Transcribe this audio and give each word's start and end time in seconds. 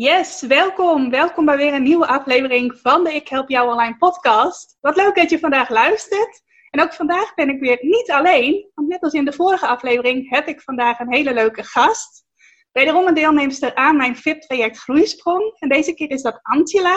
Yes, 0.00 0.42
welkom. 0.42 1.10
Welkom 1.10 1.44
bij 1.44 1.56
weer 1.56 1.74
een 1.74 1.82
nieuwe 1.82 2.06
aflevering 2.06 2.78
van 2.82 3.04
de 3.04 3.14
Ik 3.14 3.28
Help 3.28 3.48
Jou 3.48 3.70
Online 3.70 3.96
podcast. 3.96 4.76
Wat 4.80 4.96
leuk 4.96 5.14
dat 5.14 5.30
je 5.30 5.38
vandaag 5.38 5.68
luistert. 5.68 6.42
En 6.70 6.82
ook 6.82 6.92
vandaag 6.92 7.34
ben 7.34 7.48
ik 7.48 7.60
weer 7.60 7.78
niet 7.80 8.10
alleen, 8.10 8.70
want 8.74 8.88
net 8.88 9.02
als 9.02 9.12
in 9.12 9.24
de 9.24 9.32
vorige 9.32 9.66
aflevering 9.66 10.30
heb 10.30 10.48
ik 10.48 10.60
vandaag 10.60 10.98
een 10.98 11.12
hele 11.12 11.34
leuke 11.34 11.64
gast. 11.64 12.24
Wederom 12.72 13.06
een 13.06 13.14
deelnemster 13.14 13.74
aan 13.74 13.96
mijn 13.96 14.16
VIP-traject 14.16 14.78
Groeisprong. 14.78 15.56
En 15.58 15.68
deze 15.68 15.94
keer 15.94 16.10
is 16.10 16.22
dat 16.22 16.38
Angela. 16.42 16.96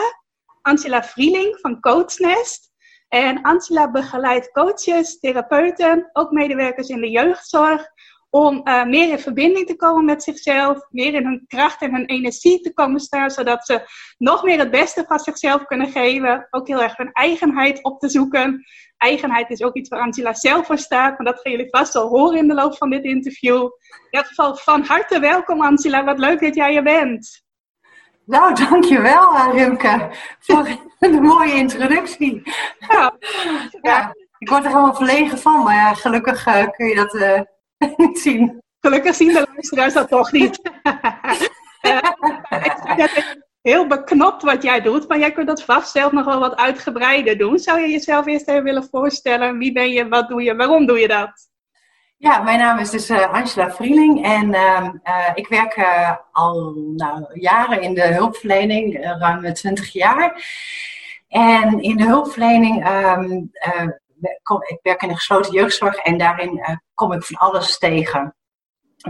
Angela 0.62 1.02
Vrieling 1.02 1.58
van 1.60 1.80
Coachnest. 1.80 2.72
En 3.08 3.42
Angela 3.42 3.90
begeleidt 3.90 4.50
coaches, 4.50 5.18
therapeuten, 5.18 6.10
ook 6.12 6.30
medewerkers 6.30 6.88
in 6.88 7.00
de 7.00 7.10
jeugdzorg 7.10 7.86
om 8.34 8.60
uh, 8.64 8.84
meer 8.84 9.10
in 9.10 9.18
verbinding 9.18 9.66
te 9.66 9.76
komen 9.76 10.04
met 10.04 10.22
zichzelf, 10.22 10.86
meer 10.90 11.14
in 11.14 11.24
hun 11.24 11.44
kracht 11.46 11.82
en 11.82 11.94
hun 11.94 12.06
energie 12.06 12.60
te 12.60 12.72
komen 12.72 13.00
staan, 13.00 13.30
zodat 13.30 13.66
ze 13.66 13.82
nog 14.18 14.42
meer 14.42 14.58
het 14.58 14.70
beste 14.70 15.04
van 15.06 15.18
zichzelf 15.18 15.64
kunnen 15.64 15.90
geven. 15.90 16.46
Ook 16.50 16.68
heel 16.68 16.82
erg 16.82 16.96
hun 16.96 17.12
eigenheid 17.12 17.84
op 17.84 18.00
te 18.00 18.08
zoeken. 18.08 18.64
Eigenheid 18.96 19.50
is 19.50 19.62
ook 19.62 19.74
iets 19.74 19.88
waar 19.88 20.00
Angela 20.00 20.34
zelf 20.34 20.66
voor 20.66 20.78
staat, 20.78 21.18
maar 21.18 21.32
dat 21.32 21.40
gaan 21.40 21.52
jullie 21.52 21.70
vast 21.70 21.94
al 21.94 22.08
horen 22.08 22.38
in 22.38 22.48
de 22.48 22.54
loop 22.54 22.76
van 22.76 22.90
dit 22.90 23.04
interview. 23.04 23.62
In 23.62 24.08
ieder 24.10 24.26
geval 24.26 24.56
van 24.56 24.84
harte 24.84 25.20
welkom 25.20 25.62
Angela, 25.62 26.04
wat 26.04 26.18
leuk 26.18 26.40
dat 26.40 26.54
jij 26.54 26.76
er 26.76 26.82
bent. 26.82 27.42
Nou, 28.26 28.54
dankjewel 28.54 29.52
Rimke 29.52 30.10
voor 30.38 30.68
een 30.98 31.22
mooie 31.22 31.54
introductie. 31.54 32.42
Ja, 32.88 33.16
ja. 33.82 34.14
ik 34.38 34.48
word 34.48 34.62
er 34.64 34.68
helemaal 34.68 34.94
verlegen 34.94 35.38
van, 35.38 35.62
maar 35.62 35.74
ja, 35.74 35.94
gelukkig 35.94 36.46
uh, 36.46 36.66
kun 36.70 36.86
je 36.86 36.94
dat... 36.94 37.14
Uh, 37.14 37.40
niet 37.96 38.18
zien. 38.26 38.62
Gelukkig 38.80 39.14
zien 39.14 39.32
de 39.32 39.46
luisteraars 39.52 39.94
dat 39.94 40.08
toch 40.08 40.32
niet. 40.32 40.60
heel 43.62 43.86
beknopt 43.86 44.42
wat 44.42 44.62
jij 44.62 44.80
doet, 44.80 45.08
maar 45.08 45.18
jij 45.18 45.32
kunt 45.32 45.46
dat 45.46 45.62
vast 45.62 45.90
zelf 45.90 46.12
nog 46.12 46.24
wel 46.24 46.40
wat 46.40 46.56
uitgebreider 46.56 47.38
doen. 47.38 47.58
Zou 47.58 47.80
je 47.80 47.88
jezelf 47.88 48.26
eerst 48.26 48.48
even 48.48 48.62
willen 48.62 48.88
voorstellen? 48.90 49.58
Wie 49.58 49.72
ben 49.72 49.90
je, 49.90 50.08
wat 50.08 50.28
doe 50.28 50.42
je, 50.42 50.56
waarom 50.56 50.86
doe 50.86 50.98
je 50.98 51.08
dat? 51.08 51.48
Ja, 52.16 52.42
mijn 52.42 52.58
naam 52.58 52.78
is 52.78 52.90
dus 52.90 53.10
uh, 53.10 53.32
Angela 53.32 53.70
Vrieling 53.70 54.24
en 54.24 54.52
uh, 54.52 54.88
uh, 55.04 55.30
ik 55.34 55.48
werk 55.48 55.86
al 56.32 56.74
nou, 56.96 57.40
jaren 57.40 57.82
in 57.82 57.94
de 57.94 58.06
hulpverlening, 58.06 59.04
ruim 59.18 59.52
20 59.52 59.92
jaar. 59.92 60.42
En 61.28 61.80
in 61.80 61.96
de 61.96 62.04
hulpverlening 62.04 62.88
um, 62.88 63.50
kom, 64.42 64.62
ik 64.62 64.78
werk 64.82 65.02
in 65.02 65.08
een 65.08 65.16
gesloten 65.16 65.52
jeugdzorg 65.52 65.96
en 65.96 66.18
daarin 66.18 66.56
uh, 66.56 66.76
kom 66.94 67.12
ik 67.12 67.22
van 67.22 67.36
alles 67.36 67.78
tegen. 67.78 68.36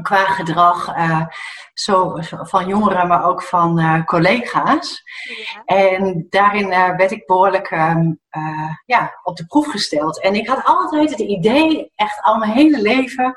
Qua 0.03 0.25
gedrag, 0.25 0.97
uh, 0.97 1.27
zo, 1.73 2.17
van 2.29 2.67
jongeren, 2.67 3.09
maar 3.09 3.25
ook 3.25 3.43
van 3.43 3.81
uh, 3.81 4.05
collega's. 4.05 5.03
Ja. 5.25 5.63
En 5.65 6.27
daarin 6.31 6.69
werd 6.69 7.11
ik 7.11 7.27
behoorlijk 7.27 7.71
um, 7.71 8.21
ja, 8.85 9.19
op 9.23 9.37
de 9.37 9.47
proef 9.47 9.67
gesteld. 9.67 10.21
En 10.21 10.35
ik 10.35 10.49
had 10.49 10.65
altijd 10.65 11.11
het 11.11 11.21
idee, 11.21 11.93
echt 11.95 12.23
al 12.23 12.37
mijn 12.37 12.53
hele 12.53 12.83
leven, 12.83 13.37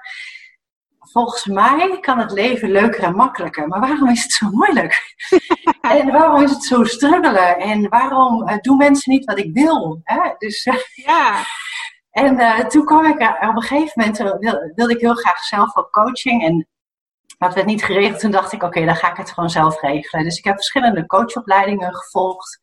volgens 1.12 1.46
mij 1.46 1.98
kan 2.00 2.20
het 2.20 2.32
leven 2.32 2.72
leuker 2.72 3.04
en 3.04 3.16
makkelijker. 3.16 3.68
Maar 3.68 3.80
waarom 3.80 4.10
is 4.10 4.24
het 4.24 4.32
zo 4.32 4.50
moeilijk? 4.50 5.16
en 5.82 6.12
waarom 6.12 6.44
is 6.44 6.52
het 6.52 6.64
zo 6.64 6.84
struggelen? 6.84 7.58
En 7.58 7.90
waarom 7.90 8.60
doen 8.62 8.78
mensen 8.78 9.12
niet 9.12 9.26
wat 9.26 9.38
ik 9.38 9.54
wil? 9.54 10.02
Hè? 10.04 10.20
Dus, 10.38 10.64
ja. 10.94 11.44
En 12.18 12.40
uh, 12.40 12.60
toen 12.60 12.86
kwam 12.86 13.06
ik 13.06 13.22
op 13.22 13.56
een 13.56 13.62
gegeven 13.62 13.92
moment, 13.96 14.18
wil, 14.18 14.72
wilde 14.76 14.94
ik 14.94 15.00
heel 15.00 15.16
graag 15.16 15.40
zelf 15.40 15.78
ook 15.78 15.92
coaching. 15.92 16.44
En 16.44 16.68
dat 17.38 17.54
werd 17.54 17.68
niet 17.68 17.84
geregeld. 17.84 18.20
Toen 18.20 18.32
dacht 18.32 18.52
ik, 18.52 18.64
oké, 18.64 18.86
dan 18.86 18.96
ga 18.96 19.12
ik 19.12 19.18
het 19.18 19.32
gewoon 19.32 19.50
zelf 19.50 19.82
regelen. 19.82 20.24
Dus 20.24 20.38
ik 20.38 20.44
heb 20.44 20.56
verschillende 20.56 21.06
coachopleidingen 21.06 21.96
gevolgd. 21.96 22.60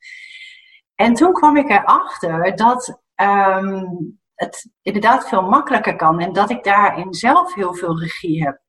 En 0.95 1.15
toen 1.15 1.33
kwam 1.33 1.57
ik 1.57 1.71
erachter 1.71 2.57
dat 2.57 3.01
um, 3.17 4.21
het 4.35 4.71
inderdaad 4.83 5.29
veel 5.29 5.43
makkelijker 5.43 5.97
kan. 5.97 6.21
En 6.21 6.33
dat 6.33 6.51
ik 6.51 6.65
daarin 6.65 7.15
zelf 7.15 7.55
heel 7.55 7.75
veel 7.75 8.01
regie 8.01 8.45
heb. 8.45 8.61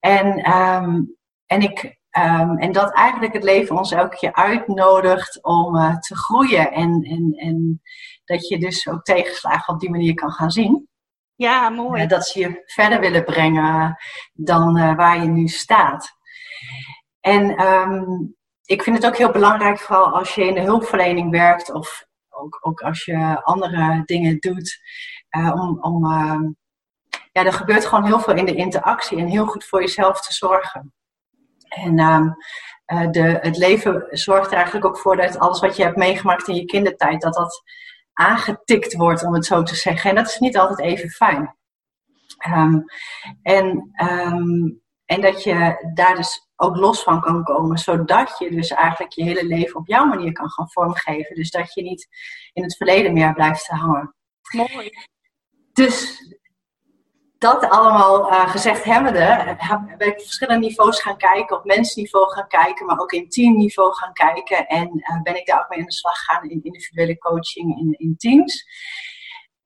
En, 0.00 0.56
um, 0.56 1.16
en, 1.46 1.60
ik, 1.60 1.98
um, 2.18 2.58
en 2.58 2.72
dat 2.72 2.92
eigenlijk 2.92 3.32
het 3.32 3.44
leven 3.44 3.76
ons 3.76 3.92
elke 3.92 4.16
keer 4.16 4.34
uitnodigt 4.34 5.42
om 5.42 5.76
uh, 5.76 5.96
te 5.96 6.16
groeien. 6.16 6.72
En, 6.72 7.02
en, 7.02 7.32
en 7.36 7.82
dat 8.24 8.48
je 8.48 8.58
dus 8.58 8.88
ook 8.88 9.02
tegenslagen 9.02 9.74
op 9.74 9.80
die 9.80 9.90
manier 9.90 10.14
kan 10.14 10.30
gaan 10.30 10.50
zien. 10.50 10.88
Ja, 11.34 11.68
mooi. 11.68 12.02
Uh, 12.02 12.08
dat 12.08 12.26
ze 12.26 12.38
je 12.38 12.62
verder 12.66 13.00
willen 13.00 13.24
brengen 13.24 13.96
dan 14.32 14.78
uh, 14.78 14.96
waar 14.96 15.20
je 15.20 15.28
nu 15.28 15.48
staat. 15.48 16.12
En 17.20 17.66
um, 17.66 18.34
ik 18.64 18.82
vind 18.82 18.96
het 18.96 19.06
ook 19.06 19.16
heel 19.16 19.30
belangrijk, 19.30 19.78
vooral 19.78 20.08
als 20.08 20.34
je 20.34 20.44
in 20.44 20.54
de 20.54 20.60
hulpverlening 20.60 21.30
werkt 21.30 21.72
of 21.72 22.06
ook, 22.28 22.58
ook 22.60 22.80
als 22.80 23.04
je 23.04 23.42
andere 23.42 24.02
dingen 24.04 24.38
doet, 24.38 24.80
uh, 25.36 25.52
om, 25.54 25.78
om 25.80 26.06
ja, 27.32 27.44
er 27.44 27.52
gebeurt 27.52 27.86
gewoon 27.86 28.04
heel 28.04 28.20
veel 28.20 28.34
in 28.34 28.46
de 28.46 28.54
interactie 28.54 29.18
en 29.18 29.26
heel 29.26 29.46
goed 29.46 29.64
voor 29.64 29.80
jezelf 29.80 30.20
te 30.20 30.32
zorgen. 30.32 30.92
En 31.68 31.98
um, 31.98 32.36
uh, 32.92 33.10
de, 33.10 33.38
het 33.40 33.56
leven 33.56 34.06
zorgt 34.10 34.50
er 34.50 34.56
eigenlijk 34.56 34.86
ook 34.86 34.98
voor 34.98 35.16
dat 35.16 35.38
alles 35.38 35.60
wat 35.60 35.76
je 35.76 35.82
hebt 35.82 35.96
meegemaakt 35.96 36.48
in 36.48 36.54
je 36.54 36.64
kindertijd, 36.64 37.20
dat 37.20 37.34
dat 37.34 37.62
aangetikt 38.14 38.94
wordt, 38.94 39.24
om 39.24 39.34
het 39.34 39.44
zo 39.44 39.62
te 39.62 39.74
zeggen. 39.74 40.10
En 40.10 40.16
dat 40.16 40.26
is 40.26 40.38
niet 40.38 40.58
altijd 40.58 40.80
even 40.80 41.10
fijn. 41.10 41.56
Um, 42.48 42.84
en, 43.42 43.92
um, 44.02 44.82
en 45.04 45.20
dat 45.20 45.42
je 45.42 45.90
daar 45.94 46.16
dus 46.16 46.48
ook 46.56 46.76
los 46.76 47.02
van 47.02 47.20
kan 47.20 47.44
komen, 47.44 47.78
zodat 47.78 48.38
je 48.38 48.50
dus 48.50 48.70
eigenlijk 48.70 49.12
je 49.12 49.24
hele 49.24 49.46
leven 49.46 49.76
op 49.76 49.86
jouw 49.86 50.06
manier 50.06 50.32
kan 50.32 50.50
gaan 50.50 50.70
vormgeven. 50.70 51.34
Dus 51.34 51.50
dat 51.50 51.74
je 51.74 51.82
niet 51.82 52.08
in 52.52 52.62
het 52.62 52.76
verleden 52.76 53.12
meer 53.12 53.34
blijft 53.34 53.66
hangen. 53.66 54.14
Mooi. 54.52 54.90
Dus 55.72 56.20
dat 57.44 57.70
allemaal 57.70 58.30
uh, 58.30 58.50
gezegd 58.50 58.84
hebbende, 58.84 59.56
ben 59.98 60.08
ik 60.08 60.18
op 60.18 60.22
verschillende 60.22 60.66
niveaus 60.66 61.02
gaan 61.02 61.16
kijken, 61.16 61.56
op 61.56 61.64
mensniveau 61.64 62.32
gaan 62.32 62.48
kijken, 62.48 62.86
maar 62.86 62.98
ook 62.98 63.12
in 63.12 63.28
teamniveau 63.28 63.94
gaan 63.94 64.12
kijken. 64.12 64.66
En 64.66 64.90
uh, 64.94 65.22
ben 65.22 65.36
ik 65.36 65.46
daar 65.46 65.60
ook 65.60 65.68
mee 65.68 65.78
aan 65.78 65.84
de 65.84 65.92
slag 65.92 66.16
gegaan 66.16 66.50
in 66.50 66.62
individuele 66.62 67.18
coaching 67.18 67.78
in, 67.78 67.94
in 67.98 68.16
teams. 68.16 68.66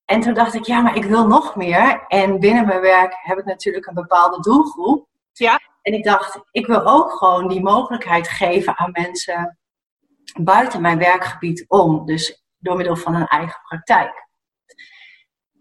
En 0.05 0.21
toen 0.21 0.33
dacht 0.33 0.53
ik, 0.53 0.65
ja, 0.65 0.81
maar 0.81 0.95
ik 0.95 1.03
wil 1.03 1.27
nog 1.27 1.55
meer. 1.55 2.05
En 2.07 2.39
binnen 2.39 2.65
mijn 2.65 2.81
werk 2.81 3.15
heb 3.21 3.37
ik 3.37 3.45
natuurlijk 3.45 3.85
een 3.85 3.93
bepaalde 3.93 4.41
doelgroep. 4.41 5.07
Ja. 5.33 5.59
En 5.81 5.93
ik 5.93 6.03
dacht, 6.03 6.39
ik 6.51 6.67
wil 6.67 6.85
ook 6.85 7.11
gewoon 7.11 7.47
die 7.47 7.61
mogelijkheid 7.61 8.27
geven 8.27 8.77
aan 8.77 8.91
mensen 8.91 9.59
buiten 10.41 10.81
mijn 10.81 10.97
werkgebied 10.97 11.65
om. 11.67 12.05
Dus 12.05 12.43
door 12.57 12.75
middel 12.75 12.95
van 12.95 13.15
een 13.15 13.27
eigen 13.27 13.61
praktijk. 13.67 14.28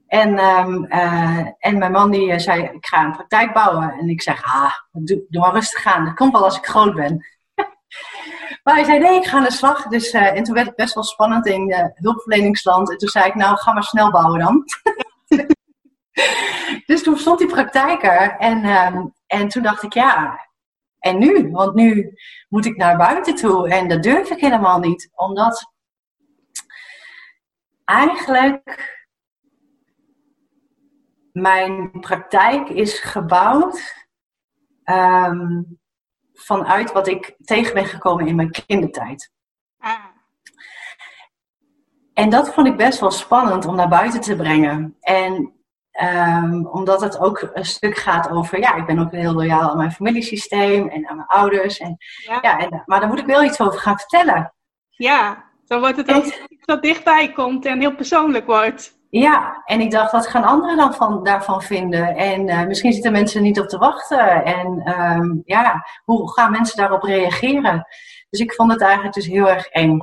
En, 0.08 0.38
um, 0.38 0.86
uh, 0.88 1.46
en 1.58 1.78
mijn 1.78 1.92
man 1.92 2.10
die 2.10 2.38
zei, 2.38 2.62
ik 2.62 2.86
ga 2.86 3.04
een 3.04 3.12
praktijk 3.12 3.52
bouwen. 3.52 3.92
En 3.92 4.08
ik 4.08 4.22
zeg, 4.22 4.44
ah, 4.44 4.72
doe, 4.92 5.24
doe 5.28 5.40
maar 5.40 5.52
rustig 5.52 5.86
aan. 5.86 6.04
Dat 6.04 6.14
komt 6.14 6.32
wel 6.32 6.44
als 6.44 6.56
ik 6.56 6.66
groot 6.66 6.94
ben. 6.94 7.26
maar 8.64 8.74
hij 8.74 8.84
zei, 8.84 8.98
nee, 8.98 9.16
ik 9.16 9.26
ga 9.26 9.36
aan 9.36 9.44
de 9.44 9.52
slag. 9.52 9.86
Dus, 9.86 10.12
uh, 10.12 10.36
en 10.36 10.42
toen 10.42 10.54
werd 10.54 10.66
het 10.66 10.76
best 10.76 10.94
wel 10.94 11.04
spannend 11.04 11.46
in 11.46 11.92
hulpverleningsland. 11.94 12.90
En 12.90 12.98
toen 12.98 13.08
zei 13.08 13.26
ik, 13.26 13.34
nou, 13.34 13.56
ga 13.56 13.72
maar 13.72 13.82
snel 13.82 14.10
bouwen 14.10 14.38
dan. 14.38 14.64
dus 16.86 17.02
toen 17.02 17.18
stond 17.18 17.38
die 17.38 17.48
praktijk 17.48 18.02
er. 18.02 18.36
En, 18.38 18.64
um, 18.64 19.14
en 19.26 19.48
toen 19.48 19.62
dacht 19.62 19.82
ik, 19.82 19.92
ja, 19.92 20.48
en 20.98 21.18
nu? 21.18 21.50
Want 21.50 21.74
nu 21.74 22.14
moet 22.48 22.66
ik 22.66 22.76
naar 22.76 22.96
buiten 22.96 23.34
toe. 23.34 23.68
En 23.68 23.88
dat 23.88 24.02
durf 24.02 24.30
ik 24.30 24.40
helemaal 24.40 24.78
niet. 24.78 25.10
Omdat 25.14 25.72
eigenlijk 27.84 28.97
mijn 31.40 31.90
praktijk 32.00 32.68
is 32.68 32.98
gebouwd 32.98 34.06
um, 34.84 35.78
vanuit 36.32 36.92
wat 36.92 37.08
ik 37.08 37.34
tegen 37.44 37.74
ben 37.74 37.86
gekomen 37.86 38.26
in 38.26 38.36
mijn 38.36 38.50
kindertijd. 38.50 39.32
Ah. 39.78 40.04
En 42.14 42.30
dat 42.30 42.54
vond 42.54 42.66
ik 42.66 42.76
best 42.76 43.00
wel 43.00 43.10
spannend 43.10 43.66
om 43.66 43.74
naar 43.74 43.88
buiten 43.88 44.20
te 44.20 44.36
brengen. 44.36 44.96
En 45.00 45.58
Ehm, 45.98 46.64
omdat 46.64 47.00
het 47.00 47.18
ook 47.18 47.50
een 47.52 47.64
stuk 47.64 47.96
gaat 47.96 48.30
over, 48.30 48.58
ja, 48.58 48.74
ik 48.74 48.86
ben 48.86 48.98
ook 48.98 49.10
heel 49.10 49.32
loyaal 49.32 49.70
aan 49.70 49.76
mijn 49.76 49.92
familiesysteem 49.92 50.88
en 50.88 51.08
aan 51.08 51.16
mijn 51.16 51.28
ouders. 51.28 51.78
En, 51.78 51.96
ja. 52.40 52.58
en, 52.58 52.82
maar 52.86 53.00
daar 53.00 53.08
moet 53.08 53.18
ik 53.18 53.26
wel 53.26 53.44
iets 53.44 53.60
over 53.60 53.78
gaan 53.80 53.98
vertellen. 53.98 54.54
Ja, 54.88 55.44
dan 55.66 55.80
wordt 55.80 55.96
het 55.96 56.12
ook 56.12 56.24
iets 56.24 56.64
wat 56.64 56.82
dichtbij 56.82 57.32
komt 57.32 57.64
en 57.64 57.80
heel 57.80 57.94
persoonlijk 57.94 58.46
wordt. 58.46 58.97
Ja, 59.10 59.62
en 59.64 59.80
ik 59.80 59.90
dacht, 59.90 60.12
wat 60.12 60.26
gaan 60.26 60.44
anderen 60.44 60.76
dan 60.76 60.94
van, 60.94 61.24
daarvan 61.24 61.62
vinden? 61.62 62.16
En 62.16 62.48
uh, 62.48 62.66
misschien 62.66 62.92
zitten 62.92 63.12
mensen 63.12 63.42
niet 63.42 63.60
op 63.60 63.68
te 63.68 63.78
wachten. 63.78 64.44
En 64.44 64.80
ehm, 64.84 65.36
ja, 65.44 65.86
hoe 66.04 66.32
gaan 66.32 66.50
mensen 66.50 66.76
daarop 66.76 67.02
reageren? 67.02 67.86
Dus 68.30 68.40
ik 68.40 68.52
vond 68.52 68.72
het 68.72 68.80
eigenlijk 68.80 69.14
dus 69.14 69.26
heel 69.26 69.48
erg 69.48 69.66
eng. 69.66 69.98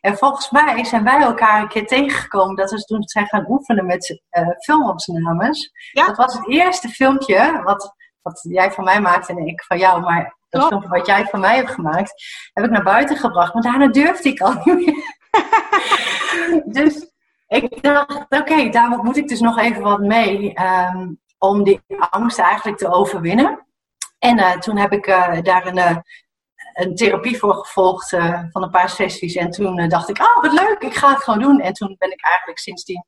En 0.00 0.16
volgens 0.16 0.50
mij 0.50 0.84
zijn 0.84 1.04
wij 1.04 1.20
elkaar 1.20 1.60
een 1.60 1.68
keer 1.68 1.86
tegengekomen 1.86 2.56
dat 2.56 2.70
we 2.70 2.84
toen 2.84 3.02
zijn 3.02 3.26
gaan 3.26 3.46
oefenen 3.48 3.86
met 3.86 4.20
uh, 4.30 4.48
filmopnames. 4.58 5.70
Ja. 5.92 6.06
Dat 6.06 6.16
was 6.16 6.34
het 6.34 6.48
eerste 6.48 6.88
filmpje 6.88 7.62
wat, 7.64 7.94
wat 8.22 8.40
jij 8.42 8.72
van 8.72 8.84
mij 8.84 9.00
maakte 9.00 9.32
en 9.32 9.46
ik 9.46 9.64
van 9.64 9.78
jou. 9.78 10.00
Maar 10.00 10.36
dat 10.48 10.66
filmpje 10.66 10.88
wat 10.88 11.06
jij 11.06 11.24
van 11.24 11.40
mij 11.40 11.56
hebt 11.56 11.70
gemaakt, 11.70 12.24
heb 12.52 12.64
ik 12.64 12.70
naar 12.70 12.82
buiten 12.82 13.16
gebracht. 13.16 13.54
Maar 13.54 13.62
daarna 13.62 13.88
durfde 13.88 14.28
ik 14.28 14.40
al 14.40 14.52
niet 14.64 14.86
meer. 14.86 15.16
dus 16.84 17.16
ik 17.48 17.82
dacht, 17.82 18.26
oké, 18.28 18.68
daar 18.68 18.98
moet 19.02 19.16
ik 19.16 19.28
dus 19.28 19.40
nog 19.40 19.58
even 19.58 19.82
wat 19.82 20.00
mee. 20.00 20.54
Um, 20.60 21.20
om 21.38 21.64
die 21.64 21.80
angst 22.10 22.38
eigenlijk 22.38 22.78
te 22.78 22.92
overwinnen. 22.92 23.66
En 24.18 24.38
uh, 24.38 24.58
toen 24.58 24.76
heb 24.76 24.92
ik 24.92 25.06
uh, 25.06 25.42
daar 25.42 25.66
een, 25.66 25.76
uh, 25.76 25.96
een 26.72 26.94
therapie 26.94 27.38
voor 27.38 27.54
gevolgd 27.54 28.08
van 28.50 28.62
een 28.62 28.70
paar 28.70 28.90
sessies. 28.90 29.34
En 29.34 29.50
toen 29.50 29.88
dacht 29.88 30.08
ik, 30.08 30.20
oh 30.20 30.42
wat 30.42 30.52
leuk, 30.52 30.78
ik 30.78 30.94
ga 30.94 31.10
het 31.10 31.22
gewoon 31.22 31.40
doen. 31.40 31.60
En 31.60 31.72
toen 31.72 31.96
ben 31.98 32.12
ik 32.12 32.24
eigenlijk 32.24 32.58
sindsdien 32.58 33.04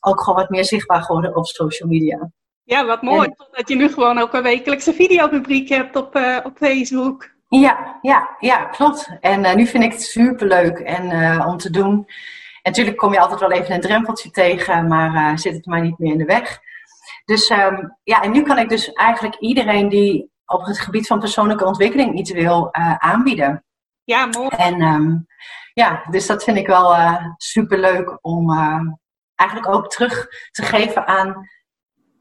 ook 0.00 0.22
gewoon 0.22 0.38
wat 0.38 0.50
meer 0.50 0.64
zichtbaar 0.64 1.02
geworden 1.02 1.36
op 1.36 1.46
social 1.46 1.88
media. 1.88 2.30
Ja, 2.62 2.86
wat 2.86 3.02
mooi. 3.02 3.28
En, 3.28 3.48
dat 3.50 3.68
je 3.68 3.76
nu 3.76 3.88
gewoon 3.88 4.18
ook 4.18 4.34
een 4.34 4.42
wekelijkse 4.42 4.92
videorubriek 4.92 5.68
hebt 5.68 5.96
op, 5.96 6.14
op 6.44 6.56
Facebook. 6.56 7.32
Ja, 7.48 7.98
ja, 8.02 8.36
ja, 8.38 8.64
klopt. 8.64 9.10
En 9.20 9.56
nu 9.56 9.66
vind 9.66 9.84
ik 9.84 9.92
het 9.92 10.02
super 10.02 10.46
leuk 10.46 10.78
en, 10.78 11.40
om 11.46 11.56
te 11.56 11.70
doen. 11.70 12.06
En 12.64 12.70
natuurlijk 12.70 12.96
kom 12.96 13.12
je 13.12 13.20
altijd 13.20 13.40
wel 13.40 13.50
even 13.50 13.74
een 13.74 13.80
drempeltje 13.80 14.30
tegen, 14.30 14.88
maar 14.88 15.14
uh, 15.14 15.36
zit 15.36 15.54
het 15.54 15.66
maar 15.66 15.80
niet 15.80 15.98
meer 15.98 16.12
in 16.12 16.18
de 16.18 16.24
weg. 16.24 16.58
Dus 17.24 17.50
um, 17.50 17.96
ja, 18.02 18.22
en 18.22 18.30
nu 18.30 18.42
kan 18.42 18.58
ik 18.58 18.68
dus 18.68 18.92
eigenlijk 18.92 19.36
iedereen 19.36 19.88
die 19.88 20.30
op 20.46 20.64
het 20.64 20.80
gebied 20.80 21.06
van 21.06 21.18
persoonlijke 21.18 21.64
ontwikkeling 21.64 22.18
iets 22.18 22.30
wil 22.30 22.68
uh, 22.72 22.94
aanbieden. 22.96 23.64
Ja, 24.04 24.26
mooi. 24.26 24.48
En 24.48 24.82
um, 24.82 25.26
ja, 25.72 26.04
dus 26.10 26.26
dat 26.26 26.44
vind 26.44 26.56
ik 26.56 26.66
wel 26.66 26.94
uh, 26.94 27.26
super 27.36 27.78
leuk 27.78 28.18
om 28.20 28.50
eigenlijk 29.34 29.74
ook 29.74 29.90
terug 29.90 30.26
te 30.50 30.62
geven 30.62 31.06
aan 31.06 31.48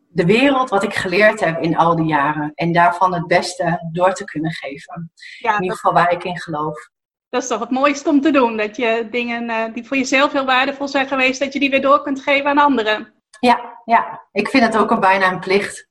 de 0.08 0.26
wereld 0.26 0.70
wat 0.70 0.84
ik 0.84 0.94
geleerd 0.94 1.40
heb 1.40 1.62
in 1.62 1.78
al 1.78 1.96
die 1.96 2.06
jaren. 2.06 2.52
En 2.56 2.72
daarvan 2.72 3.14
het 3.14 3.28
beste 3.28 3.90
door 3.92 4.14
te 4.14 4.24
kunnen 4.24 4.52
geven. 4.52 5.12
Ja, 5.40 5.56
in 5.56 5.62
ieder 5.62 5.78
geval 5.78 5.94
waar 5.94 6.12
ik 6.12 6.24
in 6.24 6.40
geloof 6.40 6.90
dat 7.34 7.42
is 7.42 7.48
toch 7.48 7.60
het 7.60 7.70
mooiste 7.70 8.10
om 8.10 8.22
te 8.22 8.32
doen. 8.32 8.58
Dat 8.58 8.76
je 8.76 9.08
dingen 9.12 9.50
uh, 9.50 9.74
die 9.74 9.88
voor 9.88 9.98
jezelf 9.98 10.32
heel 10.32 10.46
waardevol 10.46 10.88
zijn 10.88 11.08
geweest, 11.08 11.40
dat 11.40 11.54
je 11.54 11.60
die 11.60 11.70
weer 11.70 11.82
door 11.82 12.02
kunt 12.02 12.22
geven 12.22 12.50
aan 12.50 12.58
anderen. 12.58 13.14
Ja, 13.40 13.82
ja. 13.86 14.22
ik 14.32 14.48
vind 14.48 14.64
het 14.64 14.78
ook 14.78 14.92
een 14.92 15.00
bijna 15.00 15.32
een 15.32 15.40
plicht. 15.40 15.90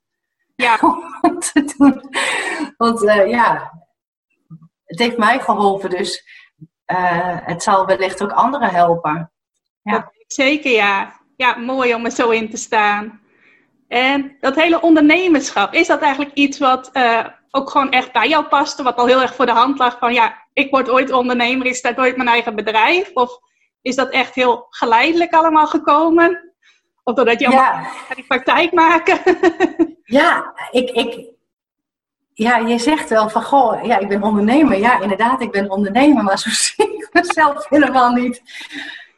Ja. 0.54 0.78
om 1.20 1.38
te 1.38 1.74
doen. 1.76 2.02
Want 2.76 3.02
uh, 3.02 3.30
ja, 3.30 3.72
het 4.84 4.98
heeft 4.98 5.16
mij 5.16 5.40
geholpen, 5.40 5.90
dus 5.90 6.24
uh, 6.86 7.38
het 7.44 7.62
zal 7.62 7.86
wellicht 7.86 8.22
ook 8.22 8.32
anderen 8.32 8.70
helpen. 8.70 9.32
Ja. 9.82 10.12
zeker, 10.26 10.70
ja. 10.70 11.20
Ja, 11.36 11.56
mooi 11.56 11.94
om 11.94 12.04
er 12.04 12.10
zo 12.10 12.30
in 12.30 12.50
te 12.50 12.56
staan. 12.56 13.20
En 13.88 14.36
dat 14.40 14.54
hele 14.54 14.80
ondernemerschap, 14.80 15.72
is 15.72 15.86
dat 15.86 16.00
eigenlijk 16.00 16.34
iets 16.34 16.58
wat 16.58 16.90
ook 17.54 17.70
gewoon 17.70 17.90
echt 17.90 18.12
bij 18.12 18.28
jou 18.28 18.44
paste, 18.44 18.82
wat 18.82 18.96
al 18.96 19.06
heel 19.06 19.20
erg 19.20 19.34
voor 19.34 19.46
de 19.46 19.52
hand 19.52 19.78
lag 19.78 19.98
van 19.98 20.12
ja, 20.12 20.42
ik 20.52 20.70
word 20.70 20.90
ooit 20.90 21.12
ondernemer, 21.12 21.66
ik 21.66 21.74
start 21.74 21.98
ooit 21.98 22.16
mijn 22.16 22.28
eigen 22.28 22.54
bedrijf? 22.54 23.10
Of 23.14 23.38
is 23.82 23.96
dat 23.96 24.10
echt 24.10 24.34
heel 24.34 24.66
geleidelijk 24.70 25.32
allemaal 25.32 25.66
gekomen? 25.66 26.52
Of 27.04 27.14
doordat 27.14 27.40
je 27.40 27.50
ja. 27.50 27.82
gaat 27.82 28.16
die 28.16 28.26
praktijk 28.26 28.72
maken? 28.72 29.18
ja, 30.04 30.54
ik, 30.70 30.90
ik, 30.90 31.30
ja, 32.32 32.56
je 32.56 32.78
zegt 32.78 33.08
wel 33.08 33.28
van, 33.28 33.42
goh, 33.42 33.84
ja, 33.84 33.98
ik 33.98 34.08
ben 34.08 34.22
ondernemer. 34.22 34.78
Ja, 34.78 35.00
inderdaad, 35.00 35.40
ik 35.40 35.50
ben 35.50 35.70
ondernemer, 35.70 36.24
maar 36.24 36.38
zo 36.38 36.50
zie 36.64 36.96
ik 36.96 37.08
mezelf 37.12 37.68
helemaal 37.68 38.10
niet. 38.10 38.42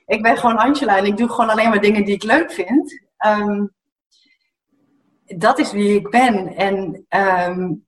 Ik 0.06 0.22
ben 0.22 0.36
gewoon 0.36 0.56
Angela 0.56 0.96
en 0.96 1.04
ik 1.04 1.16
doe 1.16 1.28
gewoon 1.28 1.50
alleen 1.50 1.68
maar 1.68 1.80
dingen 1.80 2.04
die 2.04 2.14
ik 2.14 2.22
leuk 2.22 2.52
vind. 2.52 3.00
Um, 3.26 3.74
dat 5.24 5.58
is 5.58 5.72
wie 5.72 5.94
ik 5.94 6.10
ben. 6.10 6.56
En 6.56 7.06
um, 7.48 7.86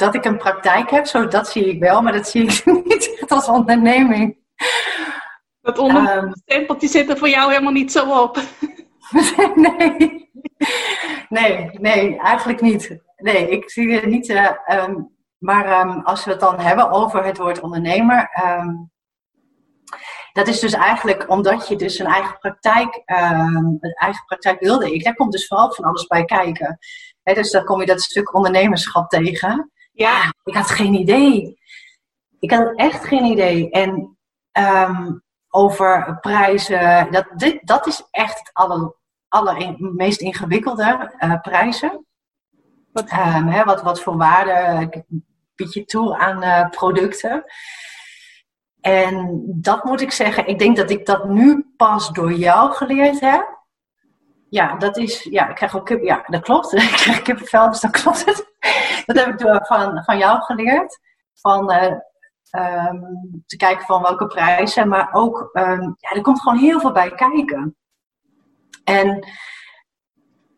dat 0.00 0.14
ik 0.14 0.24
een 0.24 0.36
praktijk 0.36 0.90
heb, 0.90 1.06
zo 1.06 1.28
dat 1.28 1.48
zie 1.48 1.68
ik 1.68 1.80
wel, 1.80 2.02
maar 2.02 2.12
dat 2.12 2.28
zie 2.28 2.42
ik 2.42 2.64
niet 2.84 3.24
als 3.28 3.48
onderneming. 3.48 4.36
Dat 5.60 5.78
ondernemerstempeltje 5.78 6.86
um, 6.86 6.92
zit 6.92 7.10
er 7.10 7.18
voor 7.18 7.28
jou 7.28 7.50
helemaal 7.50 7.72
niet 7.72 7.92
zo 7.92 8.22
op. 8.22 8.38
nee. 9.54 10.30
nee, 11.28 11.70
nee, 11.72 12.18
eigenlijk 12.18 12.60
niet. 12.60 12.98
Nee, 13.16 13.50
ik 13.50 13.70
zie 13.70 13.92
het 13.92 14.06
niet. 14.06 14.28
Uh, 14.28 14.50
um, 14.68 15.16
maar 15.38 15.80
um, 15.80 16.00
als 16.00 16.24
we 16.24 16.30
het 16.30 16.40
dan 16.40 16.60
hebben 16.60 16.90
over 16.90 17.24
het 17.24 17.38
woord 17.38 17.60
ondernemer, 17.60 18.30
dat 20.32 20.48
is 20.48 20.60
dus 20.60 20.72
eigenlijk 20.72 21.30
omdat 21.30 21.68
je 21.68 21.76
dus 21.76 21.98
een 21.98 22.06
eigen 22.06 22.38
praktijk, 22.38 23.02
een 23.04 23.78
eigen 23.80 24.24
praktijk 24.26 24.60
wilde 24.60 24.92
ik. 24.92 25.04
Daar 25.04 25.14
komt 25.14 25.32
dus 25.32 25.46
vooral 25.46 25.74
van 25.74 25.84
alles 25.84 26.06
bij 26.06 26.24
kijken. 26.24 26.78
dus 27.22 27.50
dan 27.50 27.64
kom 27.64 27.80
je 27.80 27.86
dat 27.86 28.00
stuk 28.00 28.34
ondernemerschap 28.34 29.08
tegen. 29.08 29.70
Ja, 29.90 30.34
ik 30.44 30.54
had 30.54 30.70
geen 30.70 30.94
idee. 30.94 31.58
Ik 32.38 32.50
had 32.50 32.72
echt 32.76 33.04
geen 33.04 33.24
idee. 33.24 33.70
En 33.70 34.18
um, 34.52 35.22
over 35.48 36.18
prijzen, 36.20 37.12
dat, 37.12 37.26
dit, 37.36 37.66
dat 37.66 37.86
is 37.86 38.08
echt 38.10 38.38
het 38.38 38.50
aller, 38.52 38.94
aller 39.28 39.76
meest 39.78 40.20
ingewikkelde 40.20 41.12
uh, 41.18 41.40
prijzen. 41.40 42.06
Wat? 42.92 43.12
Um, 43.12 43.48
hè, 43.48 43.64
wat, 43.64 43.82
wat 43.82 44.02
voor 44.02 44.16
waarde 44.16 44.88
bied 45.54 45.72
je 45.72 45.84
toe 45.84 46.18
aan 46.18 46.44
uh, 46.44 46.68
producten? 46.68 47.44
En 48.80 49.42
dat 49.46 49.84
moet 49.84 50.00
ik 50.00 50.12
zeggen, 50.12 50.46
ik 50.46 50.58
denk 50.58 50.76
dat 50.76 50.90
ik 50.90 51.06
dat 51.06 51.28
nu 51.28 51.72
pas 51.76 52.10
door 52.10 52.32
jou 52.32 52.72
geleerd 52.72 53.20
heb. 53.20 53.59
Ja, 54.50 54.76
dat 54.76 54.96
is, 54.96 55.22
ja, 55.22 55.48
ik 55.48 55.54
krijg 55.54 55.76
ook 55.76 55.86
kip, 55.86 56.02
ja, 56.02 56.24
dat 56.26 56.42
klopt. 56.42 56.72
ik 56.74 56.90
krijg 56.90 57.22
kippenvel, 57.22 57.70
dus 57.70 57.80
dat 57.80 57.90
klopt 57.90 58.24
het. 58.24 58.54
dat 59.06 59.16
heb 59.16 59.26
ik 59.26 59.38
door 59.38 59.66
van, 59.66 60.04
van 60.04 60.18
jou 60.18 60.40
geleerd. 60.40 60.98
Van 61.34 61.72
uh, 61.72 61.92
um, 62.86 63.42
te 63.46 63.56
kijken 63.56 63.86
van 63.86 64.02
welke 64.02 64.26
prijzen, 64.26 64.88
maar 64.88 65.08
ook, 65.12 65.50
um, 65.52 65.96
ja, 65.98 66.10
er 66.10 66.20
komt 66.20 66.40
gewoon 66.40 66.58
heel 66.58 66.80
veel 66.80 66.92
bij 66.92 67.14
kijken. 67.14 67.76
En 68.84 69.28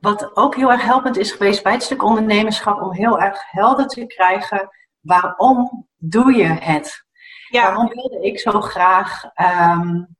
wat 0.00 0.36
ook 0.36 0.56
heel 0.56 0.72
erg 0.72 0.82
helpend 0.82 1.16
is 1.16 1.32
geweest 1.32 1.62
bij 1.62 1.72
het 1.72 1.82
stuk 1.82 2.02
ondernemerschap, 2.02 2.82
om 2.82 2.92
heel 2.92 3.20
erg 3.20 3.50
helder 3.50 3.86
te 3.86 4.06
krijgen, 4.06 4.68
waarom 5.00 5.88
doe 5.96 6.32
je 6.32 6.46
het? 6.46 7.04
Ja. 7.48 7.62
Waarom 7.62 7.88
wilde 7.88 8.26
ik 8.26 8.38
zo 8.38 8.60
graag 8.60 9.24
um, 9.24 10.16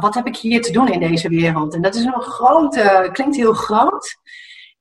wat 0.00 0.14
heb 0.14 0.26
ik 0.26 0.36
hier 0.36 0.62
te 0.62 0.72
doen 0.72 0.88
in 0.88 1.00
deze 1.00 1.28
wereld? 1.28 1.74
En 1.74 1.82
dat 1.82 1.94
is 1.94 2.04
een 2.04 2.22
grote, 2.22 3.08
klinkt 3.12 3.36
heel 3.36 3.52
groot. 3.52 4.16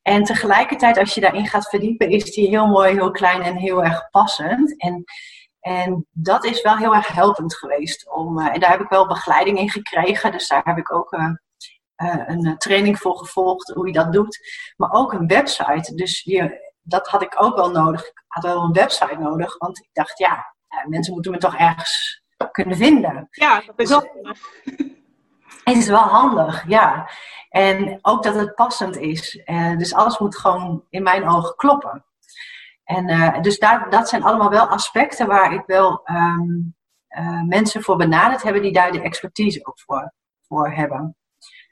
En 0.02 0.24
tegelijkertijd, 0.24 0.98
als 0.98 1.14
je 1.14 1.22
daarin 1.22 1.48
gaat 1.48 1.70
verdiepen, 1.70 2.10
is 2.10 2.32
die 2.32 2.48
heel 2.48 2.68
mooi, 2.68 2.94
heel 2.94 3.12
klein 3.12 3.42
en 3.42 3.56
heel 3.56 3.84
erg 3.84 4.10
passend. 4.10 4.82
En, 4.82 5.04
en 5.60 6.08
dat 6.12 6.46
is 6.46 6.62
wel 6.62 6.78
heel 6.78 6.96
erg 6.96 7.08
helpend 7.08 7.56
geweest. 7.56 8.12
Om, 8.12 8.40
uh, 8.40 8.54
en 8.54 8.60
daar 8.60 8.70
heb 8.70 8.82
ik 8.82 8.90
wel 8.90 9.08
begeleiding 9.08 9.60
in 9.60 9.70
gekregen. 9.70 10.32
Dus 10.32 10.48
daar 10.48 10.62
heb 10.64 10.78
ik 10.78 10.94
ook 10.94 11.14
uh, 11.14 11.30
uh, 11.98 12.24
een 12.26 12.58
training 12.58 13.00
voor 13.00 13.18
gevolgd, 13.18 13.70
hoe 13.70 13.88
je 13.88 13.94
dat 13.94 14.14
doet. 14.14 14.40
Maar 14.78 14.92
ook 14.92 15.14
een 15.14 15.28
website. 15.28 15.96
Dus 15.96 16.22
je, 16.22 16.72
dat 16.82 17.08
had 17.08 17.22
ik 17.22 17.42
ook 17.44 17.56
wel 17.56 17.72
nodig. 17.72 18.06
Ik 18.06 18.24
had 18.28 18.44
wel 18.44 18.64
een 18.64 18.74
website 18.74 19.18
nodig, 19.20 19.58
want 19.58 19.78
ik 19.78 19.90
dacht, 19.94 20.18
ja, 20.18 20.56
mensen 20.88 21.14
moeten 21.14 21.32
me 21.32 21.38
toch 21.38 21.56
ergens 21.56 22.22
kunnen 22.52 22.78
vinden. 22.78 23.28
Ja, 23.32 23.64
dat 23.66 23.80
is 23.80 23.94
ook. 23.94 24.10
Het 25.64 25.78
is 25.78 25.88
wel 25.88 25.98
handig, 25.98 26.68
ja. 26.68 27.10
En 27.50 28.00
ook 28.02 28.24
dat 28.24 28.36
het 28.36 28.56
passend 28.56 28.98
is. 28.98 29.42
Uh, 29.46 29.78
dus 29.78 29.94
alles 29.94 30.18
moet 30.18 30.38
gewoon 30.38 30.84
in 30.90 31.04
mijn 31.04 31.30
ogen 31.30 31.56
kloppen. 31.56 32.06
En 32.84 33.10
uh, 33.10 33.42
dus 33.42 33.60
daar, 33.60 33.90
dat 33.90 34.10
zijn 34.10 34.24
allemaal 34.24 34.50
wel 34.50 34.68
aspecten 34.68 35.28
waar 35.28 35.54
ik 35.54 35.64
wel 35.66 36.02
um, 36.06 36.76
uh, 37.10 37.42
mensen 37.42 37.84
voor 37.84 37.96
benaderd 37.96 38.44
hebben 38.44 38.62
die 38.62 38.74
daar 38.74 38.92
de 38.92 39.02
expertise 39.02 39.66
ook 39.66 39.80
voor, 39.80 40.14
voor 40.48 40.72
hebben. 40.72 41.16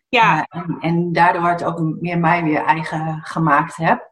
Ja. 0.09 0.45
En, 0.49 0.77
en, 0.79 1.11
daardoor 1.11 1.49
het 1.49 1.63
ook 1.63 1.79
meer 1.79 2.19
mij 2.19 2.43
weer 2.43 2.63
eigen 2.63 3.19
gemaakt 3.23 3.75
heb. 3.75 4.11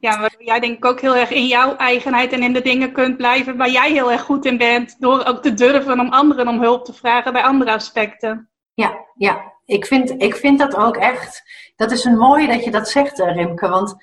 Ja, 0.00 0.20
waardoor 0.20 0.42
jij 0.42 0.60
denk 0.60 0.76
ik 0.76 0.84
ook 0.84 1.00
heel 1.00 1.16
erg 1.16 1.30
in 1.30 1.46
jouw 1.46 1.76
eigenheid 1.76 2.32
en 2.32 2.42
in 2.42 2.52
de 2.52 2.62
dingen 2.62 2.92
kunt 2.92 3.16
blijven 3.16 3.56
waar 3.56 3.70
jij 3.70 3.92
heel 3.92 4.12
erg 4.12 4.22
goed 4.22 4.44
in 4.44 4.56
bent. 4.56 4.96
Door 5.00 5.24
ook 5.24 5.42
te 5.42 5.54
durven 5.54 6.00
om 6.00 6.12
anderen 6.12 6.48
om 6.48 6.60
hulp 6.60 6.84
te 6.84 6.92
vragen 6.92 7.32
bij 7.32 7.42
andere 7.42 7.72
aspecten. 7.72 8.50
Ja, 8.76 9.06
ja, 9.14 9.52
ik 9.64 9.86
vind, 9.86 10.22
ik 10.22 10.36
vind 10.36 10.58
dat 10.58 10.76
ook 10.76 10.96
echt. 10.96 11.42
Dat 11.76 11.90
is 11.90 12.04
een 12.04 12.16
mooie 12.16 12.46
dat 12.46 12.64
je 12.64 12.70
dat 12.70 12.88
zegt, 12.88 13.20
eh, 13.20 13.34
Rimke. 13.34 13.68
Want 13.68 13.96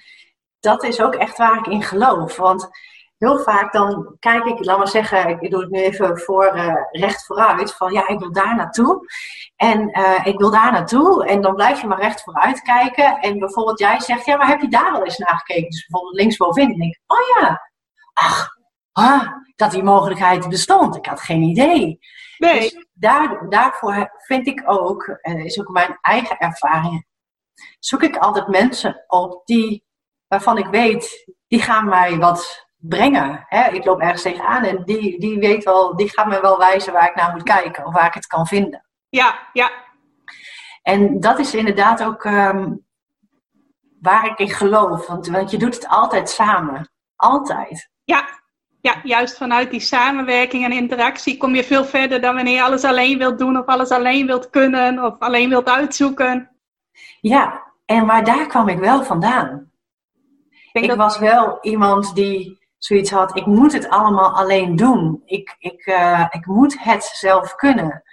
dat 0.59 0.83
is 0.83 1.01
ook 1.01 1.15
echt 1.15 1.37
waar 1.37 1.57
ik 1.57 1.67
in 1.67 1.83
geloof. 1.83 2.37
Want 2.37 2.69
heel 3.17 3.39
vaak 3.39 3.73
dan 3.73 4.15
kijk 4.19 4.45
ik, 4.45 4.65
laat 4.65 4.77
maar 4.77 4.87
zeggen, 4.87 5.41
ik 5.41 5.51
doe 5.51 5.61
het 5.61 5.69
nu 5.69 5.79
even 5.79 6.19
voor 6.19 6.55
uh, 6.55 6.75
recht 6.91 7.25
vooruit. 7.25 7.73
Van 7.73 7.91
ja, 7.93 8.07
ik 8.07 8.19
wil 8.19 8.31
daar 8.31 8.55
naartoe. 8.55 9.07
En 9.55 9.99
uh, 9.99 10.25
ik 10.25 10.37
wil 10.37 10.51
daar 10.51 10.71
naartoe. 10.71 11.25
En 11.25 11.41
dan 11.41 11.55
blijf 11.55 11.81
je 11.81 11.87
maar 11.87 12.01
recht 12.01 12.23
vooruit 12.23 12.61
kijken. 12.61 13.19
En 13.19 13.39
bijvoorbeeld 13.39 13.79
jij 13.79 13.99
zegt, 13.99 14.25
ja, 14.25 14.37
maar 14.37 14.47
heb 14.47 14.61
je 14.61 14.67
daar 14.67 14.91
wel 14.91 15.03
eens 15.03 15.17
naar 15.17 15.43
gekeken? 15.45 15.69
Dus 15.69 15.87
bijvoorbeeld 15.87 16.21
linksbovenin. 16.21 16.69
Dan 16.69 16.79
denk 16.79 16.93
ik, 16.93 17.01
oh 17.07 17.41
ja, 17.41 17.71
ach, 18.13 18.49
ah, 18.91 19.27
dat 19.55 19.71
die 19.71 19.83
mogelijkheid 19.83 20.49
bestond. 20.49 20.95
Ik 20.95 21.05
had 21.05 21.21
geen 21.21 21.41
idee. 21.41 21.99
Nee. 22.43 22.59
Dus 22.59 22.85
daar, 22.93 23.49
daarvoor 23.49 24.11
vind 24.17 24.47
ik 24.47 24.63
ook, 24.65 25.07
en 25.21 25.37
is 25.37 25.59
ook 25.59 25.69
mijn 25.69 25.97
eigen 26.01 26.37
ervaring, 26.37 27.05
zoek 27.79 28.03
ik 28.03 28.17
altijd 28.17 28.47
mensen 28.47 29.03
op 29.07 29.41
die, 29.45 29.85
waarvan 30.27 30.57
ik 30.57 30.65
weet, 30.65 31.33
die 31.47 31.61
gaan 31.61 31.85
mij 31.85 32.17
wat 32.17 32.67
brengen. 32.77 33.45
Hè? 33.47 33.69
Ik 33.69 33.85
loop 33.85 33.99
ergens 33.99 34.21
tegenaan 34.21 34.63
en 34.63 34.83
die, 34.83 35.19
die 35.19 35.39
weet 35.39 35.63
wel, 35.63 35.95
die 35.95 36.09
gaat 36.09 36.27
me 36.27 36.41
wel 36.41 36.57
wijzen 36.57 36.93
waar 36.93 37.09
ik 37.09 37.15
naar 37.15 37.31
moet 37.31 37.43
kijken 37.43 37.85
of 37.85 37.93
waar 37.93 38.07
ik 38.07 38.13
het 38.13 38.27
kan 38.27 38.47
vinden. 38.47 38.85
Ja, 39.09 39.49
ja. 39.53 39.71
En 40.81 41.19
dat 41.19 41.39
is 41.39 41.53
inderdaad 41.53 42.03
ook 42.03 42.23
um, 42.23 42.85
waar 44.01 44.25
ik 44.25 44.39
in 44.39 44.49
geloof. 44.49 45.07
Want, 45.07 45.27
want 45.27 45.51
je 45.51 45.57
doet 45.57 45.75
het 45.75 45.87
altijd 45.87 46.29
samen. 46.29 46.91
Altijd. 47.15 47.89
Ja, 48.03 48.42
ja, 48.83 48.99
juist 49.03 49.37
vanuit 49.37 49.71
die 49.71 49.79
samenwerking 49.79 50.63
en 50.63 50.71
interactie 50.71 51.37
kom 51.37 51.55
je 51.55 51.63
veel 51.63 51.85
verder 51.85 52.21
dan 52.21 52.35
wanneer 52.35 52.55
je 52.55 52.63
alles 52.63 52.83
alleen 52.83 53.17
wilt 53.17 53.39
doen 53.39 53.57
of 53.57 53.65
alles 53.65 53.89
alleen 53.89 54.25
wilt 54.25 54.49
kunnen 54.49 55.03
of 55.03 55.15
alleen 55.19 55.49
wilt 55.49 55.69
uitzoeken. 55.69 56.49
Ja, 57.21 57.63
en 57.85 58.05
maar 58.05 58.23
daar 58.23 58.47
kwam 58.47 58.67
ik 58.67 58.79
wel 58.79 59.03
vandaan. 59.03 59.71
Ik, 60.71 60.83
ik 60.83 60.95
was 60.95 61.19
wel 61.19 61.57
iemand 61.61 62.15
die 62.15 62.59
zoiets 62.77 63.11
had, 63.11 63.37
ik 63.37 63.45
moet 63.45 63.73
het 63.73 63.89
allemaal 63.89 64.35
alleen 64.35 64.75
doen. 64.75 65.21
Ik, 65.25 65.55
ik, 65.59 65.85
uh, 65.85 66.25
ik 66.29 66.45
moet 66.45 66.79
het 66.79 67.03
zelf 67.03 67.55
kunnen. 67.55 68.03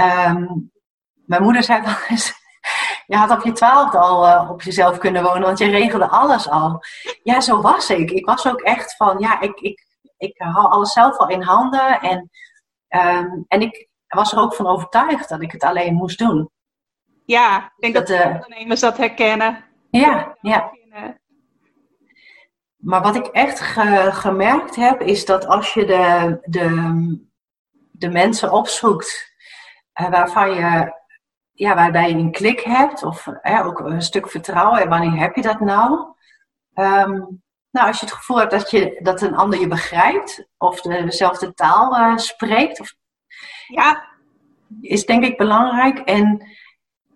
Um, 0.00 0.72
mijn 1.26 1.42
moeder 1.42 1.62
zei 1.62 1.82
wel 1.82 1.94
eens, 2.08 2.32
je 3.06 3.16
had 3.16 3.30
op 3.30 3.44
je 3.44 3.52
twaalfde 3.52 3.98
al 3.98 4.26
uh, 4.26 4.50
op 4.50 4.62
jezelf 4.62 4.98
kunnen 4.98 5.22
wonen, 5.22 5.42
want 5.42 5.58
je 5.58 5.70
regelde 5.70 6.08
alles 6.08 6.48
al. 6.48 6.84
Ja, 7.22 7.40
zo 7.40 7.60
was 7.60 7.90
ik. 7.90 8.10
Ik 8.10 8.26
was 8.26 8.46
ook 8.46 8.60
echt 8.60 8.96
van, 8.96 9.18
ja, 9.18 9.40
ik, 9.40 9.60
ik, 9.60 9.83
ik 10.16 10.34
hou 10.36 10.70
alles 10.70 10.92
zelf 10.92 11.16
al 11.16 11.28
in 11.28 11.42
handen. 11.42 12.00
En, 12.00 12.30
um, 12.88 13.44
en 13.48 13.60
ik 13.60 13.88
was 14.08 14.32
er 14.32 14.38
ook 14.38 14.54
van 14.54 14.66
overtuigd 14.66 15.28
dat 15.28 15.42
ik 15.42 15.52
het 15.52 15.62
alleen 15.62 15.94
moest 15.94 16.18
doen. 16.18 16.50
Ja, 17.24 17.64
ik 17.64 17.72
denk 17.78 17.94
dat, 17.94 18.06
dat 18.06 18.16
de 18.18 18.28
uh, 18.28 18.34
ondernemers 18.34 18.80
dat 18.80 18.96
herkennen. 18.96 19.64
Ja, 19.90 20.36
ja. 20.40 20.72
Maar 22.76 23.02
wat 23.02 23.16
ik 23.16 23.26
echt 23.26 23.60
ge 23.60 24.08
gemerkt 24.12 24.76
heb, 24.76 25.00
is 25.00 25.24
dat 25.24 25.46
als 25.46 25.74
je 25.74 25.84
de, 25.84 26.38
de, 26.44 27.28
de 27.90 28.08
mensen 28.08 28.52
opzoekt 28.52 29.34
uh, 30.00 30.08
waarvan 30.08 30.54
je, 30.54 30.94
ja, 31.52 31.74
waarbij 31.74 32.08
je 32.08 32.16
een 32.16 32.32
klik 32.32 32.60
hebt, 32.60 33.02
of 33.02 33.26
uh, 33.42 33.66
ook 33.66 33.80
een 33.80 34.02
stuk 34.02 34.30
vertrouwen, 34.30 34.80
en 34.80 34.88
wanneer 34.88 35.20
heb 35.20 35.34
je 35.34 35.42
dat 35.42 35.60
nou? 35.60 36.14
Um, 36.74 37.43
nou, 37.74 37.86
als 37.86 38.00
je 38.00 38.06
het 38.06 38.14
gevoel 38.14 38.38
hebt 38.38 38.50
dat, 38.50 38.70
je, 38.70 38.98
dat 39.02 39.22
een 39.22 39.36
ander 39.36 39.60
je 39.60 39.68
begrijpt, 39.68 40.46
of 40.58 40.80
dezelfde 40.80 41.54
taal 41.54 41.96
uh, 41.96 42.16
spreekt, 42.16 42.80
of, 42.80 42.94
ja. 43.66 44.04
is 44.80 45.06
denk 45.06 45.24
ik 45.24 45.36
belangrijk. 45.36 45.98
En, 45.98 46.46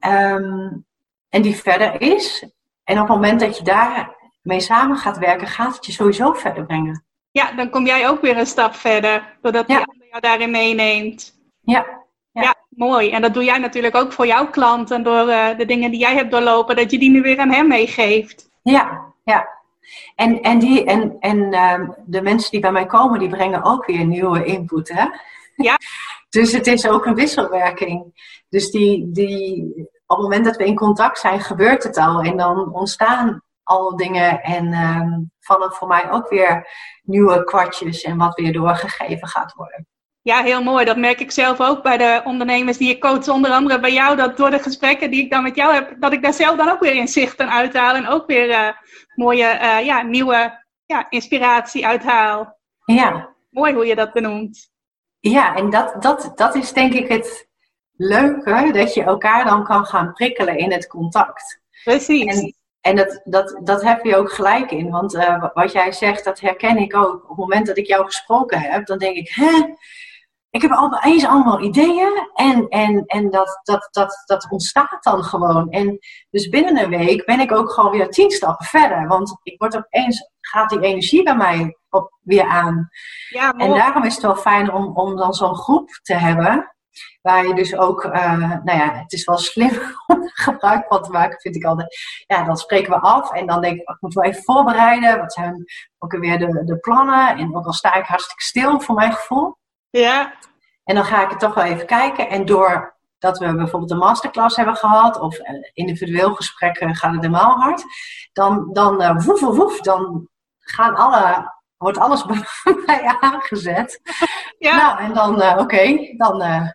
um, 0.00 0.86
en 1.28 1.42
die 1.42 1.56
verder 1.56 2.00
is. 2.00 2.46
En 2.84 3.00
op 3.00 3.08
het 3.08 3.16
moment 3.16 3.40
dat 3.40 3.58
je 3.58 3.64
daarmee 3.64 4.60
samen 4.60 4.96
gaat 4.96 5.18
werken, 5.18 5.46
gaat 5.46 5.74
het 5.74 5.86
je 5.86 5.92
sowieso 5.92 6.32
verder 6.32 6.66
brengen. 6.66 7.04
Ja, 7.30 7.52
dan 7.52 7.70
kom 7.70 7.86
jij 7.86 8.08
ook 8.08 8.20
weer 8.20 8.38
een 8.38 8.46
stap 8.46 8.74
verder, 8.74 9.36
doordat 9.42 9.68
ja. 9.68 9.76
die 9.76 9.86
ander 9.86 10.08
jou 10.08 10.20
daarin 10.20 10.50
meeneemt. 10.50 11.40
Ja. 11.60 11.86
ja. 12.32 12.42
Ja. 12.42 12.54
mooi. 12.68 13.10
En 13.10 13.22
dat 13.22 13.34
doe 13.34 13.44
jij 13.44 13.58
natuurlijk 13.58 13.94
ook 13.94 14.12
voor 14.12 14.26
jouw 14.26 14.50
klanten, 14.50 15.02
door 15.02 15.28
uh, 15.28 15.56
de 15.56 15.64
dingen 15.64 15.90
die 15.90 16.00
jij 16.00 16.14
hebt 16.14 16.30
doorlopen, 16.30 16.76
dat 16.76 16.90
je 16.90 16.98
die 16.98 17.10
nu 17.10 17.20
weer 17.22 17.38
aan 17.38 17.52
hem 17.52 17.68
meegeeft. 17.68 18.50
Ja, 18.62 19.14
ja. 19.24 19.57
En, 20.14 20.40
en, 20.40 20.58
die, 20.58 20.84
en, 20.84 21.16
en 21.20 21.38
uh, 21.38 21.88
de 22.06 22.22
mensen 22.22 22.50
die 22.50 22.60
bij 22.60 22.72
mij 22.72 22.86
komen, 22.86 23.18
die 23.18 23.28
brengen 23.28 23.64
ook 23.64 23.86
weer 23.86 24.04
nieuwe 24.04 24.44
input. 24.44 24.88
Hè? 24.88 25.06
Ja. 25.56 25.78
dus 26.28 26.52
het 26.52 26.66
is 26.66 26.88
ook 26.88 27.06
een 27.06 27.14
wisselwerking. 27.14 28.12
Dus 28.48 28.70
die, 28.70 29.10
die, 29.12 29.74
op 30.06 30.16
het 30.16 30.26
moment 30.26 30.44
dat 30.44 30.56
we 30.56 30.66
in 30.66 30.74
contact 30.74 31.18
zijn, 31.18 31.40
gebeurt 31.40 31.82
het 31.82 31.96
al. 31.96 32.20
En 32.20 32.36
dan 32.36 32.74
ontstaan 32.74 33.42
al 33.62 33.96
dingen 33.96 34.42
en 34.42 34.66
uh, 34.66 35.18
vallen 35.40 35.72
voor 35.72 35.88
mij 35.88 36.10
ook 36.10 36.28
weer 36.28 36.68
nieuwe 37.02 37.44
kwartjes 37.44 38.02
en 38.02 38.16
wat 38.16 38.40
weer 38.40 38.52
doorgegeven 38.52 39.28
gaat 39.28 39.52
worden. 39.54 39.86
Ja, 40.22 40.42
heel 40.42 40.62
mooi. 40.62 40.84
Dat 40.84 40.96
merk 40.96 41.20
ik 41.20 41.30
zelf 41.30 41.60
ook 41.60 41.82
bij 41.82 41.96
de 41.96 42.20
ondernemers 42.24 42.76
die 42.76 42.90
ik 42.90 43.00
coach. 43.00 43.28
Onder 43.28 43.50
andere 43.50 43.80
bij 43.80 43.92
jou, 43.92 44.16
dat 44.16 44.36
door 44.36 44.50
de 44.50 44.58
gesprekken 44.58 45.10
die 45.10 45.24
ik 45.24 45.30
dan 45.30 45.42
met 45.42 45.56
jou 45.56 45.74
heb, 45.74 45.94
dat 46.00 46.12
ik 46.12 46.22
daar 46.22 46.32
zelf 46.32 46.56
dan 46.56 46.70
ook 46.70 46.80
weer 46.80 46.94
inzichten 46.94 47.50
uithaal. 47.50 47.94
En 47.94 48.08
ook 48.08 48.26
weer 48.26 48.48
uh, 48.48 48.68
mooie, 49.18 49.58
uh, 49.62 49.84
ja, 49.84 50.02
nieuwe 50.02 50.64
ja, 50.86 51.10
inspiratie 51.10 51.86
uithaal. 51.86 52.58
Ja. 52.84 53.34
Mooi 53.50 53.74
hoe 53.74 53.86
je 53.86 53.94
dat 53.94 54.12
benoemt. 54.12 54.70
Ja, 55.20 55.56
en 55.56 55.70
dat, 55.70 56.02
dat, 56.02 56.32
dat 56.34 56.54
is 56.54 56.72
denk 56.72 56.92
ik 56.92 57.08
het 57.08 57.48
leuke, 57.92 58.70
dat 58.72 58.94
je 58.94 59.02
elkaar 59.02 59.44
dan 59.44 59.64
kan 59.64 59.84
gaan 59.86 60.12
prikkelen 60.12 60.58
in 60.58 60.72
het 60.72 60.86
contact. 60.86 61.60
Precies. 61.84 62.36
En, 62.36 62.54
en 62.80 62.96
dat, 62.96 63.20
dat, 63.24 63.60
dat 63.64 63.82
heb 63.82 64.04
je 64.04 64.16
ook 64.16 64.32
gelijk 64.32 64.70
in, 64.70 64.90
want 64.90 65.14
uh, 65.14 65.44
wat 65.54 65.72
jij 65.72 65.92
zegt, 65.92 66.24
dat 66.24 66.40
herken 66.40 66.76
ik 66.76 66.96
ook. 66.96 67.22
Op 67.22 67.28
het 67.28 67.36
moment 67.36 67.66
dat 67.66 67.78
ik 67.78 67.86
jou 67.86 68.04
gesproken 68.04 68.60
heb, 68.60 68.86
dan 68.86 68.98
denk 68.98 69.16
ik, 69.16 69.30
hè, 69.34 69.74
ik 70.50 70.62
heb 70.62 70.70
al 70.70 70.98
eens 71.00 71.26
allemaal 71.26 71.60
ideeën 71.60 72.28
en, 72.34 72.68
en, 72.68 73.04
en 73.06 73.30
dat, 73.30 73.60
dat, 73.62 73.88
dat, 73.90 74.22
dat 74.26 74.46
ontstaat 74.50 75.02
dan 75.02 75.24
gewoon. 75.24 75.70
En 75.70 75.98
dus 76.30 76.48
binnen 76.48 76.78
een 76.78 76.90
week 76.90 77.24
ben 77.24 77.40
ik 77.40 77.52
ook 77.52 77.70
gewoon 77.70 77.90
weer 77.90 78.10
tien 78.10 78.30
stappen 78.30 78.66
verder. 78.66 79.06
Want 79.06 79.38
ik 79.42 79.58
word 79.58 79.76
opeens, 79.76 80.30
gaat 80.40 80.70
die 80.70 80.80
energie 80.80 81.22
bij 81.22 81.36
mij 81.36 81.76
op, 81.88 82.18
weer 82.20 82.46
aan. 82.46 82.88
Ja, 83.28 83.52
en 83.52 83.74
daarom 83.74 84.04
is 84.04 84.14
het 84.14 84.22
wel 84.22 84.36
fijn 84.36 84.72
om, 84.72 84.96
om 84.96 85.16
dan 85.16 85.32
zo'n 85.32 85.56
groep 85.56 85.90
te 86.02 86.14
hebben. 86.14 86.72
Waar 87.20 87.46
je 87.46 87.54
dus 87.54 87.76
ook, 87.76 88.04
uh, 88.04 88.38
nou 88.38 88.78
ja, 88.78 88.92
het 88.94 89.12
is 89.12 89.24
wel 89.24 89.38
slim 89.38 89.80
om 90.06 90.28
gebruik 90.32 90.86
van 90.88 91.02
te 91.02 91.10
maken, 91.10 91.40
vind 91.40 91.56
ik 91.56 91.64
altijd. 91.64 91.96
Ja, 92.26 92.44
dan 92.44 92.56
spreken 92.56 92.90
we 92.90 92.98
af 92.98 93.32
en 93.32 93.46
dan 93.46 93.60
denk 93.60 93.80
ik, 93.80 93.88
ik 93.88 93.96
moet 94.00 94.14
wel 94.14 94.24
even 94.24 94.42
voorbereiden. 94.42 95.18
Wat 95.18 95.32
zijn 95.32 95.64
ook 95.98 96.16
weer 96.16 96.38
de, 96.38 96.64
de 96.64 96.78
plannen? 96.78 97.36
En 97.36 97.56
ook 97.56 97.66
al 97.66 97.72
sta 97.72 97.94
ik 97.94 98.04
hartstikke 98.04 98.42
stil 98.42 98.80
voor 98.80 98.94
mijn 98.94 99.12
gevoel. 99.12 99.57
Ja. 99.90 100.34
En 100.84 100.94
dan 100.94 101.04
ga 101.04 101.22
ik 101.22 101.30
het 101.30 101.38
toch 101.38 101.54
wel 101.54 101.64
even 101.64 101.86
kijken. 101.86 102.28
En 102.28 102.44
doordat 102.44 103.38
we 103.38 103.54
bijvoorbeeld 103.54 103.90
een 103.90 103.98
masterclass 103.98 104.56
hebben 104.56 104.76
gehad, 104.76 105.20
of 105.20 105.38
individueel 105.72 106.34
gesprekken 106.34 106.96
gaat 106.96 107.12
het 107.12 107.20
helemaal 107.20 107.56
hard, 107.56 107.84
dan, 108.32 108.72
dan 108.72 109.02
uh, 109.02 109.24
woef, 109.24 109.40
woef, 109.40 109.56
woef, 109.56 109.80
dan 109.80 110.28
gaan 110.58 110.94
alle, 110.94 111.54
wordt 111.76 111.98
alles 111.98 112.24
bij 112.26 112.44
mij 112.86 113.16
aangezet. 113.20 114.00
Ja. 114.58 114.76
Nou, 114.76 114.98
en 115.00 115.14
dan, 115.14 115.42
uh, 115.42 115.50
oké, 115.50 115.60
okay, 115.60 116.14
dan 116.16 116.42
uh, 116.42 116.68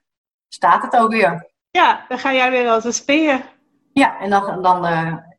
staat 0.48 0.84
het 0.84 0.96
ook 0.96 1.12
weer. 1.12 1.52
Ja, 1.72 2.06
dan 2.08 2.20
ga 2.20 2.34
jij 2.34 2.52
weer 2.52 2.70
als 2.70 2.84
een 2.84 2.94
speer. 2.94 3.52
Ja, 3.94 4.20
en 4.20 4.30
dan, 4.30 4.62
dan 4.62 4.82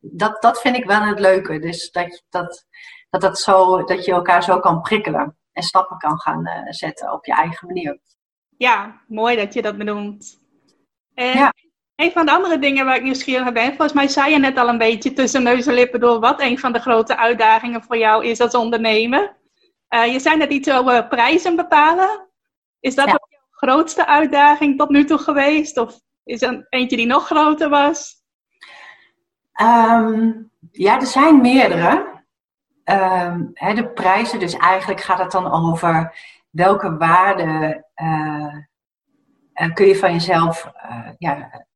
dat, 0.01 0.43
dat 0.43 0.61
vind 0.61 0.77
ik 0.77 0.85
wel 0.85 1.01
het 1.01 1.21
leuke. 1.21 1.59
Dus 1.59 1.91
dat, 1.91 2.23
dat, 2.29 2.67
dat, 3.11 3.21
dat, 3.21 3.39
zo, 3.39 3.85
dat 3.85 4.05
je 4.05 4.13
elkaar 4.13 4.43
zo 4.43 4.61
kan 4.61 4.81
prikkelen 4.81 5.37
en 5.55 5.63
stappen 5.63 5.99
kan 5.99 6.19
gaan 6.21 6.49
zetten 6.69 7.13
op 7.13 7.25
je 7.25 7.35
eigen 7.35 7.67
manier. 7.67 7.99
Ja, 8.57 9.01
mooi 9.07 9.37
dat 9.37 9.55
je 9.55 9.63
dat 9.63 9.77
benoemt. 9.77 10.39
En 11.15 11.39
ja. 11.39 11.53
een 11.97 12.13
van 12.13 12.27
de 12.27 12.33
andere 12.33 12.59
dingen 12.59 12.85
waar 12.85 12.97
ik 12.97 13.03
nieuwsgierig 13.03 13.53
ben, 13.53 13.67
volgens 13.67 13.93
mij 13.93 14.09
zei 14.09 14.33
je 14.33 14.39
net 14.39 14.59
al 14.59 14.69
een 14.69 14.79
beetje 14.79 15.13
tussen 15.13 15.43
neus 15.43 15.67
en 15.67 15.75
lippen 15.75 16.01
door 16.01 16.21
wat 16.21 16.41
een 16.41 16.59
van 16.59 16.73
de 16.73 16.79
grote 16.79 17.17
uitdagingen 17.17 17.83
voor 17.83 17.97
jou 17.97 18.25
is 18.25 18.41
als 18.41 18.55
ondernemer. 18.55 19.37
Uh, 19.95 20.13
je 20.13 20.21
zei 20.21 20.37
net 20.37 20.51
iets 20.51 20.71
over 20.71 21.09
prijzen 21.09 21.57
bepalen. 21.57 22.29
Is 22.81 22.95
dat 22.95 23.09
ook 23.09 23.27
jouw 23.29 23.49
grootste 23.51 24.07
uitdaging 24.07 24.79
tot 24.79 24.89
nu 24.89 25.05
toe 25.05 25.19
geweest? 25.19 25.79
Of 25.79 26.01
is 26.25 26.43
er 26.43 26.67
eentje 26.69 26.97
die 26.97 27.07
nog 27.07 27.27
groter 27.27 27.69
was? 27.69 28.23
Um, 29.63 30.51
ja, 30.73 31.01
er 31.01 31.07
zijn 31.07 31.41
meerdere. 31.41 32.14
Um, 32.85 33.51
hè, 33.55 33.75
de 33.75 33.89
prijzen, 33.89 34.39
dus 34.39 34.55
eigenlijk 34.55 35.01
gaat 35.01 35.19
het 35.19 35.31
dan 35.31 35.53
over 35.53 36.15
welke 36.51 36.97
waarde 36.97 37.85
uh, 38.03 38.55
kun 39.75 39.87
je 39.87 39.97
van 39.97 40.13
jezelf, 40.13 40.73
uh, 40.91 41.09
ja, 41.19 41.67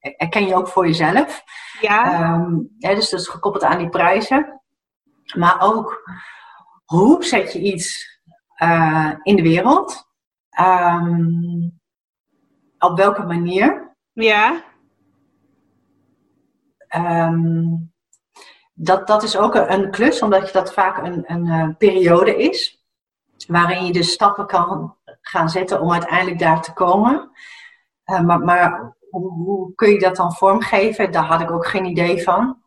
erken 0.00 0.46
je 0.46 0.54
ook 0.54 0.68
voor 0.68 0.86
jezelf. 0.86 1.44
Ja. 1.80 2.32
Um, 2.34 2.74
dus 2.78 3.10
dat 3.10 3.20
is 3.20 3.28
gekoppeld 3.28 3.64
aan 3.64 3.78
die 3.78 3.88
prijzen. 3.88 4.60
Maar 5.36 5.56
ook, 5.60 6.10
hoe 6.84 7.24
zet 7.24 7.52
je 7.52 7.60
iets 7.60 8.18
uh, 8.62 9.12
in 9.22 9.36
de 9.36 9.42
wereld? 9.42 10.06
Um, 10.60 11.80
op 12.78 12.96
welke 12.96 13.22
manier? 13.22 13.96
Ja. 14.12 14.62
ehm, 16.88 17.74
dat, 18.74 19.06
dat 19.06 19.22
is 19.22 19.36
ook 19.36 19.54
een, 19.54 19.90
klus, 19.90 20.22
omdat 20.22 20.46
je 20.46 20.52
dat 20.52 20.72
vaak 20.72 20.98
een, 20.98 21.24
een 21.26 21.46
uh, 21.46 21.68
periode 21.78 22.36
is. 22.36 22.84
Waarin 23.46 23.86
je 23.86 23.92
dus 23.92 24.12
stappen 24.12 24.46
kan 24.46 24.96
gaan 25.20 25.50
zetten 25.50 25.80
om 25.80 25.92
uiteindelijk 25.92 26.38
daar 26.38 26.62
te 26.62 26.72
komen. 26.72 27.30
Uh, 28.06 28.20
maar, 28.20 28.38
maar 28.38 28.96
hoe, 29.10 29.74
kun 29.74 29.90
je 29.90 29.98
dat 29.98 30.16
dan 30.16 30.32
vormgeven? 30.32 31.10
Daar 31.10 31.24
had 31.24 31.40
ik 31.40 31.50
ook 31.50 31.66
geen 31.66 31.84
idee 31.84 32.22
van. 32.22 32.62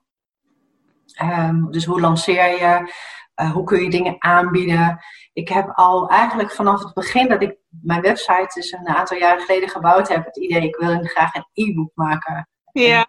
Um, 1.22 1.72
dus 1.72 1.86
hoe 1.86 2.02
lanceer 2.02 2.50
je? 2.50 2.94
Uh, 3.42 3.52
hoe 3.52 3.64
kun 3.64 3.84
je 3.84 3.90
dingen 3.90 4.16
aanbieden? 4.20 5.00
Ik 5.34 5.50
heb 5.50 5.70
al 5.74 6.10
eigenlijk 6.10 6.52
vanaf 6.52 6.84
het 6.84 6.94
begin 6.94 7.28
dat 7.28 7.42
ik 7.42 7.58
mijn 7.70 8.02
website 8.02 8.52
dus 8.54 8.72
een 8.72 8.88
aantal 8.88 9.18
jaar 9.18 9.40
geleden 9.40 9.70
gebouwd 9.70 10.08
heb, 10.08 10.26
het 10.26 10.38
idee, 10.38 10.62
ik 10.62 10.76
wil 10.76 11.00
graag 11.04 11.36
een 11.36 11.48
e-book 11.54 11.92
maken. 11.94 12.50
Ja. 12.72 13.06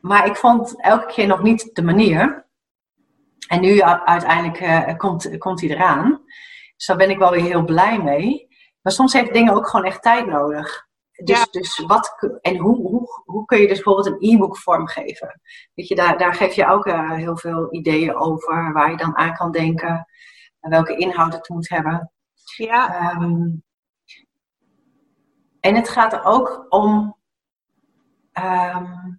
Maar 0.00 0.26
ik 0.26 0.36
vond 0.36 0.82
elke 0.82 1.06
keer 1.06 1.26
nog 1.26 1.42
niet 1.42 1.70
de 1.74 1.82
manier. 1.82 2.46
En 3.48 3.60
nu 3.60 3.82
uiteindelijk 3.82 4.60
uh, 4.60 4.96
komt, 4.96 5.38
komt 5.38 5.60
hij 5.60 5.70
eraan. 5.70 6.22
Dus 6.76 6.86
daar 6.86 6.96
ben 6.96 7.10
ik 7.10 7.18
wel 7.18 7.30
weer 7.30 7.42
heel 7.42 7.64
blij 7.64 8.02
mee. 8.02 8.48
Maar 8.82 8.92
soms 8.92 9.12
heeft 9.12 9.32
dingen 9.32 9.54
ook 9.54 9.68
gewoon 9.68 9.86
echt 9.86 10.02
tijd 10.02 10.26
nodig. 10.26 10.86
Dus, 11.24 11.38
ja. 11.38 11.46
dus 11.50 11.78
wat, 11.78 12.38
en 12.40 12.56
hoe, 12.56 12.76
hoe, 12.76 13.22
hoe 13.24 13.44
kun 13.44 13.60
je 13.60 13.68
dus 13.68 13.82
bijvoorbeeld 13.82 14.06
een 14.06 14.34
e-book 14.34 14.56
vormgeven? 14.56 15.40
Weet 15.74 15.88
je, 15.88 15.94
daar, 15.94 16.18
daar 16.18 16.34
geef 16.34 16.54
je 16.54 16.66
ook 16.66 16.86
uh, 16.86 17.12
heel 17.12 17.36
veel 17.36 17.74
ideeën 17.74 18.14
over, 18.14 18.72
waar 18.72 18.90
je 18.90 18.96
dan 18.96 19.16
aan 19.16 19.34
kan 19.34 19.52
denken, 19.52 20.06
en 20.60 20.70
welke 20.70 20.96
inhoud 20.96 21.32
het 21.32 21.48
moet 21.48 21.68
hebben. 21.68 22.12
Ja. 22.56 23.12
Um, 23.12 23.64
en 25.60 25.74
het 25.74 25.88
gaat 25.88 26.12
er 26.12 26.24
ook 26.24 26.66
om, 26.68 27.16
um, 28.32 29.17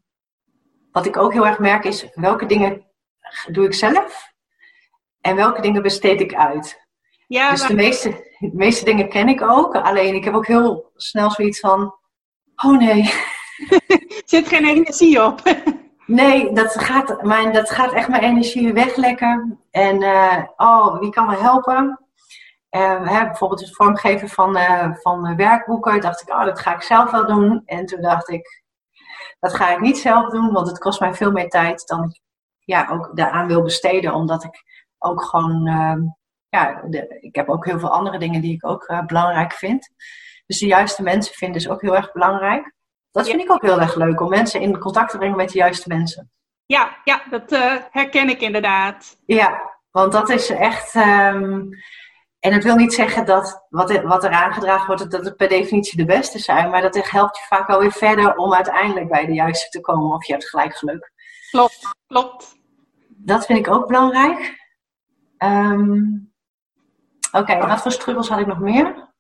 wat 0.99 1.07
ik 1.07 1.17
ook 1.17 1.33
heel 1.33 1.47
erg 1.47 1.59
merk 1.59 1.83
is, 1.83 2.05
welke 2.13 2.45
dingen 2.45 2.85
doe 3.51 3.65
ik 3.65 3.73
zelf 3.73 4.33
en 5.21 5.35
welke 5.35 5.61
dingen 5.61 5.81
besteed 5.81 6.21
ik 6.21 6.35
uit. 6.35 6.87
Ja, 7.27 7.51
dus 7.51 7.67
de, 7.67 7.73
meeste, 7.73 8.09
de 8.39 8.51
meeste 8.53 8.85
dingen 8.85 9.09
ken 9.09 9.27
ik 9.27 9.41
ook. 9.41 9.75
Alleen 9.75 10.15
ik 10.15 10.23
heb 10.23 10.33
ook 10.33 10.47
heel 10.47 10.91
snel 10.95 11.31
zoiets 11.31 11.59
van: 11.59 11.95
oh 12.55 12.77
nee. 12.77 13.13
Zit 14.25 14.47
geen 14.47 14.65
energie 14.65 15.23
op. 15.23 15.41
nee, 16.05 16.53
dat 16.53 16.79
gaat, 16.79 17.23
mijn, 17.23 17.53
dat 17.53 17.69
gaat 17.69 17.93
echt 17.93 18.07
mijn 18.07 18.23
energie 18.23 18.73
weglekken. 18.73 19.59
En 19.71 20.01
uh, 20.01 20.43
oh, 20.57 20.99
wie 20.99 21.09
kan 21.09 21.25
me 21.25 21.35
helpen? 21.35 21.99
Uh, 22.71 23.07
hè, 23.07 23.25
bijvoorbeeld 23.25 23.61
het 23.61 23.75
vormgeven 23.75 24.29
van, 24.29 24.57
uh, 24.57 24.93
van 24.93 25.35
werkboeken. 25.35 26.01
Dacht 26.01 26.21
ik, 26.21 26.29
oh, 26.29 26.45
dat 26.45 26.59
ga 26.59 26.75
ik 26.75 26.81
zelf 26.81 27.11
wel 27.11 27.25
doen. 27.25 27.61
En 27.65 27.85
toen 27.85 28.01
dacht 28.01 28.29
ik, 28.29 28.58
dat 29.39 29.53
ga 29.53 29.71
ik 29.71 29.79
niet 29.79 29.97
zelf 29.97 30.29
doen, 30.29 30.51
want 30.51 30.67
het 30.67 30.79
kost 30.79 30.99
mij 30.99 31.13
veel 31.13 31.31
meer 31.31 31.49
tijd 31.49 31.87
dan 31.87 32.03
ik 32.03 32.21
ja, 32.59 32.89
ook 32.89 33.15
daaraan 33.15 33.47
wil 33.47 33.61
besteden. 33.61 34.13
Omdat 34.13 34.43
ik 34.43 34.63
ook 34.97 35.23
gewoon 35.23 35.67
ehm, 35.67 36.01
ja, 36.49 36.81
de, 36.85 37.17
ik 37.19 37.35
heb 37.35 37.49
ook 37.49 37.65
heel 37.65 37.79
veel 37.79 37.91
andere 37.91 38.17
dingen 38.17 38.41
die 38.41 38.53
ik 38.53 38.65
ook 38.65 38.89
uh, 38.89 39.05
belangrijk 39.05 39.53
vind. 39.53 39.89
Dus 40.45 40.59
de 40.59 40.65
juiste 40.65 41.03
mensen 41.03 41.33
vinden 41.33 41.61
is 41.61 41.69
ook 41.69 41.81
heel 41.81 41.95
erg 41.95 42.11
belangrijk. 42.11 42.73
Dat 43.11 43.27
vind 43.27 43.41
ik 43.41 43.51
ook 43.51 43.61
heel 43.61 43.79
erg 43.79 43.95
leuk, 43.95 44.21
om 44.21 44.29
mensen 44.29 44.61
in 44.61 44.79
contact 44.79 45.11
te 45.11 45.17
brengen 45.17 45.37
met 45.37 45.49
de 45.49 45.57
juiste 45.57 45.87
mensen. 45.87 46.31
Ja, 46.65 46.97
ja 47.03 47.23
dat 47.29 47.51
uh, 47.51 47.75
herken 47.89 48.29
ik 48.29 48.41
inderdaad. 48.41 49.17
Ja, 49.25 49.71
want 49.91 50.11
dat 50.11 50.29
is 50.29 50.49
echt. 50.49 50.95
Um, 50.95 51.69
en 52.39 52.53
het 52.53 52.63
wil 52.63 52.75
niet 52.75 52.93
zeggen 52.93 53.25
dat 53.25 53.65
wat, 53.69 54.01
wat 54.01 54.23
er 54.23 54.31
aangedragen 54.31 54.87
wordt, 54.87 55.11
dat 55.11 55.25
het 55.25 55.35
per 55.35 55.47
definitie 55.47 55.97
de 55.97 56.05
beste 56.05 56.39
zijn. 56.39 56.69
Maar 56.69 56.81
dat 56.81 57.09
helpt 57.09 57.37
je 57.37 57.43
vaak 57.47 57.67
wel 57.67 57.79
weer 57.79 57.91
verder 57.91 58.35
om 58.35 58.53
uiteindelijk 58.53 59.09
bij 59.09 59.25
de 59.25 59.33
juiste 59.33 59.69
te 59.69 59.81
komen. 59.81 60.15
Of 60.15 60.25
je 60.25 60.33
hebt 60.33 60.49
gelijk 60.49 60.75
geluk. 60.75 61.11
Klopt, 61.51 61.95
klopt. 62.07 62.57
Dat 63.07 63.45
vind 63.45 63.59
ik 63.59 63.73
ook 63.73 63.87
belangrijk. 63.87 64.57
Um, 65.37 66.31
Oké, 67.31 67.51
okay, 67.51 67.67
wat 67.67 67.81
voor 67.81 67.91
struggles 67.91 68.29
had 68.29 68.39
ik 68.39 68.47
nog 68.47 68.59
meer? 68.59 69.13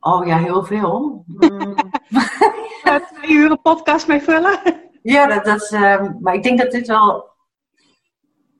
Oh 0.00 0.26
ja, 0.26 0.38
heel 0.38 0.64
veel. 0.64 1.24
Mm. 2.10 3.02
Twee 3.12 3.30
uur 3.30 3.50
een 3.50 3.60
podcast 3.62 4.06
mee 4.06 4.20
vullen? 4.20 4.60
Ja, 5.02 5.26
dat, 5.26 5.44
dat 5.44 5.70
uh, 5.72 6.10
maar 6.20 6.34
ik 6.34 6.42
denk 6.42 6.58
dat 6.58 6.70
dit 6.70 6.86
wel... 6.86 7.30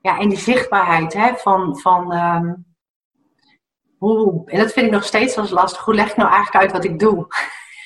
Ja, 0.01 0.19
in 0.19 0.29
die 0.29 0.39
zichtbaarheid 0.39 1.13
hè, 1.13 1.35
van... 1.35 1.79
van 1.79 2.13
um, 2.13 2.70
hoe, 4.01 4.43
en 4.51 4.59
dat 4.59 4.73
vind 4.73 4.87
ik 4.87 4.93
nog 4.93 5.05
steeds 5.05 5.37
wel 5.37 5.49
lastig. 5.51 5.85
Hoe 5.85 5.95
leg 5.95 6.11
ik 6.11 6.17
nou 6.17 6.31
eigenlijk 6.31 6.65
uit 6.65 6.73
wat 6.73 6.85
ik 6.85 6.99
doe? 6.99 7.27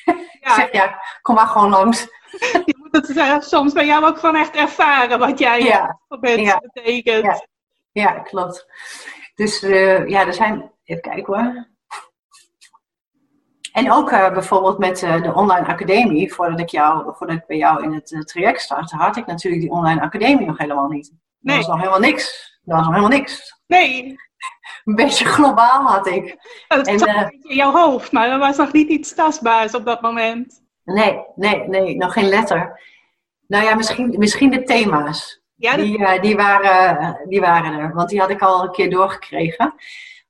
Ja. 0.41 0.51
ik 0.51 0.57
zeg 0.57 0.73
ja, 0.73 1.03
kom 1.23 1.35
maar 1.35 1.47
gewoon 1.47 1.71
langs. 1.71 2.01
Je 2.65 2.77
moet 2.79 2.97
het 2.97 3.17
uh, 3.17 3.41
soms 3.41 3.73
bij 3.73 3.87
jou 3.87 4.05
ook 4.05 4.19
gewoon 4.19 4.37
echt 4.37 4.57
ervaren 4.57 5.19
wat 5.19 5.39
jij 5.39 5.63
ja. 5.63 5.99
ja. 6.37 6.61
betekent. 6.73 7.25
Ja. 7.25 7.47
ja, 7.93 8.11
klopt. 8.11 8.67
Dus 9.35 9.63
uh, 9.63 10.09
ja, 10.09 10.27
er 10.27 10.35
zijn. 10.35 10.73
Even 10.85 11.03
kijken 11.03 11.35
hoor. 11.35 11.67
En 13.73 13.93
ook 13.93 14.11
uh, 14.11 14.33
bijvoorbeeld 14.33 14.79
met 14.79 15.03
uh, 15.03 15.23
de 15.23 15.35
online 15.35 15.67
academie, 15.67 16.35
voordat 16.35 16.61
ik, 16.61 16.69
jou, 16.69 17.15
voordat 17.17 17.37
ik 17.37 17.47
bij 17.47 17.57
jou 17.57 17.83
in 17.83 17.93
het 17.93 18.23
traject 18.27 18.61
startte, 18.61 18.97
had 18.97 19.17
ik 19.17 19.27
natuurlijk 19.27 19.63
die 19.63 19.73
online 19.73 20.01
academie 20.01 20.47
nog 20.47 20.59
helemaal 20.59 20.89
niet. 20.89 21.13
Nee. 21.39 21.57
Dat 21.57 21.67
was 21.67 21.67
nog 21.67 21.85
helemaal 21.85 22.11
niks. 22.11 22.59
Dat 22.63 22.77
was 22.77 22.87
nog 22.87 22.95
helemaal 22.95 23.19
niks. 23.19 23.61
Nee. 23.67 24.17
Een 24.85 24.95
beetje 24.95 25.25
globaal 25.25 25.83
had 25.83 26.07
ik. 26.07 26.37
Dat 26.69 26.87
en, 26.87 26.99
zat 26.99 27.31
in 27.31 27.57
jouw 27.57 27.73
hoofd, 27.73 28.13
maar 28.13 28.29
er 28.29 28.39
was 28.39 28.57
nog 28.57 28.73
niet 28.73 28.89
iets 28.89 29.15
tastbaars 29.15 29.75
op 29.75 29.85
dat 29.85 30.01
moment. 30.01 30.63
Nee, 30.85 31.25
nee, 31.35 31.69
nee, 31.69 31.97
nog 31.97 32.13
geen 32.13 32.29
letter. 32.29 32.81
Nou 33.47 33.65
ja, 33.65 33.75
misschien, 33.75 34.15
misschien 34.19 34.51
de 34.51 34.63
thema's. 34.63 35.43
Ja, 35.55 35.77
die, 35.77 35.99
uh, 35.99 36.21
die, 36.21 36.37
waren, 36.37 37.19
die 37.29 37.41
waren 37.41 37.79
er, 37.79 37.95
want 37.95 38.09
die 38.09 38.21
had 38.21 38.31
ik 38.31 38.43
al 38.43 38.63
een 38.63 38.73
keer 38.73 38.91
doorgekregen. 38.91 39.75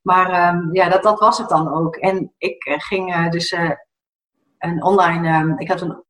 Maar 0.02 0.54
um, 0.54 0.68
ja, 0.72 0.88
dat, 0.88 1.02
dat 1.02 1.18
was 1.18 1.38
het 1.38 1.48
dan 1.48 1.74
ook. 1.74 1.96
En 1.96 2.32
ik 2.38 2.66
uh, 2.66 2.74
ging 2.78 3.16
uh, 3.16 3.30
dus 3.30 3.52
een 4.58 4.82
online. 4.82 5.38
Um, 5.38 5.58
ik 5.58 5.68
had 5.68 5.80
een, 5.80 6.04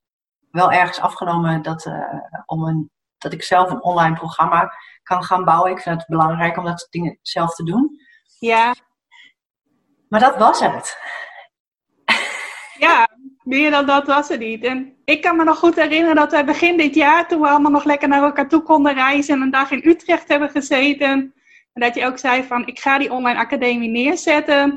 wel 0.50 0.72
ergens 0.72 1.00
afgenomen 1.00 1.62
dat, 1.62 1.90
om 2.46 2.64
een, 2.64 2.90
dat 3.18 3.32
ik 3.32 3.42
zelf 3.42 3.70
een 3.70 3.82
online 3.82 4.14
programma 4.14 4.72
kan 5.02 5.24
gaan 5.24 5.44
bouwen. 5.44 5.70
Ik 5.70 5.80
vind 5.80 5.98
het 5.98 6.08
belangrijk 6.08 6.56
om 6.56 6.64
dat 6.64 6.80
soort 6.80 6.92
dingen 6.92 7.18
zelf 7.22 7.54
te 7.54 7.64
doen. 7.64 7.93
Ja. 8.44 8.74
Maar 10.08 10.20
dat 10.20 10.36
was 10.36 10.60
het. 10.60 10.98
Ja, 12.78 13.08
meer 13.42 13.70
dan 13.70 13.86
dat 13.86 14.06
was 14.06 14.28
het 14.28 14.38
niet. 14.40 14.64
En 14.64 14.96
ik 15.04 15.22
kan 15.22 15.36
me 15.36 15.44
nog 15.44 15.58
goed 15.58 15.74
herinneren 15.74 16.16
dat 16.16 16.30
wij 16.30 16.44
begin 16.44 16.76
dit 16.76 16.94
jaar, 16.94 17.28
toen 17.28 17.40
we 17.40 17.48
allemaal 17.48 17.70
nog 17.70 17.84
lekker 17.84 18.08
naar 18.08 18.22
elkaar 18.22 18.48
toe 18.48 18.62
konden 18.62 18.94
reizen 18.94 19.34
en 19.34 19.40
een 19.40 19.50
dag 19.50 19.70
in 19.70 19.88
Utrecht 19.88 20.28
hebben 20.28 20.50
gezeten. 20.50 21.34
En 21.72 21.80
dat 21.80 21.94
je 21.94 22.06
ook 22.06 22.18
zei 22.18 22.44
van, 22.44 22.66
ik 22.66 22.78
ga 22.78 22.98
die 22.98 23.12
online 23.12 23.38
academie 23.38 23.88
neerzetten 23.88 24.70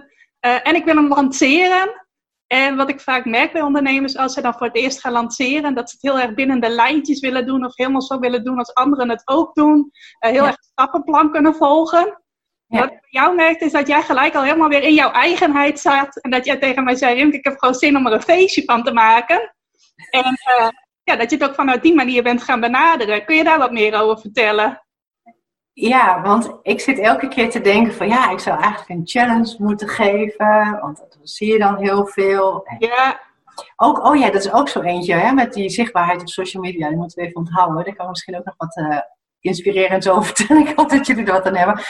uh, 0.46 0.68
en 0.68 0.76
ik 0.76 0.86
wil 0.86 0.96
hem 0.96 1.08
lanceren. 1.08 2.06
En 2.48 2.76
wat 2.76 2.90
ik 2.90 3.00
vaak 3.00 3.26
merk 3.26 3.52
bij 3.52 3.62
ondernemers, 3.62 4.18
als 4.18 4.34
ze 4.34 4.42
dan 4.42 4.54
voor 4.54 4.68
het 4.68 4.76
eerst 4.76 5.00
gaan 5.00 5.12
lanceren, 5.12 5.74
dat 5.74 5.90
ze 5.90 5.96
het 6.00 6.12
heel 6.12 6.22
erg 6.22 6.34
binnen 6.34 6.62
de 6.62 6.70
lijntjes 6.70 7.20
willen 7.20 7.46
doen 7.46 7.66
of 7.66 7.76
helemaal 7.76 8.02
zo 8.02 8.20
willen 8.20 8.44
doen 8.44 8.58
als 8.58 8.74
anderen 8.74 9.10
het 9.10 9.22
ook 9.26 9.56
doen. 9.56 9.92
Uh, 10.26 10.32
heel 10.32 10.46
erg 10.46 10.58
stappenplan 10.60 11.32
kunnen 11.32 11.56
volgen. 11.56 12.22
Wat 12.68 12.84
ik 12.84 12.90
bij 12.90 13.00
jou 13.10 13.36
merkte 13.36 13.66
is 13.66 13.72
dat 13.72 13.88
jij 13.88 14.02
gelijk 14.02 14.36
al 14.36 14.44
helemaal 14.44 14.70
weer 14.70 14.84
in 14.84 14.94
jouw 14.94 15.12
eigenheid 15.12 15.80
zat. 15.80 16.18
En 16.22 16.32
dat 16.32 16.46
jij 16.46 16.58
tegen 16.58 16.84
mij 16.84 16.96
zei, 16.96 17.16
Rimke, 17.16 17.38
ik 17.38 17.44
heb 17.44 17.58
gewoon 17.58 17.76
zin 17.76 17.98
om 17.98 18.08
er 18.08 18.14
een 18.14 18.22
feestje 18.22 18.64
van 18.64 18.84
te 18.84 18.94
maken. 18.94 19.56
En 20.10 20.38
uh, 20.60 20.68
ja, 21.04 21.16
dat 21.16 21.30
je 21.30 21.38
het 21.38 21.50
ook 21.50 21.56
vanuit 21.56 21.82
die 21.82 21.96
manier 21.96 22.24
bent 22.24 22.44
gaan 22.44 22.60
benaderen. 22.60 23.26
Kun 23.26 23.36
je 23.36 23.44
daar 23.44 23.60
wat 23.60 23.72
meer 23.72 24.02
over 24.02 24.22
vertellen? 24.22 24.82
Ja, 25.74 26.22
want 26.22 26.58
ik 26.62 26.80
zit 26.80 27.00
elke 27.00 27.28
keer 27.28 27.50
te 27.50 27.62
denken 27.62 27.94
van 27.94 28.08
ja, 28.08 28.32
ik 28.32 28.40
zou 28.40 28.60
eigenlijk 28.60 28.90
een 28.90 29.08
challenge 29.08 29.56
moeten 29.58 29.88
geven. 29.88 30.80
Want 30.82 30.98
dat 30.98 31.18
zie 31.24 31.52
je 31.52 31.60
dan 31.60 31.78
heel 31.78 32.06
veel. 32.06 32.68
Ja. 32.80 33.20
Ook, 33.76 34.06
oh 34.06 34.16
ja, 34.16 34.30
dat 34.30 34.46
is 34.46 34.52
ook 34.52 34.70
zo 34.70 34.82
eentje 34.82 35.14
hè, 35.14 35.32
met 35.32 35.54
die 35.54 35.70
zichtbaarheid 35.70 36.22
op 36.22 36.30
social 36.30 36.64
media. 36.64 36.88
Die 36.88 36.98
moeten 36.98 37.18
we 37.18 37.24
even 37.24 37.38
onthouden. 37.38 37.86
Daar 37.86 37.96
kan 37.96 38.10
misschien 38.10 38.38
ook 38.38 38.46
nog 38.46 38.56
wat 38.58 38.78
uh, 38.78 39.00
inspirerend 39.40 40.10
over 40.10 40.26
vertellen. 40.36 40.68
Ik 40.68 40.76
hoop 40.76 40.90
dat 40.90 41.08
jullie 41.08 41.26
er 41.26 41.32
wat 41.32 41.46
aan 41.46 41.56
hebben. 41.56 41.84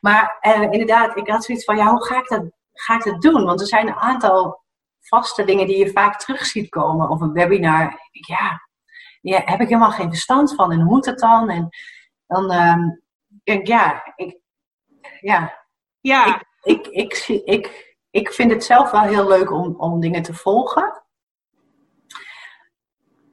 Maar 0.00 0.38
uh, 0.42 0.62
inderdaad, 0.62 1.16
ik 1.16 1.28
had 1.28 1.44
zoiets 1.44 1.64
van, 1.64 1.76
ja, 1.76 1.90
hoe 1.90 2.04
ga 2.04 2.18
ik, 2.18 2.28
dat, 2.28 2.44
ga 2.72 2.94
ik 2.94 3.04
dat 3.04 3.22
doen? 3.22 3.44
Want 3.44 3.60
er 3.60 3.66
zijn 3.66 3.86
een 3.86 3.94
aantal 3.94 4.62
vaste 5.00 5.44
dingen 5.44 5.66
die 5.66 5.78
je 5.78 5.92
vaak 5.92 6.20
terug 6.20 6.46
ziet 6.46 6.68
komen. 6.68 7.08
Of 7.08 7.20
een 7.20 7.32
webinar. 7.32 7.98
Ja, 8.10 8.68
ja 9.20 9.42
heb 9.44 9.60
ik 9.60 9.68
helemaal 9.68 9.90
geen 9.90 10.10
verstand 10.10 10.54
van. 10.54 10.72
En 10.72 10.80
hoe 10.80 10.90
moet 10.90 11.06
het 11.06 11.18
dan? 11.18 11.50
En 11.50 11.68
dan 12.26 12.52
um, 12.52 13.02
denk 13.44 13.60
ik, 13.60 13.66
ja, 13.66 14.12
ik, 14.16 14.38
ja. 15.20 15.66
ja. 16.00 16.42
Ik, 16.62 16.86
ik, 16.86 17.24
ik, 17.26 17.42
ik, 17.44 17.96
ik 18.10 18.32
vind 18.32 18.50
het 18.50 18.64
zelf 18.64 18.90
wel 18.90 19.00
heel 19.00 19.28
leuk 19.28 19.50
om, 19.50 19.74
om 19.76 20.00
dingen 20.00 20.22
te 20.22 20.34
volgen. 20.34 20.99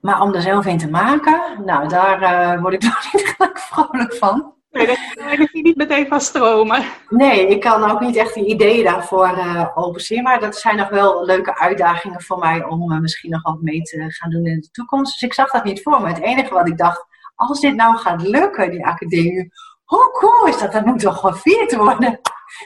Maar 0.08 0.22
om 0.22 0.34
er 0.34 0.41
zelf 0.41 0.65
in 0.65 0.78
te 0.78 0.89
maken, 0.89 1.41
nou, 1.65 1.88
daar 1.88 2.22
uh, 2.22 2.62
word 2.62 2.74
ik 2.74 2.84
nog 2.89 3.13
niet 3.13 3.28
gelijk 3.28 3.60
vrolijk 3.60 4.13
van. 4.13 4.54
Nee, 4.72 4.86
daar 4.86 5.28
energie 5.28 5.63
niet 5.63 5.76
meteen 5.76 6.08
van 6.08 6.22
stromen. 6.22 6.84
Nee, 7.10 7.48
ik 7.48 7.60
kan 7.60 7.91
ook 7.91 8.00
niet 8.00 8.15
echt 8.15 8.34
die 8.34 8.46
ideeën 8.46 8.84
daarvoor 8.84 9.38
uh, 9.38 9.67
overzien. 9.76 10.24
Maar 10.24 10.39
dat 10.39 10.56
zijn 10.56 10.76
nog 10.76 10.89
wel 10.89 11.26
leuke 11.26 11.58
uitdagingen 11.58 12.22
voor 12.22 12.39
mij 12.39 12.63
om 12.63 12.91
uh, 12.91 13.00
misschien 13.00 13.32
nog 13.32 13.41
wat 13.41 13.62
mee 13.62 13.82
te 13.82 14.06
gaan 14.08 14.30
doen 14.30 14.46
in 14.46 14.60
de 14.60 14.70
toekomst. 14.72 15.13
Dus 15.13 15.22
ik 15.22 15.34
zag 15.34 15.52
dat 15.52 15.63
niet 15.63 15.82
voor 15.82 16.02
me. 16.02 16.08
Het 16.08 16.22
enige 16.22 16.54
wat 16.54 16.67
ik 16.67 16.78
dacht, 16.78 17.06
als 17.36 17.60
dit 17.60 17.76
nou 17.76 17.98
gaat 17.98 18.22
lukken, 18.22 18.72
die 18.72 18.86
academie, 18.86 19.52
hoe 19.84 20.12
cool 20.20 20.48
is 20.48 20.58
dat? 20.58 20.72
Dat 20.72 20.86
moet 20.86 21.00
toch 21.00 21.20
gevierd 21.20 21.76
worden? 21.76 22.20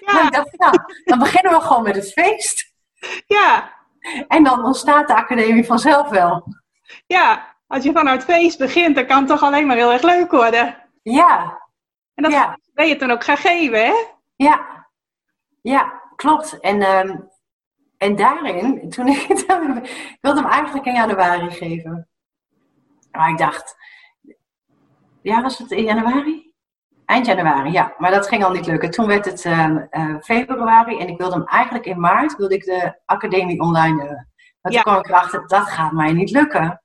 Ja. 0.06 0.26
ik 0.26 0.34
dacht, 0.34 0.58
nou, 0.58 0.78
dan 1.04 1.20
beginnen 1.20 1.52
we 1.52 1.62
gewoon 1.62 1.84
met 1.84 1.96
het 1.96 2.12
feest. 2.12 2.74
Ja. 3.28 3.74
En 4.28 4.44
dan 4.44 4.66
ontstaat 4.66 5.08
de 5.08 5.16
academie 5.16 5.66
vanzelf 5.66 6.10
wel. 6.10 6.60
Ja, 7.08 7.56
als 7.68 7.84
je 7.84 7.92
vanuit 7.92 8.24
feest 8.24 8.58
begint, 8.58 8.96
dan 8.96 9.06
kan 9.06 9.18
het 9.18 9.28
toch 9.28 9.42
alleen 9.42 9.68
maar 9.68 9.76
heel 9.76 9.92
erg 9.92 10.02
leuk 10.02 10.32
worden. 10.32 10.78
Ja. 11.02 11.62
En 12.14 12.24
dat 12.24 12.32
ja. 12.32 12.58
ben 12.74 12.88
je 12.88 12.96
dan 12.96 13.12
ook 13.12 13.24
gaan 13.24 13.38
geven, 13.38 13.86
hè? 13.86 13.94
Ja. 14.36 14.86
Ja, 15.62 16.02
klopt. 16.16 16.60
En, 16.60 16.82
um, 16.82 17.30
en 17.98 18.16
daarin, 18.16 18.90
toen 18.90 19.08
ik, 19.08 19.18
ik 19.30 20.18
wilde 20.22 20.42
hem 20.42 20.50
eigenlijk 20.50 20.86
in 20.86 20.94
januari 20.94 21.52
geven. 21.52 22.10
Maar 23.12 23.30
ik 23.30 23.38
dacht, 23.38 23.76
ja, 25.22 25.42
was 25.42 25.58
het 25.58 25.72
in 25.72 25.84
januari? 25.84 26.54
Eind 27.06 27.26
januari, 27.26 27.72
ja. 27.72 27.94
Maar 27.98 28.12
dat 28.12 28.28
ging 28.28 28.44
al 28.44 28.52
niet 28.52 28.66
lukken. 28.66 28.92
Toen 28.92 29.08
werd 29.08 29.26
het 29.26 29.46
uh, 29.46 29.76
uh, 29.92 30.16
februari 30.20 31.00
en 31.00 31.08
ik 31.08 31.18
wilde 31.18 31.36
hem 31.36 31.46
eigenlijk 31.46 31.86
in 31.86 32.00
maart, 32.00 32.36
wilde 32.36 32.56
ik 32.56 32.64
de 32.64 33.00
academie 33.06 33.62
online 33.62 33.98
doen. 33.98 34.28
Maar 34.62 34.72
toen 34.72 34.82
kwam 34.82 34.98
ik 34.98 35.08
erachter, 35.08 35.48
dat 35.48 35.70
gaat 35.70 35.92
mij 35.92 36.14
niet 36.14 36.32
lukken. 36.32 36.81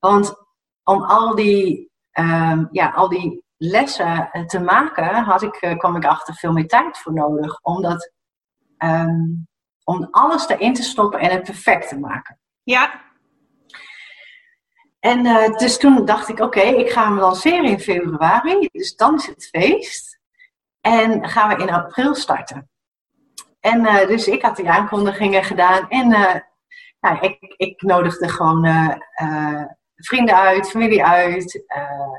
Want 0.00 0.34
om 0.82 1.02
al 1.02 1.34
die, 1.34 1.90
um, 2.12 2.68
ja, 2.70 2.90
al 2.90 3.08
die 3.08 3.44
lessen 3.56 4.30
te 4.46 4.60
maken, 4.60 5.14
had 5.14 5.42
ik, 5.42 5.62
uh, 5.62 5.78
kwam 5.78 5.96
ik 5.96 6.04
achter 6.04 6.34
veel 6.34 6.52
meer 6.52 6.66
tijd 6.66 6.98
voor 6.98 7.12
nodig. 7.12 7.60
Omdat, 7.62 8.12
um, 8.78 9.48
om 9.84 10.08
alles 10.10 10.48
erin 10.48 10.74
te 10.74 10.82
stoppen 10.82 11.20
en 11.20 11.30
het 11.30 11.42
perfect 11.42 11.88
te 11.88 11.98
maken. 11.98 12.38
Ja. 12.62 13.08
En 15.00 15.24
uh, 15.24 15.56
dus 15.56 15.78
toen 15.78 16.04
dacht 16.04 16.28
ik, 16.28 16.40
oké, 16.40 16.58
okay, 16.58 16.74
ik 16.74 16.90
ga 16.90 17.04
hem 17.04 17.18
lanceren 17.18 17.64
in 17.64 17.80
februari. 17.80 18.68
Dus 18.72 18.96
dan 18.96 19.14
is 19.14 19.26
het 19.26 19.48
feest. 19.48 20.18
En 20.80 21.28
gaan 21.28 21.48
we 21.48 21.62
in 21.62 21.70
april 21.70 22.14
starten. 22.14 22.70
En 23.60 23.80
uh, 23.80 24.06
dus 24.06 24.28
ik 24.28 24.42
had 24.42 24.56
die 24.56 24.70
aankondigingen 24.70 25.44
gedaan. 25.44 25.88
En 25.88 26.10
uh, 26.10 26.34
nou, 27.00 27.18
ik, 27.20 27.54
ik 27.56 27.82
nodigde 27.82 28.28
gewoon 28.28 28.64
vrienden 30.00 30.36
uit, 30.36 30.70
familie 30.70 31.04
uit. 31.04 31.64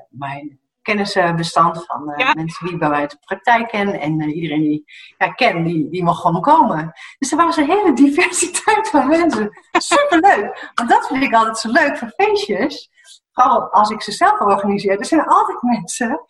mijn 0.10 0.60
kennisbestand 0.82 1.86
van 1.86 2.14
ja. 2.18 2.34
mensen 2.34 2.68
die 2.68 2.78
bij 2.78 2.90
mij 2.90 3.08
de 3.08 3.18
praktijk 3.26 3.68
kennen. 3.68 4.00
En 4.00 4.22
iedereen 4.22 4.62
die 4.62 4.84
ja, 5.18 5.28
ken, 5.32 5.64
die, 5.64 5.90
die 5.90 6.04
mag 6.04 6.20
gewoon 6.20 6.42
komen. 6.42 6.92
Dus 7.20 7.32
er 7.32 7.38
was 7.38 7.58
een 7.58 7.70
hele 7.70 7.94
diversiteit 7.94 8.90
van 8.90 9.08
mensen. 9.08 9.50
Superleuk. 9.72 10.72
Want 10.74 10.90
dat 10.90 11.08
vind 11.08 11.24
ik 11.24 11.34
altijd 11.34 11.58
zo 11.58 11.72
leuk 11.72 11.98
van 11.98 12.12
feestjes. 12.16 12.90
Vooral 13.32 13.72
als 13.72 13.90
ik 13.90 14.02
ze 14.02 14.12
zelf 14.12 14.40
organiseer. 14.40 15.00
Er 15.00 15.06
zijn 15.06 15.26
altijd 15.26 15.62
mensen. 15.62 16.26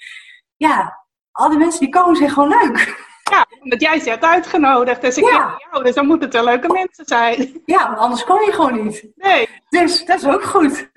Ja, 0.57 1.05
al 1.31 1.49
die 1.49 1.57
mensen 1.57 1.79
die 1.79 1.89
komen 1.89 2.15
zijn 2.15 2.29
gewoon 2.29 2.49
leuk. 2.49 3.09
Ja, 3.31 3.45
omdat 3.59 3.81
jij 3.81 3.99
ze 3.99 4.09
hebt 4.09 4.23
uitgenodigd. 4.23 5.01
Dus 5.01 5.17
ik 5.17 5.29
ja. 5.29 5.57
jou, 5.71 5.83
dus 5.83 5.95
dan 5.95 6.05
moeten 6.05 6.25
het 6.25 6.35
wel 6.35 6.45
leuke 6.45 6.67
mensen 6.67 7.05
zijn. 7.05 7.61
Ja, 7.65 7.87
want 7.87 7.97
anders 7.97 8.23
kom 8.23 8.41
je 8.41 8.51
gewoon 8.51 8.83
niet. 8.83 9.07
Nee. 9.15 9.49
Dus 9.69 10.05
dat 10.05 10.17
is 10.17 10.27
ook 10.27 10.43
goed. 10.43 10.89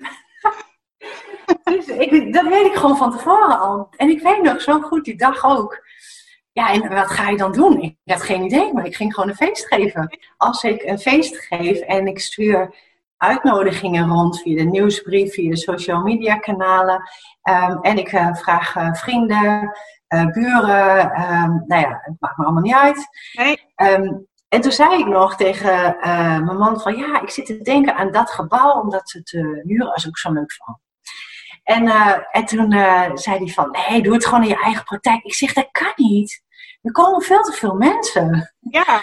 Dus 1.63 1.87
ik, 1.87 2.33
dat 2.33 2.47
weet 2.47 2.65
ik 2.65 2.75
gewoon 2.75 2.97
van 2.97 3.11
tevoren 3.11 3.59
al. 3.59 3.89
En 3.97 4.09
ik 4.09 4.21
weet 4.21 4.41
nog 4.41 4.61
zo 4.61 4.81
goed 4.81 5.05
die 5.05 5.17
dag 5.17 5.45
ook. 5.45 5.83
Ja, 6.51 6.71
en 6.71 6.89
wat 6.89 7.11
ga 7.11 7.29
je 7.29 7.37
dan 7.37 7.51
doen? 7.51 7.81
Ik 7.81 7.95
had 8.03 8.21
geen 8.21 8.43
idee, 8.43 8.73
maar 8.73 8.85
ik 8.85 8.95
ging 8.95 9.13
gewoon 9.13 9.29
een 9.29 9.35
feest 9.35 9.67
geven. 9.67 10.17
Als 10.37 10.63
ik 10.63 10.83
een 10.83 10.99
feest 10.99 11.37
geef 11.37 11.79
en 11.79 12.07
ik 12.07 12.19
stuur 12.19 12.75
uitnodigingen 13.17 14.09
rond 14.09 14.41
via 14.41 14.55
de 14.55 14.69
nieuwsbrief, 14.69 15.33
via 15.33 15.49
de 15.49 15.57
social 15.57 16.01
media 16.01 16.37
kanalen. 16.37 17.09
Um, 17.43 17.81
en 17.81 17.97
ik 17.97 18.11
uh, 18.11 18.35
vraag 18.35 18.75
uh, 18.75 18.93
vrienden, 18.93 19.71
uh, 20.09 20.25
buren, 20.25 20.99
um, 21.21 21.63
nou 21.67 21.81
ja, 21.81 21.99
het 22.01 22.15
maakt 22.19 22.37
me 22.37 22.43
allemaal 22.43 22.63
niet 22.63 22.75
uit. 22.75 23.07
Nee. 23.33 23.61
Um, 23.75 24.27
en 24.47 24.61
toen 24.61 24.71
zei 24.71 24.99
ik 24.99 25.07
nog 25.07 25.35
tegen 25.35 25.97
mijn 26.45 26.57
man 26.57 26.81
van 26.81 26.95
ja, 26.95 27.21
ik 27.21 27.29
zit 27.29 27.45
te 27.45 27.61
denken 27.61 27.95
aan 27.95 28.11
dat 28.11 28.29
gebouw, 28.29 28.81
omdat 28.81 29.11
het 29.11 29.29
huren 29.63 29.95
is 29.95 30.07
ook 30.07 30.17
zo 30.17 30.31
leuk 30.31 30.53
van. 30.53 30.79
En, 31.65 31.87
en 32.31 32.45
toen 32.45 32.71
zei 33.13 33.37
hij 33.37 33.47
van 33.47 33.71
nee, 33.71 34.01
doe 34.01 34.13
het 34.13 34.25
gewoon 34.25 34.43
in 34.43 34.49
je 34.49 34.61
eigen 34.61 34.83
praktijk. 34.83 35.23
Ik 35.23 35.33
zeg 35.33 35.53
dat 35.53 35.67
kan 35.71 35.93
niet. 35.95 36.43
Er 36.81 36.91
komen 36.91 37.21
veel 37.21 37.41
te 37.41 37.51
veel 37.51 37.73
mensen. 37.75 38.55
Ja. 38.59 39.01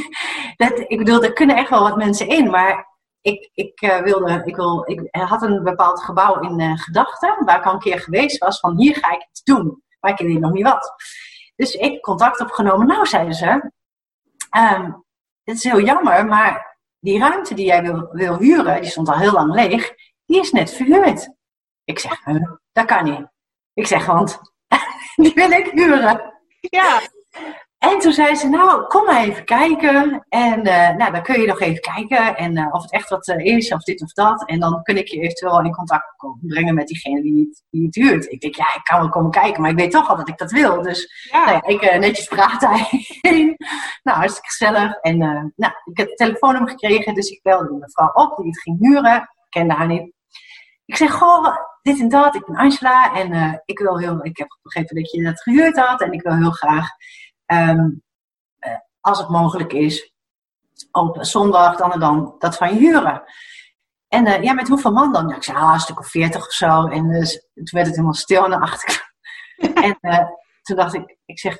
dat, 0.56 0.84
ik 0.86 0.98
bedoel, 0.98 1.22
er 1.22 1.32
kunnen 1.32 1.56
echt 1.56 1.70
wel 1.70 1.82
wat 1.82 1.96
mensen 1.96 2.28
in, 2.28 2.50
maar 2.50 2.86
ik, 3.20 3.50
ik, 3.54 3.82
uh, 3.82 3.98
wilde, 3.98 4.42
ik, 4.44 4.56
wil, 4.56 4.84
ik 4.86 5.08
had 5.10 5.42
een 5.42 5.62
bepaald 5.62 6.02
gebouw 6.02 6.40
in 6.40 6.78
gedachten, 6.78 7.44
waar 7.44 7.58
ik 7.58 7.64
al 7.64 7.72
een 7.72 7.78
keer 7.78 8.00
geweest 8.00 8.38
was, 8.38 8.60
van 8.60 8.76
hier 8.76 8.96
ga 8.96 9.12
ik 9.12 9.26
iets 9.30 9.42
doen. 9.42 9.82
Maar 10.00 10.10
ik 10.10 10.26
weet 10.26 10.40
nog 10.40 10.52
niet 10.52 10.64
wat. 10.64 10.94
Dus 11.56 11.74
ik 11.74 12.00
contact 12.00 12.40
opgenomen. 12.40 12.86
Nou, 12.86 13.06
zeiden 13.06 13.34
ze, 13.34 13.70
um, 14.56 15.04
het 15.44 15.56
is 15.56 15.64
heel 15.64 15.80
jammer, 15.80 16.26
maar 16.26 16.78
die 17.00 17.18
ruimte 17.18 17.54
die 17.54 17.66
jij 17.66 17.82
wil, 17.82 18.08
wil 18.12 18.38
huren, 18.38 18.80
die 18.80 18.90
stond 18.90 19.08
al 19.08 19.18
heel 19.18 19.32
lang 19.32 19.54
leeg, 19.54 19.94
die 20.26 20.40
is 20.40 20.52
net 20.52 20.74
verhuurd. 20.74 21.33
Ik 21.84 21.98
zeg, 21.98 22.22
dat 22.72 22.84
kan 22.84 23.04
niet. 23.04 23.26
Ik 23.74 23.86
zeg, 23.86 24.06
want 24.06 24.40
die 25.22 25.34
wil 25.34 25.50
ik 25.50 25.70
huren. 25.70 26.32
Ja. 26.60 27.00
En 27.78 27.98
toen 27.98 28.12
zei 28.12 28.34
ze, 28.34 28.48
nou, 28.48 28.86
kom 28.86 29.04
maar 29.04 29.24
even 29.24 29.44
kijken. 29.44 30.26
En 30.28 30.66
uh, 30.66 30.90
nou, 30.90 31.12
dan 31.12 31.22
kun 31.22 31.40
je 31.40 31.46
nog 31.46 31.60
even 31.60 31.80
kijken 31.80 32.36
en, 32.36 32.56
uh, 32.56 32.68
of 32.70 32.82
het 32.82 32.92
echt 32.92 33.08
wat 33.08 33.28
uh, 33.28 33.56
is, 33.56 33.72
of 33.72 33.82
dit 33.82 34.02
of 34.02 34.12
dat. 34.12 34.48
En 34.48 34.60
dan 34.60 34.82
kun 34.82 34.96
ik 34.96 35.08
je 35.08 35.20
eventueel 35.20 35.60
in 35.60 35.72
contact 35.72 36.04
brengen 36.40 36.74
met 36.74 36.86
diegene 36.86 37.22
die 37.22 37.46
het, 37.46 37.62
die 37.70 37.84
het 37.84 37.94
huurt. 37.94 38.32
Ik 38.32 38.40
denk, 38.40 38.54
ja, 38.54 38.74
ik 38.74 38.84
kan 38.84 39.00
wel 39.00 39.08
komen 39.08 39.30
kijken, 39.30 39.62
maar 39.62 39.70
ik 39.70 39.76
weet 39.76 39.90
toch 39.90 40.08
al 40.08 40.16
dat 40.16 40.28
ik 40.28 40.38
dat 40.38 40.50
wil. 40.50 40.82
Dus 40.82 41.28
ja. 41.30 41.44
Nou, 41.44 41.66
ik 41.66 41.98
netjes 41.98 42.26
praat 42.26 42.60
daarheen. 42.66 43.56
nou, 44.02 44.18
hartstikke 44.18 44.48
gezellig. 44.48 44.94
En 44.94 45.18
nou, 45.56 45.72
ik 45.84 45.96
heb 45.96 46.08
het 46.08 46.16
telefoonnummer 46.16 46.70
gekregen, 46.70 47.14
dus 47.14 47.28
ik 47.28 47.42
belde 47.42 47.66
de 47.66 47.78
mevrouw 47.78 48.10
op 48.12 48.36
die 48.36 48.46
het 48.46 48.60
ging 48.60 48.78
huren. 48.80 49.16
Ik 49.16 49.46
kende 49.48 49.74
haar 49.74 49.86
niet. 49.86 50.12
Ik 50.84 50.96
zeg, 50.96 51.12
goh, 51.12 51.56
dit 51.84 52.00
en 52.00 52.08
dat, 52.08 52.34
ik 52.34 52.46
ben 52.46 52.56
Angela 52.56 53.14
en 53.14 53.62
ik 53.64 53.78
wil 53.78 53.98
heel, 53.98 54.24
ik 54.24 54.36
heb 54.36 54.58
begrepen 54.62 54.96
dat 54.96 55.10
je 55.10 55.22
dat 55.22 55.42
gehuurd 55.42 55.78
had 55.78 56.00
en 56.00 56.12
ik 56.12 56.22
wil 56.22 56.36
heel 56.36 56.50
graag 56.50 56.88
Um, 57.46 58.02
uh, 58.60 58.76
als 59.00 59.18
het 59.18 59.28
mogelijk 59.28 59.72
is, 59.72 60.12
op 60.90 61.16
zondag 61.20 61.76
dan 61.76 61.92
en 61.92 62.00
dan 62.00 62.34
dat 62.38 62.56
van 62.56 62.74
je 62.74 62.80
huren. 62.80 63.22
En 64.08 64.26
uh, 64.26 64.42
ja, 64.42 64.52
met 64.52 64.68
hoeveel 64.68 64.92
man 64.92 65.12
dan? 65.12 65.28
Ja, 65.28 65.36
ik 65.36 65.42
zei, 65.42 65.58
ah, 65.58 65.72
een 65.72 65.80
stuk 65.80 65.98
of 65.98 66.08
veertig 66.08 66.46
of 66.46 66.52
zo. 66.52 66.86
En 66.86 67.10
uh, 67.10 67.22
toen 67.54 67.64
werd 67.70 67.86
het 67.86 67.94
helemaal 67.94 68.14
stil 68.14 68.44
aan 68.44 68.50
de 68.50 68.60
achterkant. 68.60 69.12
en 70.02 70.28
toen 70.62 70.76
dacht 70.76 70.94
ik, 70.94 71.16
ik 71.24 71.38
zeg, 71.38 71.58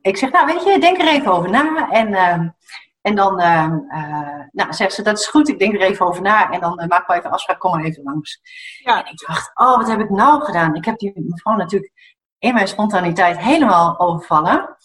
ik 0.00 0.16
zeg, 0.16 0.30
nou 0.30 0.46
weet 0.46 0.64
je, 0.64 0.80
denk 0.80 0.98
er 0.98 1.08
even 1.08 1.32
over 1.32 1.50
na. 1.50 1.90
En, 1.90 2.54
en 3.00 3.14
dan, 3.14 3.36
nou, 4.50 4.72
zegt 4.72 4.92
ze, 4.92 5.02
dat 5.02 5.18
is 5.18 5.26
goed, 5.26 5.48
ik 5.48 5.58
denk 5.58 5.74
er 5.74 5.80
even 5.80 6.06
over 6.06 6.22
na. 6.22 6.50
En 6.50 6.60
dan 6.60 6.84
maak 6.88 7.06
we 7.06 7.14
even 7.14 7.30
afspraak, 7.30 7.58
kom 7.58 7.70
maar 7.70 7.84
even 7.84 8.02
langs. 8.02 8.40
Ja. 8.84 9.04
En 9.04 9.12
ik 9.12 9.26
dacht, 9.26 9.50
oh, 9.54 9.76
wat 9.76 9.88
heb 9.88 10.00
ik 10.00 10.10
nou 10.10 10.44
gedaan? 10.44 10.74
Ik 10.74 10.84
heb 10.84 10.98
die 10.98 11.12
mevrouw 11.14 11.56
natuurlijk 11.56 11.92
in 12.38 12.54
mijn 12.54 12.68
spontaniteit 12.68 13.38
helemaal 13.38 13.98
overvallen. 13.98 14.76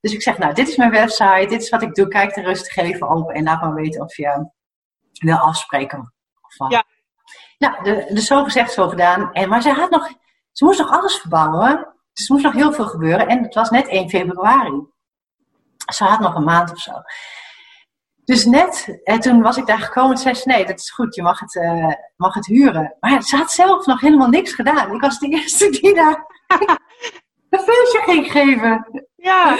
Dus 0.00 0.12
ik 0.12 0.22
zeg, 0.22 0.38
nou, 0.38 0.54
dit 0.54 0.68
is 0.68 0.76
mijn 0.76 0.90
website, 0.90 1.46
dit 1.48 1.62
is 1.62 1.68
wat 1.68 1.82
ik 1.82 1.94
doe. 1.94 2.08
Kijk 2.08 2.36
er 2.36 2.44
rustig 2.44 2.76
even 2.76 3.08
op 3.08 3.30
en 3.30 3.42
laat 3.42 3.62
me 3.62 3.72
weten 3.72 4.00
of 4.00 4.16
je 4.16 4.50
wil 5.12 5.36
afspreken. 5.36 6.14
Of 6.40 6.70
ja. 6.70 6.84
Nou, 7.58 7.82
de, 7.82 8.10
de 8.14 8.20
zo 8.20 8.44
gezegd, 8.44 8.72
zo 8.72 8.88
gedaan. 8.88 9.32
En, 9.32 9.48
maar 9.48 9.62
ze 9.62 9.70
had 9.70 9.90
nog, 9.90 10.08
ze 10.52 10.64
moest 10.64 10.78
nog 10.78 10.90
alles 10.90 11.16
verbouwen. 11.16 11.94
Dus 12.12 12.28
er 12.28 12.32
moest 12.32 12.44
nog 12.44 12.54
heel 12.54 12.72
veel 12.72 12.86
gebeuren. 12.86 13.28
En 13.28 13.42
het 13.42 13.54
was 13.54 13.70
net 13.70 13.88
1 13.88 14.08
februari. 14.08 14.86
Ze 15.92 16.04
had 16.04 16.20
nog 16.20 16.34
een 16.34 16.44
maand 16.44 16.70
of 16.72 16.78
zo. 16.78 16.92
Dus 18.24 18.44
net, 18.44 19.00
en 19.04 19.20
toen 19.20 19.42
was 19.42 19.56
ik 19.56 19.66
daar 19.66 19.78
gekomen 19.78 20.10
en 20.10 20.18
zei 20.18 20.34
ze, 20.34 20.48
nee, 20.48 20.66
dat 20.66 20.78
is 20.78 20.90
goed, 20.90 21.14
je 21.14 21.22
mag 21.22 21.40
het, 21.40 21.54
uh, 21.54 21.92
mag 22.16 22.34
het 22.34 22.46
huren. 22.46 22.96
Maar 23.00 23.22
ze 23.22 23.36
had 23.36 23.50
zelf 23.50 23.86
nog 23.86 24.00
helemaal 24.00 24.28
niks 24.28 24.52
gedaan. 24.52 24.94
Ik 24.94 25.00
was 25.00 25.18
de 25.18 25.28
eerste 25.36 25.70
die 25.70 25.94
daar 25.94 26.26
een 27.50 27.58
feestje 27.58 28.00
ging 28.04 28.30
geven. 28.30 29.06
Ja. 29.16 29.56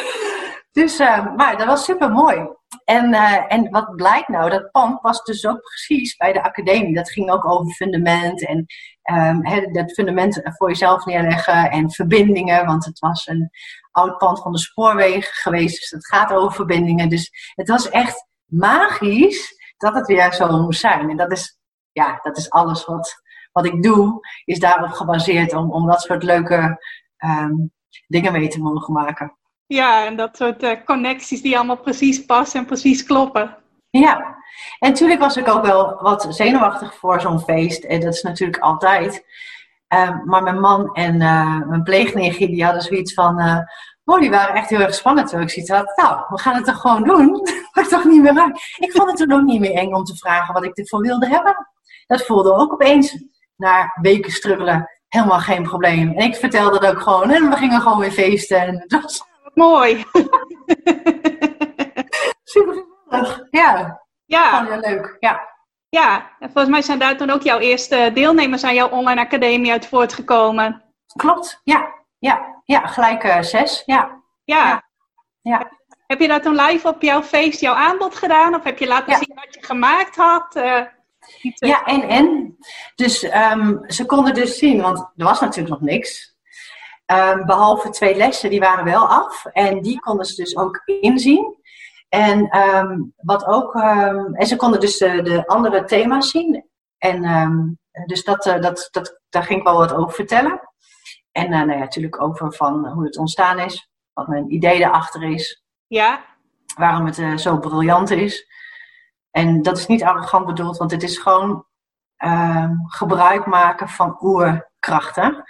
Dus, 0.72 1.00
uh, 1.00 1.35
maar 1.37 1.57
dat 1.57 1.66
was 1.66 1.85
super 1.85 2.11
mooi. 2.11 2.48
En, 2.85 3.12
uh, 3.12 3.53
en 3.53 3.70
wat 3.70 3.96
blijkt 3.96 4.29
nou, 4.29 4.50
dat 4.50 4.70
pand 4.70 5.00
was 5.00 5.22
dus 5.22 5.46
ook 5.46 5.61
precies 5.61 6.16
bij 6.16 6.33
de 6.33 6.42
academie. 6.42 6.94
Dat 6.94 7.11
ging 7.11 7.31
ook 7.31 7.44
over 7.44 7.72
fundament 7.72 8.46
en 8.46 8.66
um, 9.12 9.46
he, 9.46 9.61
dat 9.61 9.92
fundament 9.92 10.40
voor 10.42 10.68
jezelf 10.68 11.05
neerleggen 11.05 11.70
en 11.70 11.90
verbindingen. 11.90 12.66
Want 12.66 12.85
het 12.85 12.98
was 12.98 13.27
een 13.27 13.50
oud 13.90 14.18
pand 14.18 14.42
van 14.42 14.53
de 14.53 14.59
spoorwegen 14.59 15.33
geweest, 15.33 15.81
dus 15.81 15.90
het 15.90 16.07
gaat 16.07 16.33
over 16.33 16.55
verbindingen. 16.55 17.09
Dus 17.09 17.53
het 17.55 17.68
was 17.68 17.88
echt 17.88 18.27
magisch 18.46 19.54
dat 19.76 19.94
het 19.94 20.07
weer 20.07 20.33
zo 20.33 20.62
moest 20.62 20.80
zijn. 20.80 21.11
En 21.11 21.16
dat 21.16 21.33
is, 21.33 21.59
ja, 21.92 22.18
dat 22.22 22.37
is 22.37 22.50
alles 22.50 22.85
wat, 22.85 23.22
wat 23.52 23.66
ik 23.66 23.83
doe, 23.83 24.26
is 24.44 24.59
daarop 24.59 24.90
gebaseerd 24.90 25.52
om, 25.52 25.72
om 25.72 25.87
dat 25.87 26.00
soort 26.00 26.22
leuke 26.22 26.85
ehm, 27.16 27.52
dingen 28.07 28.33
mee 28.33 28.48
te 28.48 28.61
mogen 28.61 28.92
maken. 28.92 29.37
Ja, 29.66 30.07
en 30.07 30.16
dat 30.16 30.37
soort 30.37 30.62
uh, 30.62 30.85
connecties 30.85 31.42
die 31.42 31.57
allemaal 31.57 31.80
precies 31.80 32.24
passen 32.24 32.61
en 32.61 32.66
precies 32.66 33.04
kloppen. 33.04 33.57
Ja, 33.90 34.37
en 34.78 34.90
natuurlijk 34.90 35.20
was 35.20 35.37
ik 35.37 35.48
ook 35.48 35.64
wel 35.64 36.02
wat 36.02 36.26
zenuwachtig 36.28 36.94
voor 36.94 37.20
zo'n 37.20 37.40
feest. 37.40 37.85
En 37.85 38.00
dat 38.00 38.14
is 38.14 38.22
natuurlijk 38.22 38.62
altijd. 38.62 39.24
Ehm, 39.88 40.24
maar 40.24 40.42
mijn 40.42 40.61
man 40.61 40.94
en 40.94 41.14
uh, 41.14 41.66
mijn 41.66 41.83
pleegneer 41.83 42.37
die 42.38 42.64
hadden 42.64 42.83
zoiets 42.83 43.14
van... 43.14 43.40
Uh, 43.40 43.59
oh, 44.04 44.20
die 44.20 44.30
waren 44.30 44.54
echt 44.54 44.70
heel 44.70 44.80
erg 44.80 44.94
spannend. 44.94 45.28
Toen 45.28 45.40
ik 45.40 45.50
zoiets 45.50 45.70
had, 45.70 45.96
nou, 45.96 46.24
we 46.28 46.38
gaan 46.38 46.54
het 46.54 46.64
toch 46.64 46.80
gewoon 46.80 47.02
doen. 47.02 47.48
Dat 47.72 47.88
toch 47.88 48.04
niet 48.04 48.22
meer 48.22 48.38
uit. 48.38 48.74
Ik 48.78 48.92
vond 48.92 49.08
het 49.08 49.16
toen 49.16 49.32
ook 49.32 49.42
niet 49.42 49.60
meer 49.60 49.74
eng 49.74 49.92
om 49.92 50.04
te 50.04 50.16
vragen 50.16 50.54
wat 50.54 50.64
ik 50.64 50.76
ervoor 50.76 51.00
wilde 51.00 51.28
hebben. 51.28 51.68
Dat 52.06 52.26
voelde 52.26 52.54
ook 52.54 52.72
opeens, 52.72 53.24
na 53.56 53.98
weken 54.00 54.32
struggelen, 54.32 54.90
helemaal 55.08 55.38
geen 55.38 55.62
probleem. 55.62 56.12
En 56.12 56.24
ik 56.24 56.36
vertelde 56.36 56.78
dat 56.78 56.90
ook 56.90 57.00
gewoon 57.00 57.30
en 57.30 57.50
we 57.50 57.56
gingen 57.56 57.80
gewoon 57.80 57.98
weer 57.98 58.12
feesten. 58.12 58.60
En 58.60 58.84
dat 58.86 59.02
was... 59.02 59.24
Mooi. 59.54 60.04
Super 62.44 62.84
gezellig, 63.06 63.46
ja. 63.50 64.02
Ja. 64.24 64.58
Gewoon 64.58 64.72
heel 64.72 64.90
leuk, 64.90 65.16
ja. 65.20 65.52
Ja, 65.88 66.30
en 66.38 66.50
volgens 66.50 66.68
mij 66.68 66.82
zijn 66.82 66.98
daar 66.98 67.16
toen 67.16 67.30
ook 67.30 67.42
jouw 67.42 67.58
eerste 67.58 68.10
deelnemers 68.14 68.64
aan 68.64 68.74
jouw 68.74 68.88
online 68.88 69.20
academie 69.20 69.72
uit 69.72 69.86
voortgekomen. 69.86 70.82
Klopt, 71.16 71.60
ja. 71.64 72.02
Ja, 72.18 72.53
ja 72.64 72.87
gelijk 72.87 73.24
uh, 73.24 73.40
zes, 73.40 73.83
ja. 73.87 74.22
Ja. 74.44 74.83
ja. 75.40 75.70
Heb 76.07 76.20
je 76.20 76.29
dat 76.29 76.42
toen 76.42 76.55
live 76.55 76.88
op 76.88 77.03
jouw 77.03 77.22
feest 77.22 77.61
jouw 77.61 77.74
aanbod 77.74 78.14
gedaan? 78.14 78.55
Of 78.55 78.64
heb 78.64 78.79
je 78.79 78.87
laten 78.87 79.16
zien 79.16 79.35
wat 79.35 79.55
je 79.55 79.64
gemaakt 79.64 80.16
had? 80.16 80.57
Uh, 80.57 80.81
ja, 81.55 81.85
en 81.85 82.03
en. 82.03 82.57
Dus 82.94 83.22
um, 83.22 83.81
ze 83.87 84.07
konden 84.07 84.35
dus 84.35 84.59
zien, 84.59 84.81
want 84.81 84.98
er 84.98 85.24
was 85.24 85.40
natuurlijk 85.40 85.68
nog 85.68 85.81
niks. 85.81 86.37
Um, 87.07 87.46
behalve 87.46 87.90
twee 87.90 88.16
lessen, 88.16 88.50
die 88.50 88.61
waren 88.61 88.85
wel 88.85 89.09
af. 89.09 89.44
En 89.44 89.83
die 89.83 90.00
konden 90.00 90.27
ze 90.27 90.35
dus 90.35 90.57
ook 90.57 90.83
inzien. 90.85 91.62
En, 92.09 92.59
um, 92.59 93.14
wat 93.16 93.46
ook, 93.46 93.74
en 94.33 94.46
ze 94.46 94.57
konden 94.57 94.81
dus 94.81 94.98
de, 94.98 95.22
de 95.22 95.46
andere 95.46 95.85
thema's 95.85 96.31
zien. 96.31 96.68
En 96.98 97.22
dus 98.07 98.24
dat, 98.24 98.46
uh, 98.46 98.61
dat, 98.61 98.88
dat, 98.90 99.20
daar 99.29 99.42
ging 99.42 99.59
ik 99.59 99.66
wel 99.66 99.77
wat 99.77 99.94
over 99.94 100.14
vertellen. 100.14 100.61
En 101.34 101.44
uh, 101.44 101.58
nou 101.58 101.70
ja, 101.70 101.78
natuurlijk 101.78 102.22
over 102.22 102.52
van 102.52 102.86
hoe 102.88 103.04
het 103.04 103.18
ontstaan 103.18 103.58
is. 103.58 103.90
Wat 104.12 104.28
mijn 104.28 104.52
idee 104.52 104.78
erachter 104.78 105.22
is. 105.22 105.64
Ja. 105.86 106.24
Waarom 106.76 107.06
het 107.06 107.18
uh, 107.18 107.36
zo 107.36 107.58
briljant 107.58 108.10
is. 108.10 108.46
En 109.30 109.62
dat 109.62 109.78
is 109.78 109.86
niet 109.86 110.04
arrogant 110.04 110.46
bedoeld, 110.46 110.76
want 110.76 110.90
het 110.90 111.02
is 111.02 111.18
gewoon 111.18 111.66
gebruik 112.86 113.46
maken 113.46 113.88
van 113.88 114.16
oerkrachten. 114.20 115.44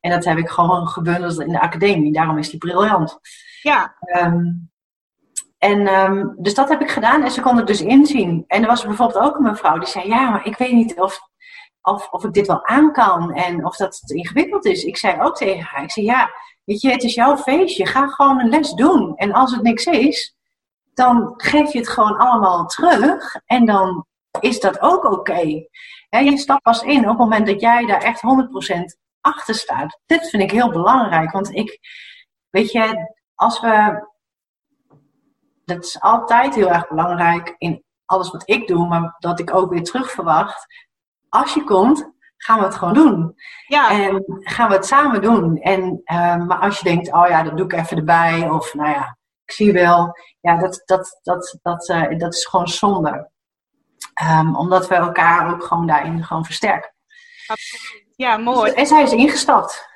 En 0.00 0.10
dat 0.10 0.24
heb 0.24 0.38
ik 0.38 0.48
gewoon 0.48 0.88
gebundeld 0.88 1.40
in 1.40 1.52
de 1.52 1.60
academie. 1.60 2.12
Daarom 2.12 2.38
is 2.38 2.50
die 2.50 2.58
briljant. 2.58 3.18
Ja. 3.62 3.96
En 5.60 5.94
um, 5.94 6.34
dus 6.38 6.54
dat 6.54 6.68
heb 6.68 6.80
ik 6.80 6.90
gedaan 6.90 7.22
en 7.22 7.30
ze 7.30 7.40
konden 7.40 7.66
het 7.66 7.78
dus 7.78 7.86
inzien. 7.86 8.44
En 8.46 8.62
er 8.62 8.68
was 8.68 8.84
bijvoorbeeld 8.84 9.24
ook 9.24 9.36
een 9.36 9.42
mevrouw 9.42 9.78
die 9.78 9.88
zei: 9.88 10.08
Ja, 10.08 10.30
maar 10.30 10.46
ik 10.46 10.56
weet 10.56 10.72
niet 10.72 11.00
of, 11.00 11.29
of, 11.90 12.08
of 12.10 12.24
ik 12.24 12.32
dit 12.32 12.46
wel 12.46 12.66
aan 12.66 12.92
kan 12.92 13.32
en 13.32 13.64
of 13.64 13.76
dat 13.76 13.98
het 14.00 14.10
ingewikkeld 14.10 14.64
is. 14.64 14.84
Ik 14.84 14.96
zei 14.96 15.20
ook 15.20 15.36
tegen 15.36 15.64
haar: 15.64 15.82
Ik 15.82 15.90
zei, 15.90 16.06
Ja, 16.06 16.30
weet 16.64 16.80
je, 16.80 16.90
het 16.90 17.02
is 17.02 17.14
jouw 17.14 17.36
feestje. 17.36 17.86
Ga 17.86 18.08
gewoon 18.08 18.40
een 18.40 18.48
les 18.48 18.72
doen. 18.72 19.16
En 19.16 19.32
als 19.32 19.52
het 19.52 19.62
niks 19.62 19.84
is, 19.84 20.34
dan 20.94 21.34
geef 21.36 21.72
je 21.72 21.78
het 21.78 21.88
gewoon 21.88 22.16
allemaal 22.16 22.66
terug. 22.66 23.36
En 23.44 23.64
dan 23.64 24.06
is 24.40 24.60
dat 24.60 24.80
ook 24.80 25.04
oké. 25.04 25.66
Je 26.10 26.38
stapt 26.38 26.62
pas 26.62 26.82
in 26.82 27.00
op 27.00 27.08
het 27.08 27.18
moment 27.18 27.46
dat 27.46 27.60
jij 27.60 27.86
daar 27.86 28.02
echt 28.02 28.20
100% 28.20 28.82
achter 29.20 29.54
staat. 29.54 30.00
Dit 30.06 30.30
vind 30.30 30.42
ik 30.42 30.50
heel 30.50 30.70
belangrijk. 30.70 31.30
Want 31.30 31.54
ik, 31.54 31.78
weet 32.50 32.72
je, 32.72 33.12
als 33.34 33.60
we 33.60 34.08
dat 35.74 35.84
is 35.84 36.00
altijd 36.00 36.54
heel 36.54 36.68
erg 36.68 36.88
belangrijk 36.88 37.54
in 37.58 37.84
alles 38.04 38.30
wat 38.30 38.42
ik 38.50 38.66
doe, 38.66 38.88
maar 38.88 39.16
dat 39.18 39.40
ik 39.40 39.54
ook 39.54 39.70
weer 39.70 39.82
terug 39.82 40.10
verwacht. 40.10 40.88
Als 41.30 41.54
je 41.54 41.64
komt, 41.64 42.12
gaan 42.36 42.58
we 42.58 42.64
het 42.64 42.74
gewoon 42.74 42.94
doen. 42.94 43.34
Ja. 43.66 43.90
En 43.90 44.24
gaan 44.26 44.68
we 44.68 44.74
het 44.74 44.86
samen 44.86 45.22
doen. 45.22 45.56
En, 45.56 46.02
uh, 46.04 46.36
maar 46.36 46.58
als 46.58 46.78
je 46.78 46.84
denkt, 46.84 47.12
oh 47.12 47.28
ja, 47.28 47.42
dat 47.42 47.56
doe 47.56 47.66
ik 47.66 47.72
even 47.72 47.96
erbij, 47.96 48.48
of 48.48 48.74
nou 48.74 48.90
ja, 48.90 49.16
ik 49.44 49.52
zie 49.52 49.72
wel, 49.72 50.18
ja, 50.40 50.56
dat, 50.56 50.82
dat, 50.84 51.18
dat, 51.22 51.58
dat, 51.62 51.88
uh, 51.88 52.18
dat 52.18 52.34
is 52.34 52.46
gewoon 52.46 52.68
zonde. 52.68 53.30
Um, 54.22 54.56
omdat 54.56 54.88
we 54.88 54.94
elkaar 54.94 55.52
ook 55.52 55.64
gewoon 55.64 55.86
daarin 55.86 56.24
gewoon 56.24 56.44
versterken. 56.44 56.94
Absoluut. 57.46 58.08
Ja, 58.16 58.36
mooi. 58.36 58.72
En 58.72 58.86
zij 58.86 59.02
is 59.02 59.12
ingestapt. 59.12 59.88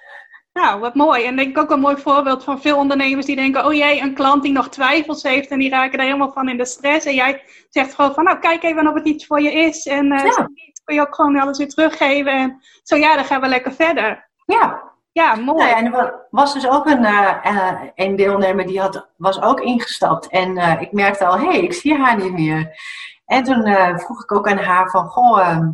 Nou, 0.52 0.80
wat 0.80 0.94
mooi. 0.94 1.24
En 1.24 1.36
denk 1.36 1.48
ik 1.48 1.58
ook 1.58 1.70
een 1.70 1.80
mooi 1.80 1.96
voorbeeld 1.96 2.44
van 2.44 2.60
veel 2.60 2.76
ondernemers 2.76 3.26
die 3.26 3.36
denken: 3.36 3.66
oh 3.66 3.72
jee, 3.72 4.00
een 4.00 4.14
klant 4.14 4.42
die 4.42 4.52
nog 4.52 4.68
twijfels 4.68 5.22
heeft 5.22 5.48
en 5.48 5.58
die 5.58 5.70
raken 5.70 5.98
er 5.98 6.04
helemaal 6.04 6.32
van 6.32 6.48
in 6.48 6.56
de 6.56 6.64
stress. 6.64 7.06
En 7.06 7.14
jij 7.14 7.42
zegt 7.68 7.94
gewoon 7.94 8.14
van: 8.14 8.24
nou, 8.24 8.38
kijk 8.38 8.62
even 8.62 8.88
of 8.88 8.94
het 8.94 9.06
iets 9.06 9.26
voor 9.26 9.40
je 9.40 9.52
is. 9.52 9.86
En 9.86 10.12
uh, 10.12 10.24
ja. 10.24 10.48
Kun 10.84 10.94
je 10.94 11.00
ook 11.00 11.14
gewoon 11.14 11.38
alles 11.38 11.58
weer 11.58 11.68
teruggeven. 11.68 12.32
En 12.32 12.62
zo 12.82 12.96
ja, 12.96 13.14
dan 13.14 13.24
gaan 13.24 13.40
we 13.40 13.46
lekker 13.46 13.72
verder. 13.72 14.28
Ja. 14.44 14.92
Ja, 15.12 15.34
mooi. 15.34 15.58
Nou 15.58 15.68
ja, 15.68 15.76
en 15.76 15.94
er 15.94 16.26
was 16.30 16.54
dus 16.54 16.68
ook 16.68 16.86
een, 16.86 17.02
uh, 17.02 17.82
een 17.94 18.16
deelnemer 18.16 18.66
die 18.66 18.80
had, 18.80 19.08
was 19.16 19.42
ook 19.42 19.60
ingestapt. 19.60 20.28
En 20.28 20.56
uh, 20.56 20.80
ik 20.80 20.92
merkte 20.92 21.26
al: 21.26 21.38
hé, 21.38 21.46
hey, 21.46 21.60
ik 21.60 21.72
zie 21.72 21.98
haar 21.98 22.16
niet 22.16 22.32
meer. 22.32 22.78
En 23.26 23.42
toen 23.42 23.62
vroeg 23.98 24.22
ik 24.22 24.32
ook 24.32 24.48
aan 24.48 24.58
haar 24.58 24.90
van: 24.90 25.06
goh. 25.06 25.40
Ehm, 25.40 25.70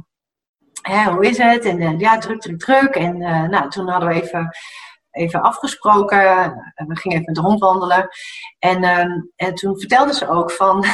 Hè, 0.82 1.10
hoe 1.10 1.26
is 1.26 1.38
het? 1.38 1.64
En 1.64 1.98
ja, 1.98 2.18
druk, 2.18 2.40
druk, 2.40 2.58
druk. 2.58 2.94
En 2.94 3.18
nou, 3.50 3.70
toen 3.70 3.88
hadden 3.88 4.08
we 4.08 4.22
even, 4.22 4.56
even 5.10 5.42
afgesproken. 5.42 6.18
We 6.74 6.96
gingen 6.96 7.18
even 7.18 7.32
met 7.32 7.34
de 7.34 7.40
hond 7.40 7.60
wandelen. 7.60 8.08
En, 8.58 8.82
uh, 8.82 9.22
en 9.36 9.54
toen 9.54 9.78
vertelde 9.78 10.14
ze 10.14 10.28
ook 10.28 10.50
van... 10.50 10.80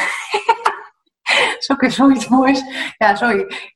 dat 1.27 1.55
is 1.59 1.71
ook 1.71 1.81
weer 1.81 1.91
zoiets 1.91 2.27
moois. 2.27 2.63
Ja, 2.97 3.15
sorry. 3.15 3.75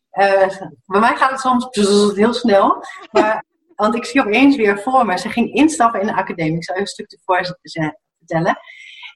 Bij 0.85 0.99
mij 0.99 1.15
gaat 1.15 1.31
het 1.31 1.39
soms 1.39 1.67
heel 2.15 2.33
snel. 2.33 2.85
Maar, 3.11 3.43
want 3.75 3.95
ik 3.95 4.05
zie 4.05 4.21
opeens 4.21 4.55
weer 4.55 4.79
voor 4.79 5.05
me. 5.05 5.17
Ze 5.17 5.29
ging 5.29 5.53
instappen 5.53 6.01
in 6.01 6.07
de 6.07 6.15
academie. 6.15 6.55
Ik 6.55 6.63
zal 6.63 6.75
even 6.75 6.87
een 6.87 6.93
stuk 6.93 7.11
ervoor 7.11 7.57
vertellen. 8.17 8.59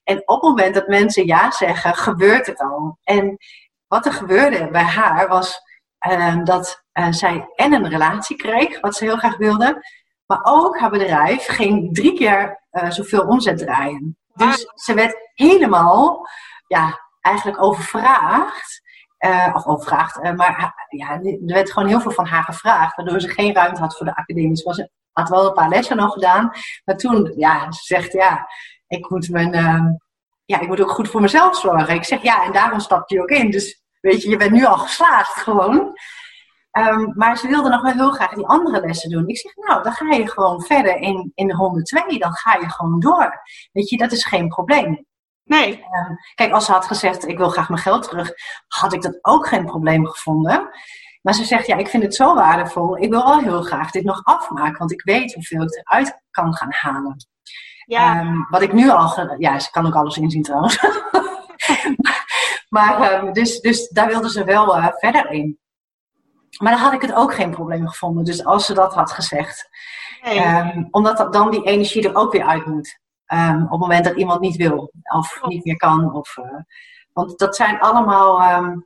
En 0.03 0.17
op 0.17 0.41
het 0.41 0.49
moment 0.49 0.73
dat 0.73 0.88
mensen 0.88 1.25
ja 1.25 1.51
zeggen, 1.51 1.95
gebeurt 1.95 2.45
het 2.45 2.60
al. 2.60 2.97
En 3.03 3.38
wat 3.88 4.05
er 4.05 4.13
gebeurde 4.13 4.69
bij 4.71 4.84
haar 4.84 5.27
was 5.27 5.62
uh, 6.08 6.43
dat 6.43 6.84
uh, 6.93 7.12
zij 7.12 7.49
en 7.55 7.73
een 7.73 7.89
relatie 7.89 8.36
kreeg, 8.36 8.79
wat 8.79 8.95
ze 8.95 9.03
heel 9.03 9.17
graag 9.17 9.38
wilde. 9.38 9.86
Maar 10.25 10.39
ook 10.43 10.79
haar 10.79 10.89
bedrijf 10.89 11.45
ging 11.45 11.95
drie 11.95 12.13
keer 12.13 12.63
uh, 12.71 12.91
zoveel 12.91 13.21
omzet 13.21 13.58
draaien. 13.58 14.17
Dus 14.34 14.65
ze 14.75 14.93
werd 14.93 15.15
helemaal, 15.34 16.27
ja, 16.67 16.99
eigenlijk 17.21 17.62
overvraagd. 17.62 18.81
Uh, 19.19 19.51
of 19.54 19.65
overvraagd, 19.65 20.36
maar 20.36 20.86
ja, 20.89 21.12
er 21.21 21.39
werd 21.45 21.71
gewoon 21.71 21.89
heel 21.89 21.99
veel 21.99 22.12
van 22.12 22.25
haar 22.25 22.43
gevraagd. 22.43 22.95
Waardoor 22.95 23.19
ze 23.19 23.28
geen 23.28 23.54
ruimte 23.54 23.82
had 23.82 23.97
voor 23.97 24.06
de 24.06 24.15
academie. 24.15 24.58
Ze 24.58 24.89
had 25.12 25.30
wel 25.30 25.47
een 25.47 25.54
paar 25.54 25.69
lessen 25.69 25.97
nog 25.97 26.13
gedaan. 26.13 26.51
Maar 26.86 26.97
toen, 26.97 27.34
ja, 27.36 27.71
ze 27.71 27.84
zegt, 27.84 28.12
ja, 28.12 28.47
ik 28.88 29.10
moet 29.10 29.30
mijn... 29.30 29.51
ja, 30.45 30.60
ik 30.60 30.67
moet 30.67 30.82
ook 30.82 30.91
goed 30.91 31.10
voor 31.10 31.21
mezelf 31.21 31.58
zorgen. 31.58 31.95
Ik 31.95 32.04
zeg, 32.04 32.21
ja, 32.21 32.45
en 32.45 32.51
daarom 32.51 32.80
stapt 32.80 33.10
je 33.10 33.21
ook 33.21 33.30
in. 33.30 33.51
Dus 33.51 33.84
weet 33.99 34.21
je, 34.21 34.30
je 34.30 34.38
bent 34.38 34.51
nu 34.51 34.65
al 34.65 34.78
geslaagd 34.78 35.34
gewoon. 35.34 35.93
Um, 36.78 37.13
maar 37.15 37.38
ze 37.38 37.47
wilde 37.47 37.69
nog 37.69 37.82
wel 37.82 37.91
heel 37.91 38.12
graag 38.12 38.34
die 38.34 38.45
andere 38.45 38.80
lessen 38.80 39.10
doen. 39.10 39.28
Ik 39.28 39.38
zeg, 39.38 39.56
nou, 39.56 39.84
dan 39.84 39.91
ga 39.91 40.13
je 40.13 40.30
gewoon 40.30 40.62
verder 40.62 40.95
in, 40.95 41.32
in 41.36 41.47
de 41.47 41.56
102. 41.56 42.17
Dan 42.17 42.34
ga 42.34 42.54
je 42.54 42.69
gewoon 42.69 42.99
door. 42.99 43.41
Weet 43.71 43.89
je, 43.89 43.97
dat 43.97 44.12
is 44.12 44.25
geen 44.25 44.47
probleem. 44.47 45.06
Nee. 45.45 45.71
Um, 45.71 46.17
kijk, 46.36 46.51
als 46.51 46.65
ze 46.65 46.71
had 46.71 46.86
gezegd, 46.86 47.27
ik 47.27 47.38
wil 47.38 47.49
graag 47.49 47.69
mijn 47.69 47.81
geld 47.81 48.03
terug, 48.10 48.31
had 48.67 48.93
ik 48.93 49.01
dat 49.01 49.19
ook 49.21 49.47
geen 49.47 49.65
probleem 49.65 50.08
gevonden. 50.08 50.69
Maar 51.21 51.34
ze 51.34 51.43
zegt, 51.43 51.67
ja, 51.67 51.75
ik 51.75 51.88
vind 51.88 52.03
het 52.03 52.15
zo 52.15 52.36
waardevol. 52.36 52.97
Ik 52.97 53.10
wil 53.10 53.23
wel 53.23 53.39
heel 53.39 53.62
graag 53.62 53.91
dit 53.91 54.03
nog 54.03 54.23
afmaken, 54.23 54.77
want 54.77 54.91
ik 54.91 55.03
weet 55.03 55.34
hoeveel 55.34 55.62
ik 55.62 55.75
eruit 55.75 56.21
kan 56.31 56.55
gaan 56.55 56.71
halen. 56.71 57.15
Ja. 57.86 58.19
Um, 58.19 58.47
wat 58.49 58.62
ik 58.62 58.73
nu 58.73 58.89
al, 58.89 59.36
ja, 59.38 59.60
ze 59.60 59.71
kan 59.71 59.86
ook 59.86 59.95
alles 59.95 60.17
inzien 60.17 60.41
trouwens. 60.41 60.79
maar 62.75 63.34
dus, 63.34 63.60
dus 63.60 63.89
daar 63.89 64.08
wilde 64.08 64.29
ze 64.29 64.43
wel 64.43 64.77
uh, 64.77 64.88
verder 64.91 65.31
in. 65.31 65.60
Maar 66.58 66.71
dan 66.71 66.81
had 66.81 66.93
ik 66.93 67.01
het 67.01 67.13
ook 67.13 67.34
geen 67.34 67.51
probleem 67.51 67.88
gevonden. 67.88 68.23
Dus 68.23 68.45
als 68.45 68.65
ze 68.65 68.73
dat 68.73 68.93
had 68.93 69.12
gezegd. 69.12 69.69
Nee. 70.23 70.45
Um, 70.45 70.88
omdat 70.91 71.34
dan 71.34 71.51
die 71.51 71.63
energie 71.63 72.08
er 72.08 72.15
ook 72.15 72.31
weer 72.31 72.45
uit 72.45 72.65
moet. 72.65 72.99
Um, 73.33 73.63
op 73.63 73.69
het 73.71 73.79
moment 73.79 74.05
dat 74.05 74.15
iemand 74.15 74.41
niet 74.41 74.55
wil. 74.55 74.91
Of 75.03 75.41
niet 75.45 75.65
meer 75.65 75.77
kan. 75.77 76.13
Of, 76.13 76.38
uh, 76.38 76.59
want 77.13 77.39
dat 77.39 77.55
zijn 77.55 77.79
allemaal, 77.79 78.63
um, 78.63 78.85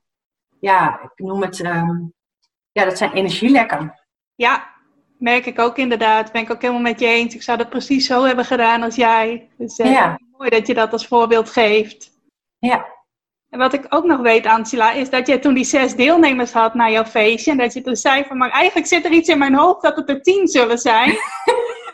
ja, 0.60 1.02
ik 1.02 1.26
noem 1.26 1.42
het, 1.42 1.58
ja, 2.72 2.86
dat 2.86 2.98
zijn 2.98 3.12
energielekken. 3.12 4.00
Ja, 4.36 4.68
merk 5.18 5.46
ik 5.46 5.60
ook 5.60 5.78
inderdaad. 5.78 6.32
Ben 6.32 6.42
ik 6.42 6.52
ook 6.52 6.62
helemaal 6.62 6.82
met 6.82 7.00
je 7.00 7.06
eens. 7.06 7.36
Ik 7.36 7.44
zou 7.44 7.58
dat 7.58 7.70
precies 7.70 8.06
zo 8.06 8.24
hebben 8.24 8.46
gedaan 8.46 8.84
als 8.84 8.96
jij. 8.96 9.50
Dus 9.58 9.80
uh, 9.80 9.92
ja. 9.92 10.20
mooi 10.38 10.50
dat 10.50 10.68
je 10.68 10.74
dat 10.74 10.92
als 10.92 11.08
voorbeeld 11.08 11.50
geeft. 11.50 12.18
Ja, 12.58 12.86
en 13.50 13.60
wat 13.60 13.74
ik 13.74 13.86
ook 13.90 14.04
nog 14.04 14.20
weet, 14.20 14.46
Angela, 14.46 14.92
is 14.92 15.10
dat 15.10 15.28
je 15.28 15.40
toen 15.40 15.54
die 15.54 15.64
zes 15.64 15.96
deelnemers 15.96 16.52
had 16.52 16.74
naar 16.74 16.92
jouw 16.92 17.06
feestje. 17.06 17.52
En 17.52 17.58
dat 17.58 17.74
je 17.74 17.82
toen 17.82 17.96
zei 17.96 18.24
van, 18.28 18.38
maar 18.38 18.50
eigenlijk 18.50 18.88
zit 18.88 19.06
er 19.06 19.12
iets 19.12 19.30
in 19.30 19.38
mijn 19.38 19.56
hoofd 19.56 19.82
dat 19.82 19.96
het 19.96 20.10
er 20.10 20.22
tien 20.22 20.48
zullen 20.48 20.78
zijn. 20.78 21.10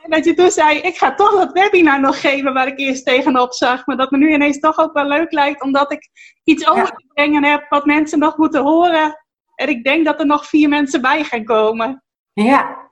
En 0.06 0.12
dat 0.12 0.26
je 0.26 0.34
toen 0.34 0.52
zei, 0.52 0.78
ik 0.80 0.98
ga 0.98 1.16
toch 1.16 1.32
dat 1.32 1.52
webinar 1.52 2.00
nog 2.00 2.22
geven 2.22 2.54
waar 2.54 2.68
ik 2.68 2.80
eerst 2.80 3.06
tegenop 3.06 3.54
zag. 3.54 3.86
Maar 3.86 3.98
dat 3.98 4.12
me 4.12 4.18
nu 4.18 4.34
ineens 4.34 4.60
toch 4.60 4.78
ook 4.78 4.94
wel 4.94 5.08
leuk 5.08 5.32
lijkt, 5.32 5.62
omdat 5.62 5.92
ik 5.92 6.10
iets 6.44 6.68
over 6.68 6.88
te 6.88 7.06
brengen 7.14 7.44
heb 7.44 7.66
wat 7.70 7.86
mensen 7.86 8.20
nog 8.20 8.38
moeten 8.38 8.64
horen. 8.64 9.26
En 9.56 9.70
ik 9.70 9.84
denk 9.84 10.06
dat 10.06 10.20
er 10.20 10.26
nog 10.26 10.46
vier 10.46 10.70
mensen 10.70 11.02
bij 11.02 11.24
gaan 11.24 11.44
komen. 11.44 12.04
Ja, 12.34 12.92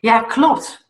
ja 0.00 0.20
klopt. 0.20 0.88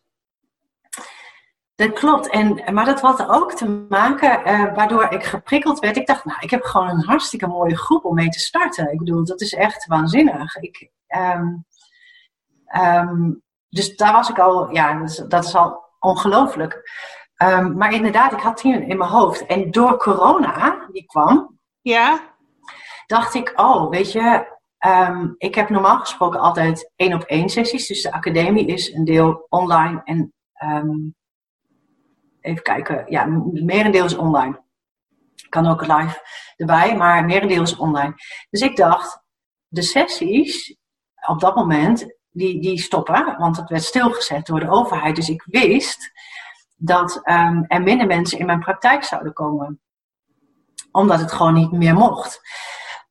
Dat 1.75 1.93
klopt. 1.93 2.29
En, 2.29 2.73
maar 2.73 2.85
dat 2.85 3.01
had 3.01 3.27
ook 3.27 3.53
te 3.53 3.85
maken 3.89 4.39
uh, 4.39 4.75
waardoor 4.75 5.11
ik 5.11 5.23
geprikkeld 5.23 5.79
werd. 5.79 5.97
Ik 5.97 6.07
dacht, 6.07 6.25
nou, 6.25 6.39
ik 6.41 6.49
heb 6.49 6.63
gewoon 6.63 6.89
een 6.89 7.05
hartstikke 7.05 7.47
mooie 7.47 7.77
groep 7.77 8.05
om 8.05 8.15
mee 8.15 8.29
te 8.29 8.39
starten. 8.39 8.91
Ik 8.91 8.97
bedoel, 8.97 9.25
dat 9.25 9.41
is 9.41 9.53
echt 9.53 9.85
waanzinnig. 9.85 10.55
Ik, 10.55 10.89
um, 11.07 11.65
um, 12.81 13.45
dus 13.69 13.95
daar 13.95 14.13
was 14.13 14.29
ik 14.29 14.39
al, 14.39 14.71
ja, 14.71 14.99
dat 14.99 15.09
is, 15.09 15.15
dat 15.27 15.43
is 15.43 15.55
al 15.55 15.85
ongelooflijk. 15.99 16.91
Um, 17.43 17.77
maar 17.77 17.93
inderdaad, 17.93 18.31
ik 18.31 18.39
had 18.39 18.61
die 18.61 18.85
in 18.85 18.97
mijn 18.97 19.09
hoofd. 19.09 19.45
En 19.45 19.71
door 19.71 19.97
corona, 19.97 20.87
die 20.91 21.05
kwam, 21.05 21.59
ja. 21.81 22.35
dacht 23.05 23.33
ik, 23.33 23.53
oh, 23.55 23.89
weet 23.89 24.11
je, 24.11 24.55
um, 24.85 25.35
ik 25.37 25.55
heb 25.55 25.69
normaal 25.69 25.99
gesproken 25.99 26.39
altijd 26.39 26.91
één 26.95 27.13
op 27.13 27.23
één 27.23 27.49
sessies. 27.49 27.87
Dus 27.87 28.01
de 28.01 28.11
academie 28.11 28.65
is 28.65 28.93
een 28.93 29.05
deel 29.05 29.45
online 29.49 30.01
en 30.03 30.33
um, 30.63 31.15
even 32.41 32.63
kijken, 32.63 33.03
ja, 33.07 33.25
merendeel 33.51 34.05
is 34.05 34.15
online. 34.15 34.65
Kan 35.49 35.67
ook 35.67 35.81
live 35.81 36.21
erbij, 36.55 36.95
maar 36.95 37.25
merendeel 37.25 37.61
is 37.61 37.75
online. 37.75 38.13
Dus 38.49 38.61
ik 38.61 38.75
dacht, 38.75 39.23
de 39.67 39.81
sessies 39.81 40.77
op 41.27 41.39
dat 41.39 41.55
moment 41.55 42.16
die, 42.37 42.61
die 42.61 42.79
stoppen, 42.79 43.35
want 43.37 43.57
het 43.57 43.69
werd 43.69 43.83
stilgezet 43.83 44.45
door 44.45 44.59
de 44.59 44.69
overheid. 44.69 45.15
Dus 45.15 45.29
ik 45.29 45.43
wist 45.45 46.11
dat 46.75 47.21
um, 47.23 47.65
er 47.67 47.81
minder 47.81 48.07
mensen 48.07 48.39
in 48.39 48.45
mijn 48.45 48.59
praktijk 48.59 49.03
zouden 49.03 49.33
komen, 49.33 49.81
omdat 50.91 51.19
het 51.19 51.31
gewoon 51.31 51.53
niet 51.53 51.71
meer 51.71 51.93
mocht. 51.93 52.41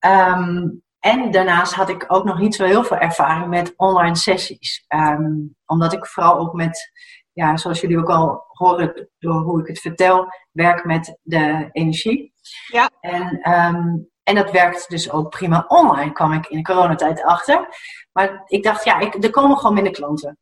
Um, 0.01 0.85
en 0.99 1.31
daarnaast 1.31 1.75
had 1.75 1.89
ik 1.89 2.05
ook 2.09 2.25
nog 2.25 2.39
niet 2.39 2.55
zo 2.55 2.65
heel 2.65 2.85
veel 2.85 2.97
ervaring 2.97 3.49
met 3.49 3.75
online 3.77 4.17
sessies. 4.17 4.85
Um, 4.89 5.57
omdat 5.67 5.93
ik 5.93 6.07
vooral 6.07 6.39
ook 6.39 6.53
met, 6.53 6.91
ja, 7.33 7.57
zoals 7.57 7.81
jullie 7.81 7.99
ook 7.99 8.11
al 8.11 8.45
horen 8.49 9.09
door 9.19 9.41
hoe 9.41 9.61
ik 9.61 9.67
het 9.67 9.81
vertel, 9.81 10.27
werk 10.53 10.85
met 10.85 11.19
de 11.23 11.69
energie. 11.73 12.35
Ja. 12.67 12.91
En, 13.01 13.53
um, 13.53 14.11
en 14.23 14.35
dat 14.35 14.51
werkt 14.51 14.89
dus 14.89 15.11
ook 15.11 15.31
prima 15.31 15.65
online, 15.69 16.12
kwam 16.12 16.33
ik 16.33 16.47
in 16.47 16.57
de 16.57 16.73
coronatijd 16.73 17.23
achter. 17.23 17.69
Maar 18.17 18.43
ik 18.47 18.63
dacht, 18.63 18.85
ja, 18.85 18.99
ik, 18.99 19.25
er 19.25 19.31
komen 19.31 19.57
gewoon 19.57 19.75
minder 19.75 19.93
klanten. 19.93 20.39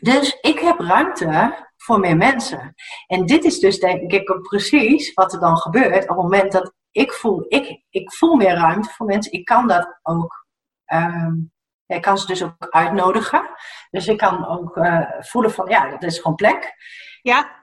Dus 0.00 0.38
ik 0.40 0.58
heb 0.58 0.78
ruimte 0.78 1.66
voor 1.76 2.00
meer 2.00 2.16
mensen. 2.16 2.74
En 3.06 3.26
dit 3.26 3.44
is 3.44 3.58
dus 3.58 3.78
denk 3.78 4.12
ik 4.12 4.40
precies 4.42 5.14
wat 5.14 5.32
er 5.32 5.40
dan 5.40 5.56
gebeurt 5.56 6.02
op 6.02 6.08
het 6.08 6.16
moment 6.16 6.52
dat 6.52 6.72
ik 6.90 7.12
voel, 7.12 7.44
ik, 7.48 7.82
ik 7.90 8.12
voel 8.12 8.34
meer 8.34 8.54
ruimte 8.54 8.88
voor 8.88 9.06
mensen. 9.06 9.32
Ik 9.32 9.44
kan 9.44 9.68
dat 9.68 9.98
ook, 10.02 10.46
um, 10.92 11.52
ik 11.86 12.02
kan 12.02 12.18
ze 12.18 12.26
dus 12.26 12.42
ook 12.42 12.68
uitnodigen. 12.70 13.50
Dus 13.90 14.08
ik 14.08 14.18
kan 14.18 14.46
ook 14.46 14.76
uh, 14.76 15.10
voelen 15.18 15.50
van, 15.50 15.68
ja, 15.68 15.90
dat 15.90 16.02
is 16.02 16.18
gewoon 16.18 16.36
plek. 16.36 16.74
Ja. 17.22 17.57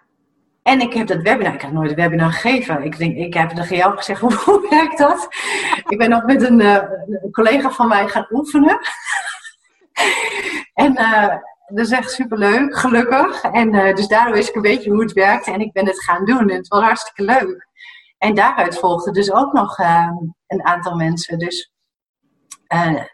En 0.67 0.79
ik 0.79 0.93
heb 0.93 1.07
dat 1.07 1.21
webinar, 1.21 1.53
ik 1.53 1.61
heb 1.61 1.71
nooit 1.71 1.89
een 1.89 1.95
webinar 1.95 2.31
gegeven. 2.31 2.83
Ik, 2.83 2.97
denk, 2.97 3.17
ik 3.17 3.33
heb 3.33 3.49
tegen 3.49 3.75
jou 3.75 3.97
gezegd, 3.97 4.21
hoe, 4.21 4.33
hoe 4.45 4.69
werkt 4.69 4.97
dat? 4.97 5.27
ik 5.87 5.97
ben 5.97 6.09
nog 6.09 6.23
met 6.23 6.41
een, 6.41 6.59
uh, 6.59 6.83
een 7.21 7.31
collega 7.31 7.71
van 7.71 7.87
mij 7.87 8.07
gaan 8.07 8.27
oefenen. 8.31 8.79
en 10.73 10.91
uh, 10.91 11.35
dat 11.67 11.85
is 11.85 11.91
echt 11.91 12.11
superleuk, 12.11 12.77
gelukkig. 12.77 13.41
En 13.41 13.73
uh, 13.73 13.95
dus 13.95 14.07
daardoor 14.07 14.33
wist 14.33 14.49
ik 14.49 14.55
een 14.55 14.61
beetje 14.61 14.89
hoe 14.89 15.01
het 15.01 15.13
werkte 15.13 15.51
en 15.51 15.59
ik 15.59 15.71
ben 15.71 15.85
het 15.85 16.03
gaan 16.03 16.25
doen. 16.25 16.49
En 16.49 16.57
het 16.57 16.67
was 16.67 16.83
hartstikke 16.83 17.23
leuk. 17.23 17.67
En 18.17 18.35
daaruit 18.35 18.79
volgden 18.79 19.13
dus 19.13 19.31
ook 19.31 19.53
nog 19.53 19.79
uh, 19.79 20.11
een 20.47 20.65
aantal 20.65 20.95
mensen. 20.95 21.39
Dus 21.39 21.73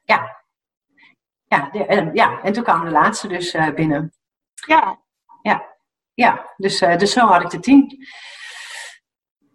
ja. 0.04 0.40
Ja, 1.48 1.70
de, 1.72 2.10
ja, 2.14 2.42
en 2.42 2.54
toen 2.54 2.64
kwam 2.64 2.86
de 2.86 2.92
laatste 2.92 3.28
dus 3.28 3.58
binnen. 3.76 4.14
Ja. 4.54 5.00
Ja, 5.42 5.70
ja. 6.21 6.53
Dus, 6.57 6.79
dus 6.79 7.12
zo 7.12 7.25
had 7.25 7.41
ik 7.41 7.49
de 7.49 7.60
tien. 7.60 8.07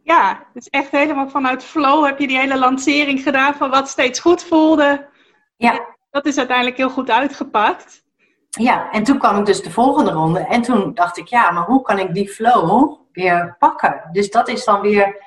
Ja, 0.02 0.46
dus 0.52 0.68
echt 0.68 0.90
helemaal 0.90 1.28
vanuit 1.28 1.64
flow 1.64 2.04
heb 2.04 2.18
je 2.18 2.26
die 2.26 2.38
hele 2.38 2.58
lancering 2.58 3.22
gedaan 3.22 3.54
van 3.54 3.70
wat 3.70 3.88
steeds 3.88 4.20
goed 4.20 4.44
voelde. 4.44 5.08
Ja. 5.56 5.94
Dat 6.10 6.26
is 6.26 6.38
uiteindelijk 6.38 6.76
heel 6.76 6.90
goed 6.90 7.10
uitgepakt. 7.10 8.04
Ja, 8.48 8.90
en 8.90 9.02
toen 9.02 9.18
kwam 9.18 9.38
ik 9.38 9.46
dus 9.46 9.62
de 9.62 9.70
volgende 9.70 10.10
ronde. 10.10 10.40
En 10.40 10.62
toen 10.62 10.94
dacht 10.94 11.16
ik, 11.16 11.26
ja, 11.26 11.50
maar 11.50 11.64
hoe 11.64 11.82
kan 11.82 11.98
ik 11.98 12.14
die 12.14 12.28
flow 12.28 12.98
weer 13.12 13.56
pakken? 13.58 14.08
Dus 14.12 14.30
dat 14.30 14.48
is 14.48 14.64
dan 14.64 14.80
weer 14.80 15.24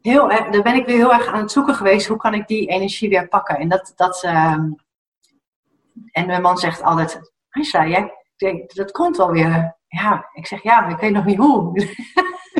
heel 0.00 0.30
erg, 0.30 0.48
daar 0.48 0.62
ben 0.62 0.74
ik 0.74 0.86
weer 0.86 0.96
heel 0.96 1.12
erg 1.12 1.26
aan 1.26 1.40
het 1.40 1.52
zoeken 1.52 1.74
geweest. 1.74 2.06
Hoe 2.06 2.16
kan 2.16 2.34
ik 2.34 2.46
die 2.46 2.68
energie 2.68 3.08
weer 3.08 3.28
pakken? 3.28 3.58
En 3.58 3.68
dat, 3.68 3.92
dat 3.96 4.22
uh, 4.24 4.58
en 6.12 6.26
mijn 6.26 6.42
man 6.42 6.58
zegt 6.58 6.82
altijd, 6.82 7.32
Aisha, 7.50 7.86
jij, 7.86 8.12
dat 8.66 8.90
komt 8.90 9.16
wel 9.16 9.30
weer. 9.30 9.78
Ja, 9.90 10.28
ik 10.32 10.46
zeg, 10.46 10.62
ja, 10.62 10.80
maar 10.80 10.90
ik 10.90 11.00
weet 11.00 11.12
nog 11.12 11.24
niet 11.24 11.36
hoe. 11.36 11.72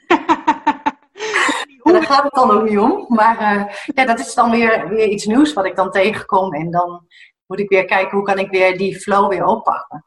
en 1.82 1.92
daar 1.92 2.02
gaat 2.02 2.22
het 2.22 2.34
dan 2.34 2.50
ook 2.50 2.68
niet 2.68 2.78
om. 2.78 3.04
Maar 3.08 3.56
uh, 3.56 3.64
ja, 3.94 4.04
dat 4.04 4.18
is 4.18 4.34
dan 4.34 4.50
weer, 4.50 4.88
weer 4.88 5.08
iets 5.08 5.26
nieuws 5.26 5.52
wat 5.52 5.64
ik 5.64 5.76
dan 5.76 5.90
tegenkom. 5.90 6.54
En 6.54 6.70
dan 6.70 7.06
moet 7.46 7.60
ik 7.60 7.68
weer 7.68 7.84
kijken 7.84 8.16
hoe 8.16 8.26
kan 8.26 8.38
ik 8.38 8.50
weer 8.50 8.78
die 8.78 9.00
flow 9.00 9.28
weer 9.28 9.44
oppakken. 9.44 10.04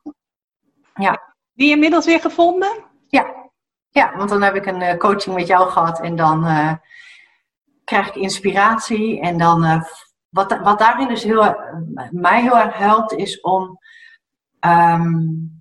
Ja. 0.95 1.33
Die 1.53 1.69
inmiddels 1.69 2.05
weer 2.05 2.19
gevonden? 2.19 2.83
Ja. 3.07 3.41
Ja, 3.89 4.15
want 4.17 4.29
dan 4.29 4.41
heb 4.41 4.55
ik 4.55 4.65
een 4.65 4.81
uh, 4.81 4.97
coaching 4.97 5.35
met 5.35 5.47
jou 5.47 5.69
gehad 5.69 5.99
en 5.99 6.15
dan 6.15 6.47
uh, 6.47 6.73
krijg 7.83 8.07
ik 8.07 8.15
inspiratie. 8.15 9.21
En 9.21 9.37
dan, 9.37 9.65
uh, 9.65 9.83
wat, 10.29 10.59
wat 10.59 10.79
daarin 10.79 11.07
dus 11.07 11.23
heel, 11.23 11.55
mij 12.11 12.41
heel 12.41 12.57
erg 12.57 12.77
helpt, 12.77 13.13
is 13.13 13.41
om, 13.41 13.79
um, 14.59 15.52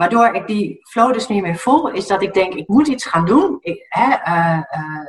waardoor 0.00 0.34
ik 0.34 0.46
die 0.46 0.78
flow 0.82 1.12
dus 1.12 1.26
niet 1.26 1.42
meer 1.42 1.56
voel, 1.56 1.88
is 1.90 2.06
dat 2.06 2.22
ik 2.22 2.34
denk, 2.34 2.54
ik 2.54 2.68
moet 2.68 2.88
iets 2.88 3.06
gaan 3.06 3.24
doen. 3.24 3.58
Ik, 3.60 3.86
hè, 3.88 4.08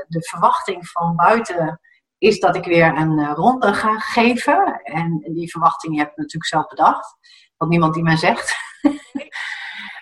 de 0.08 0.22
verwachting 0.30 0.88
van 0.88 1.16
buiten 1.16 1.80
is 2.18 2.40
dat 2.40 2.56
ik 2.56 2.66
weer 2.66 2.98
een 2.98 3.20
uh, 3.20 3.32
ronde 3.34 3.74
ga 3.74 4.00
geven. 4.00 4.82
En 4.84 5.20
die 5.34 5.52
verwachting 5.52 5.98
heb 5.98 6.10
ik 6.10 6.18
natuurlijk 6.18 6.46
zelf 6.46 6.68
bedacht. 6.68 7.18
Want 7.58 7.72
niemand 7.72 7.94
die 7.94 8.04
mij 8.04 8.18
zegt. 8.18 8.56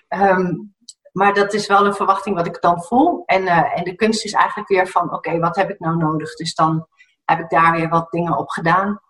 um, 0.10 0.75
maar 1.19 1.34
dat 1.34 1.54
is 1.54 1.67
wel 1.67 1.86
een 1.86 1.95
verwachting 1.95 2.36
wat 2.36 2.47
ik 2.47 2.62
dan 2.62 2.84
voel. 2.84 3.23
En, 3.25 3.47
en 3.47 3.84
de 3.84 3.95
kunst 3.95 4.25
is 4.25 4.34
eigenlijk 4.34 4.69
weer 4.69 4.88
van, 4.88 5.13
oké, 5.13 5.39
wat 5.39 5.56
heb 5.56 5.69
ik 5.69 5.80
nou 5.80 5.97
nodig? 5.97 6.36
Dus 6.36 6.56
dan 6.56 6.88
heb 7.25 7.39
ik 7.39 7.49
daar 7.49 7.71
weer 7.71 7.89
wat 7.89 8.12
dingen 8.12 8.38
op 8.38 8.49
gedaan. 8.49 9.02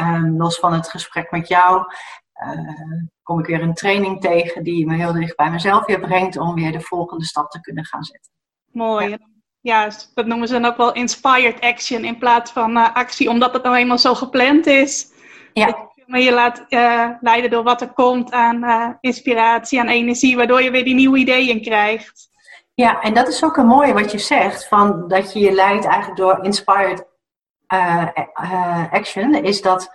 Um, 0.00 0.36
los 0.36 0.58
van 0.58 0.72
het 0.72 0.88
gesprek 0.88 1.30
met 1.30 1.48
jou 1.48 1.84
uh, 2.46 3.02
kom 3.30 3.38
ik 3.38 3.46
weer 3.46 3.62
een 3.62 3.74
training 3.74 4.20
tegen 4.20 4.62
die 4.62 4.86
me 4.86 4.94
heel 4.94 5.12
dicht 5.12 5.36
bij 5.36 5.50
mezelf 5.50 5.86
weer 5.86 6.00
brengt 6.00 6.36
om 6.36 6.54
weer 6.54 6.72
de 6.72 6.80
volgende 6.80 7.24
stap 7.24 7.50
te 7.50 7.60
kunnen 7.60 7.84
gaan 7.84 8.04
zetten. 8.04 8.32
Mooi. 8.72 9.08
Ja 9.08 9.18
ja, 9.60 9.90
dat 10.14 10.26
noemen 10.26 10.48
ze 10.48 10.54
dan 10.54 10.64
ook 10.64 10.76
wel 10.76 10.92
inspired 10.92 11.60
action 11.60 12.04
in 12.04 12.18
plaats 12.18 12.50
van 12.50 12.76
uh, 12.76 12.94
actie, 12.94 13.28
omdat 13.28 13.52
het 13.52 13.62
nou 13.62 13.76
eenmaal 13.76 13.98
zo 13.98 14.14
gepland 14.14 14.66
is. 14.66 15.12
Ja. 15.52 15.88
Maar 16.06 16.20
je 16.20 16.32
laat 16.32 16.64
uh, 16.68 17.10
leiden 17.20 17.50
door 17.50 17.62
wat 17.62 17.80
er 17.80 17.92
komt 17.92 18.32
aan 18.32 18.64
uh, 18.64 18.88
inspiratie, 19.00 19.80
aan 19.80 19.88
energie, 19.88 20.36
waardoor 20.36 20.62
je 20.62 20.70
weer 20.70 20.84
die 20.84 20.94
nieuwe 20.94 21.18
ideeën 21.18 21.62
krijgt. 21.62 22.28
Ja, 22.74 23.00
en 23.00 23.14
dat 23.14 23.28
is 23.28 23.44
ook 23.44 23.56
een 23.56 23.66
mooie 23.66 23.92
wat 23.92 24.12
je 24.12 24.18
zegt, 24.18 24.68
van 24.68 25.08
dat 25.08 25.32
je 25.32 25.40
je 25.40 25.52
leidt 25.52 25.84
eigenlijk 25.84 26.16
door 26.16 26.44
inspired 26.44 27.08
action, 28.90 29.34
is 29.34 29.62
dat 29.62 29.90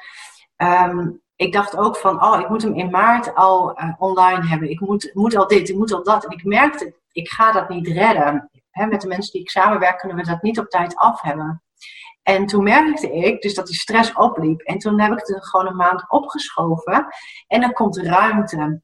um, 0.57 1.21
ik 1.35 1.53
dacht 1.53 1.77
ook 1.77 1.97
van, 1.97 2.23
oh, 2.23 2.39
ik 2.39 2.49
moet 2.49 2.61
hem 2.61 2.75
in 2.75 2.89
maart 2.89 3.35
al 3.35 3.79
online 3.97 4.47
hebben. 4.47 4.69
Ik 4.69 4.79
moet, 4.79 5.11
moet 5.13 5.35
al 5.35 5.47
dit, 5.47 5.69
ik 5.69 5.75
moet 5.75 5.93
al 5.93 6.03
dat. 6.03 6.25
En 6.25 6.31
ik 6.31 6.43
merkte, 6.43 6.95
ik 7.11 7.29
ga 7.29 7.51
dat 7.51 7.69
niet 7.69 7.87
redden 7.87 8.49
met 8.71 9.01
de 9.01 9.07
mensen 9.07 9.31
die 9.31 9.41
ik 9.41 9.49
samenwerk, 9.49 9.99
kunnen 9.99 10.17
we 10.17 10.23
dat 10.23 10.41
niet 10.41 10.59
op 10.59 10.69
tijd 10.69 10.95
af 10.95 11.21
hebben. 11.21 11.63
En 12.23 12.45
toen 12.45 12.63
merkte 12.63 13.11
ik 13.11 13.41
dus 13.41 13.53
dat 13.53 13.67
die 13.67 13.75
stress 13.75 14.13
opliep. 14.13 14.61
En 14.61 14.77
toen 14.77 14.99
heb 14.99 15.11
ik 15.11 15.27
het 15.27 15.47
gewoon 15.47 15.67
een 15.67 15.75
maand 15.75 16.09
opgeschoven. 16.09 17.07
En 17.47 17.61
dan 17.61 17.73
komt 17.73 17.97
ruimte. 17.97 18.81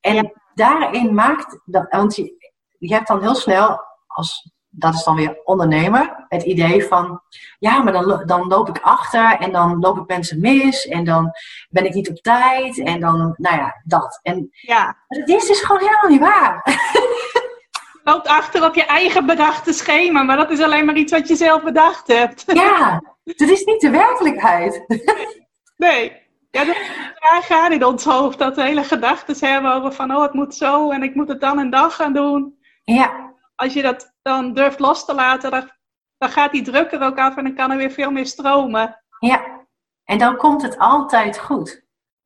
En 0.00 0.32
daarin 0.54 1.14
maakt, 1.14 1.60
dat, 1.64 1.86
want 1.90 2.16
je, 2.16 2.52
je 2.78 2.94
hebt 2.94 3.08
dan 3.08 3.22
heel 3.22 3.34
snel, 3.34 3.80
als, 4.06 4.52
dat 4.74 4.94
is 4.94 5.04
dan 5.04 5.16
weer 5.16 5.40
ondernemer, 5.44 6.24
het 6.28 6.42
idee 6.42 6.84
van, 6.84 7.20
ja, 7.58 7.82
maar 7.82 7.92
dan, 7.92 8.22
dan 8.26 8.46
loop 8.46 8.68
ik 8.68 8.78
achter 8.82 9.36
en 9.38 9.52
dan 9.52 9.78
loop 9.78 9.98
ik 9.98 10.06
mensen 10.06 10.40
mis 10.40 10.86
en 10.86 11.04
dan 11.04 11.30
ben 11.70 11.84
ik 11.84 11.94
niet 11.94 12.10
op 12.10 12.16
tijd 12.16 12.78
en 12.78 13.00
dan, 13.00 13.34
nou 13.36 13.56
ja, 13.56 13.80
dat. 13.84 14.20
En 14.22 14.48
ja. 14.50 14.96
dat 15.08 15.28
is 15.28 15.46
dus 15.46 15.60
gewoon 15.60 15.80
helemaal 15.80 16.10
niet 16.10 16.20
waar. 16.20 16.62
loopt 18.04 18.28
achter 18.28 18.64
op 18.64 18.74
je 18.74 18.84
eigen 18.84 19.26
bedachte 19.26 19.72
schema, 19.72 20.22
maar 20.22 20.36
dat 20.36 20.50
is 20.50 20.60
alleen 20.60 20.84
maar 20.84 20.96
iets 20.96 21.12
wat 21.12 21.28
je 21.28 21.36
zelf 21.36 21.62
bedacht 21.62 22.06
hebt. 22.06 22.44
Ja, 22.52 23.02
dat 23.24 23.48
is 23.48 23.64
niet 23.64 23.80
de 23.80 23.90
werkelijkheid. 23.90 24.84
Nee. 25.76 26.20
Ja, 26.50 26.64
dat 26.64 26.76
gaan 27.44 27.72
in 27.72 27.84
ons 27.84 28.04
hoofd. 28.04 28.38
Dat 28.38 28.56
we 28.56 28.62
hele 28.62 28.84
gedachten 28.84 29.48
hebben 29.48 29.72
over 29.74 29.92
van, 29.92 30.14
oh, 30.14 30.22
het 30.22 30.32
moet 30.32 30.54
zo 30.54 30.90
en 30.90 31.02
ik 31.02 31.14
moet 31.14 31.28
het 31.28 31.40
dan 31.40 31.58
en 31.58 31.70
dan 31.70 31.90
gaan 31.90 32.12
doen. 32.12 32.58
Ja. 32.84 33.34
Als 33.54 33.72
je 33.72 33.82
dat 33.82 34.11
dan 34.22 34.52
durft 34.54 34.78
los 34.78 35.04
te 35.04 35.14
laten, 35.14 35.50
dan, 35.50 35.70
dan 36.18 36.28
gaat 36.28 36.52
die 36.52 36.62
druk 36.62 36.92
er 36.92 37.02
ook 37.02 37.18
af 37.18 37.36
en 37.36 37.44
dan 37.44 37.54
kan 37.54 37.70
er 37.70 37.76
weer 37.76 37.90
veel 37.90 38.10
meer 38.10 38.26
stromen. 38.26 39.02
Ja, 39.18 39.66
en 40.04 40.18
dan 40.18 40.36
komt 40.36 40.62
het 40.62 40.78
altijd 40.78 41.38
goed. 41.38 41.82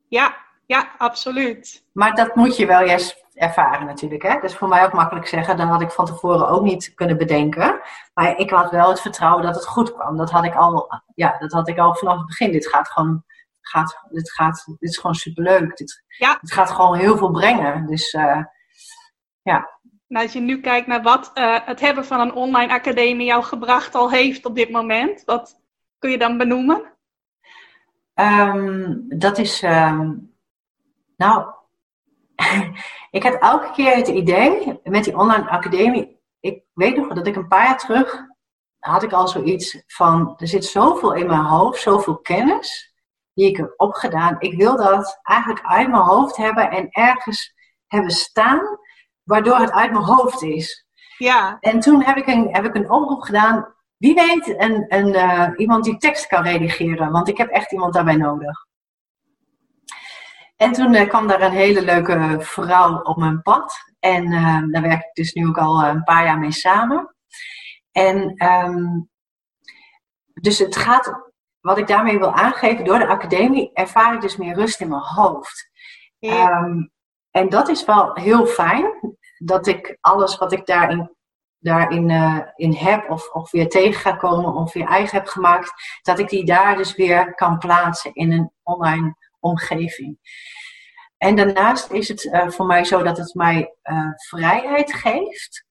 Ja, 0.09 0.37
ja, 0.67 0.91
absoluut. 0.99 1.85
Maar 1.93 2.15
dat 2.15 2.35
moet 2.35 2.57
je 2.57 2.67
wel 2.67 2.83
juist 2.83 3.25
ervaren 3.35 3.87
natuurlijk. 3.87 4.23
Hè? 4.23 4.35
Dat 4.35 4.45
is 4.51 4.57
voor 4.57 4.69
mij 4.69 4.85
ook 4.85 4.93
makkelijk 4.93 5.27
zeggen. 5.27 5.57
Dat 5.57 5.69
had 5.69 5.81
ik 5.81 5.91
van 5.91 6.07
tevoren 6.07 6.49
ook 6.49 6.63
niet 6.63 6.95
kunnen 6.95 7.17
bedenken. 7.17 7.81
Maar 8.15 8.37
ik 8.37 8.51
had 8.51 8.71
wel 8.71 8.89
het 8.89 9.01
vertrouwen 9.01 9.45
dat 9.45 9.55
het 9.55 9.67
goed 9.67 9.95
kwam. 9.95 10.17
Dat 10.17 10.31
had 10.31 10.45
ik 10.45 10.55
al, 10.55 11.03
ja, 11.15 11.39
dat 11.39 11.53
had 11.53 11.69
ik 11.69 11.79
al 11.79 11.95
vanaf 11.95 12.17
het 12.17 12.27
begin. 12.27 12.53
Dit 12.53 12.69
gaat 12.69 12.89
gewoon, 12.89 13.25
gaat, 13.61 13.99
dit 14.11 14.33
gaat, 14.33 14.65
dit 14.67 14.91
is 14.91 14.99
gewoon 14.99 15.15
superleuk. 15.15 15.77
Dit, 15.77 16.05
ja. 16.07 16.39
dit 16.41 16.53
gaat 16.53 16.71
gewoon 16.71 16.97
heel 16.97 17.17
veel 17.17 17.31
brengen. 17.31 17.87
Dus 17.87 18.13
uh, 18.13 18.45
ja. 19.43 19.76
Als 20.09 20.33
je 20.33 20.41
nu 20.41 20.61
kijkt 20.61 20.87
naar 20.87 21.03
wat 21.03 21.31
uh, 21.35 21.59
het 21.65 21.81
hebben 21.81 22.05
van 22.05 22.21
een 22.21 22.33
online 22.33 22.73
academie 22.73 23.27
jou 23.27 23.43
gebracht 23.43 23.95
al 23.95 24.11
heeft 24.11 24.45
op 24.45 24.55
dit 24.55 24.71
moment, 24.71 25.25
wat 25.25 25.61
kun 25.99 26.11
je 26.11 26.19
dan 26.19 26.39
benoemen? 26.39 26.95
Um, 28.15 29.05
dat 29.09 29.39
is, 29.39 29.63
um, 29.63 30.35
nou, 31.17 31.47
ik 33.11 33.23
had 33.23 33.41
elke 33.41 33.71
keer 33.73 33.97
het 33.97 34.09
idee 34.09 34.81
met 34.85 35.05
die 35.05 35.17
online 35.17 35.49
academie. 35.49 36.21
Ik 36.41 36.63
weet 36.75 36.97
nog 36.97 37.13
dat 37.13 37.27
ik 37.27 37.37
een 37.37 37.49
paar 37.49 37.65
jaar 37.65 37.79
terug 37.79 38.27
had 38.79 39.03
ik 39.03 39.13
al 39.13 39.29
zoiets 39.29 39.83
van: 39.87 40.35
er 40.37 40.49
zit 40.49 40.65
zoveel 40.65 41.15
in 41.15 41.27
mijn 41.27 41.45
hoofd, 41.45 41.81
zoveel 41.81 42.19
kennis 42.19 42.95
die 43.35 43.49
ik 43.49 43.57
heb 43.57 43.75
opgedaan. 43.77 44.37
Ik 44.39 44.57
wil 44.57 44.77
dat 44.77 45.21
eigenlijk 45.23 45.67
uit 45.67 45.89
mijn 45.89 46.03
hoofd 46.03 46.37
hebben 46.37 46.71
en 46.71 46.89
ergens 46.91 47.55
hebben 47.87 48.11
staan, 48.11 48.79
waardoor 49.27 49.59
het 49.59 49.73
uit 49.73 49.93
mijn 49.93 50.05
hoofd 50.05 50.43
is. 50.43 50.87
Ja. 51.19 51.57
En 51.61 51.81
toen 51.81 52.03
heb 52.03 52.17
ik 52.17 52.27
een, 52.27 52.49
heb 52.51 52.65
ik 52.65 52.75
een 52.75 52.91
oproep 52.91 53.23
gedaan. 53.23 53.75
Wie 53.97 54.15
weet, 54.15 54.61
een, 54.61 54.85
een, 54.89 55.09
uh, 55.09 55.49
iemand 55.57 55.85
die 55.85 55.97
tekst 55.97 56.27
kan 56.27 56.43
redigeren, 56.43 57.11
want 57.11 57.29
ik 57.29 57.37
heb 57.37 57.49
echt 57.49 57.73
iemand 57.73 57.95
daarbij 57.95 58.17
nodig. 58.17 58.67
En 60.57 60.73
toen 60.73 60.95
uh, 60.95 61.09
kwam 61.09 61.27
daar 61.27 61.43
een 61.43 61.53
hele 61.53 61.83
leuke 61.83 62.37
vrouw 62.41 63.03
op 63.03 63.17
mijn 63.17 63.43
pad. 63.43 63.75
En 63.99 64.33
uh, 64.33 64.63
daar 64.71 64.83
werk 64.83 65.05
ik 65.05 65.15
dus 65.15 65.33
nu 65.33 65.47
ook 65.47 65.59
al 65.59 65.85
een 65.85 66.05
paar 66.05 66.25
jaar 66.25 66.39
mee 66.39 66.53
samen. 66.53 67.15
En 67.93 68.47
um, 68.47 69.11
dus 70.33 70.59
het 70.59 70.77
gaat, 70.77 71.33
wat 71.61 71.79
ik 71.79 71.87
daarmee 71.87 72.19
wil 72.19 72.33
aangeven, 72.33 72.85
door 72.85 72.99
de 72.99 73.07
academie 73.07 73.71
ervaar 73.73 74.15
ik 74.15 74.21
dus 74.21 74.37
meer 74.37 74.55
rust 74.55 74.81
in 74.81 74.89
mijn 74.89 75.01
hoofd. 75.01 75.71
Ja. 76.19 76.63
Um, 76.63 76.91
en 77.37 77.49
dat 77.49 77.69
is 77.69 77.85
wel 77.85 78.11
heel 78.15 78.47
fijn, 78.47 79.17
dat 79.39 79.67
ik 79.67 79.99
alles 80.01 80.39
wat 80.39 80.53
ik 80.53 80.67
daarin, 80.67 81.17
daarin 81.59 82.09
uh, 82.09 82.41
in 82.55 82.73
heb, 82.73 83.11
of, 83.11 83.29
of 83.29 83.51
weer 83.51 83.69
tegen 83.69 84.01
ga 84.01 84.13
komen, 84.13 84.55
of 84.55 84.73
weer 84.73 84.87
eigen 84.87 85.19
heb 85.19 85.27
gemaakt, 85.27 85.73
dat 86.03 86.19
ik 86.19 86.29
die 86.29 86.45
daar 86.45 86.77
dus 86.77 86.95
weer 86.95 87.35
kan 87.35 87.59
plaatsen 87.59 88.15
in 88.15 88.33
een 88.33 88.53
online 88.63 89.17
omgeving. 89.41 90.19
En 91.19 91.37
daarnaast 91.37 91.91
is 91.91 92.09
het 92.09 92.25
uh, 92.25 92.49
voor 92.49 92.67
mij 92.67 92.85
zo 92.85 93.03
dat 93.03 93.17
het 93.17 93.35
mij 93.35 93.75
uh, 93.83 94.11
vrijheid 94.29 94.95
geeft, 94.95 95.67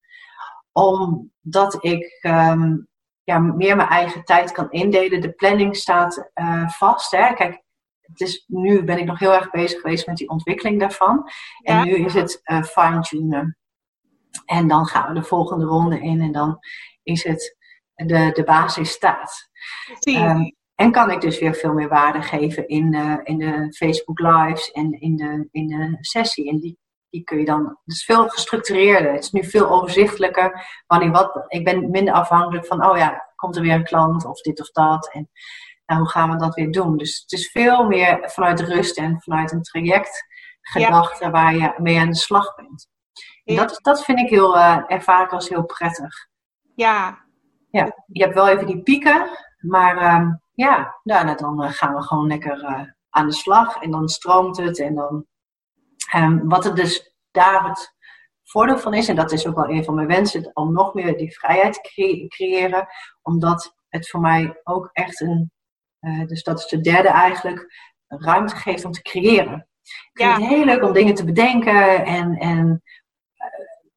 omdat 0.71 1.83
ik 1.83 2.19
um, 2.21 2.87
ja, 3.23 3.39
meer 3.39 3.75
mijn 3.75 3.89
eigen 3.89 4.23
tijd 4.23 4.51
kan 4.51 4.71
indelen. 4.71 5.21
De 5.21 5.31
planning 5.31 5.75
staat 5.75 6.31
vast. 6.67 7.11
Hè. 7.11 7.33
Kijk, 7.33 7.64
het 8.05 8.21
is, 8.21 8.43
nu 8.47 8.83
ben 8.83 8.97
ik 8.97 9.05
nog 9.05 9.19
heel 9.19 9.33
erg 9.33 9.51
bezig 9.51 9.81
geweest 9.81 10.07
met 10.07 10.17
die 10.17 10.29
ontwikkeling 10.29 10.79
daarvan. 10.79 11.31
Ja. 11.61 11.79
En 11.79 11.85
nu 11.85 11.93
is 11.93 12.13
het 12.13 12.41
fine-tunen. 12.71 13.57
En 14.45 14.67
dan 14.67 14.85
gaan 14.85 15.13
we 15.13 15.19
de 15.19 15.25
volgende 15.25 15.65
ronde 15.65 16.01
in 16.01 16.21
en 16.21 16.31
dan 16.31 16.59
is 17.03 17.23
het 17.23 17.57
de, 17.93 18.31
de 18.33 18.43
basis 18.43 18.91
staat. 18.91 19.49
Um, 20.07 20.55
en 20.75 20.91
kan 20.91 21.11
ik 21.11 21.21
dus 21.21 21.39
weer 21.39 21.53
veel 21.53 21.73
meer 21.73 21.87
waarde 21.87 22.21
geven 22.21 22.67
in, 22.67 22.93
uh, 22.93 23.17
in 23.23 23.37
de 23.37 23.73
Facebook 23.77 24.19
Lives 24.19 24.71
en 24.71 24.99
in 25.01 25.15
de, 25.15 25.47
in 25.51 25.67
de 25.67 25.97
sessie. 25.99 26.49
En 26.49 26.59
die, 26.59 26.77
die 27.09 27.23
kun 27.23 27.39
je 27.39 27.45
dan. 27.45 27.65
Het 27.65 27.95
is 27.95 28.03
veel 28.03 28.27
gestructureerder. 28.27 29.13
Het 29.13 29.23
is 29.23 29.31
nu 29.31 29.43
veel 29.43 29.69
overzichtelijker. 29.69 30.65
Wanneer 30.87 31.11
wat. 31.11 31.45
Ik 31.47 31.63
ben 31.63 31.89
minder 31.89 32.13
afhankelijk 32.13 32.65
van, 32.65 32.85
oh 32.85 32.97
ja, 32.97 33.31
komt 33.35 33.55
er 33.55 33.61
weer 33.61 33.73
een 33.73 33.83
klant 33.83 34.25
of 34.25 34.41
dit 34.41 34.59
of 34.61 34.71
dat. 34.71 35.13
En 35.13 35.29
nou, 35.85 35.99
hoe 35.99 36.09
gaan 36.09 36.31
we 36.31 36.37
dat 36.37 36.55
weer 36.55 36.71
doen? 36.71 36.97
Dus 36.97 37.21
het 37.21 37.31
is 37.31 37.51
veel 37.51 37.85
meer 37.85 38.29
vanuit 38.29 38.59
rust 38.59 38.97
en 38.97 39.21
vanuit 39.21 39.51
een 39.51 39.61
traject 39.61 40.25
gedachte 40.61 41.25
ja. 41.25 41.31
waar 41.31 41.55
je 41.55 41.73
mee 41.77 41.99
aan 41.99 42.09
de 42.09 42.15
slag 42.15 42.55
bent. 42.55 42.87
En 43.43 43.55
dat, 43.55 43.79
dat 43.81 44.03
vind 44.03 44.19
ik 44.19 44.29
heel, 44.29 44.55
uh, 44.55 44.83
ervaar 44.87 45.23
ik 45.23 45.33
als 45.33 45.49
heel 45.49 45.65
prettig. 45.65 46.27
Ja. 46.75 47.23
Ja, 47.69 48.03
je 48.05 48.23
hebt 48.23 48.35
wel 48.35 48.47
even 48.47 48.65
die 48.67 48.81
pieken, 48.81 49.29
maar. 49.59 50.15
Um, 50.15 50.43
ja, 50.55 50.99
nou, 51.03 51.35
dan 51.35 51.63
uh, 51.63 51.71
gaan 51.71 51.95
we 51.95 52.01
gewoon 52.01 52.27
lekker 52.27 52.59
uh, 52.63 52.81
aan 53.09 53.27
de 53.27 53.33
slag 53.33 53.81
en 53.81 53.91
dan 53.91 54.09
stroomt 54.09 54.57
het. 54.57 54.79
En 54.79 54.95
dan, 54.95 55.25
um, 56.15 56.49
wat 56.49 56.65
er 56.65 56.75
dus 56.75 57.15
daar 57.31 57.67
het 57.67 57.95
voordeel 58.43 58.77
van 58.77 58.93
is, 58.93 59.07
en 59.07 59.15
dat 59.15 59.31
is 59.31 59.47
ook 59.47 59.55
wel 59.55 59.69
een 59.69 59.83
van 59.83 59.95
mijn 59.95 60.07
wensen, 60.07 60.51
om 60.53 60.73
nog 60.73 60.93
meer 60.93 61.17
die 61.17 61.37
vrijheid 61.37 61.73
te 61.73 61.81
cre 61.81 62.27
creëren, 62.27 62.87
omdat 63.21 63.75
het 63.89 64.09
voor 64.09 64.19
mij 64.19 64.59
ook 64.63 64.89
echt 64.91 65.21
een, 65.21 65.51
uh, 66.05 66.27
dus 66.27 66.43
dat 66.43 66.59
is 66.59 66.67
de 66.67 66.81
derde 66.81 67.09
eigenlijk, 67.09 67.73
ruimte 68.07 68.55
geeft 68.55 68.85
om 68.85 68.91
te 68.91 69.01
creëren. 69.01 69.67
Ik 69.83 70.09
vind 70.13 70.35
het 70.35 70.45
heel 70.45 70.65
leuk 70.65 70.83
om 70.83 70.93
dingen 70.93 71.15
te 71.15 71.25
bedenken 71.25 72.05
en, 72.05 72.37
en 72.37 72.83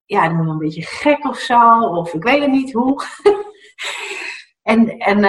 ja, 0.04 0.28
dan 0.28 0.48
een 0.48 0.58
beetje 0.58 0.82
gek 0.82 1.24
of 1.24 1.38
zo, 1.38 1.80
of 1.80 2.14
ik 2.14 2.22
weet 2.22 2.40
het 2.40 2.50
niet 2.50 2.72
hoe. 2.72 3.04
en 4.62 4.98
en 4.98 5.24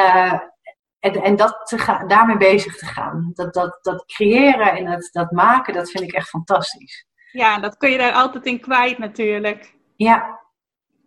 en, 0.99 1.13
en 1.13 1.35
dat 1.35 1.59
te 1.63 1.77
gaan, 1.77 2.07
daarmee 2.07 2.37
bezig 2.37 2.77
te 2.77 2.85
gaan. 2.85 3.31
Dat, 3.33 3.53
dat, 3.53 3.79
dat 3.81 4.05
creëren 4.05 4.77
en 4.77 4.85
dat, 4.85 5.09
dat 5.11 5.31
maken, 5.31 5.73
dat 5.73 5.91
vind 5.91 6.03
ik 6.03 6.13
echt 6.13 6.29
fantastisch. 6.29 7.05
Ja, 7.31 7.59
dat 7.59 7.77
kun 7.77 7.89
je 7.89 7.97
daar 7.97 8.13
altijd 8.13 8.45
in 8.45 8.59
kwijt 8.59 8.97
natuurlijk. 8.97 9.75
Ja, 9.95 10.39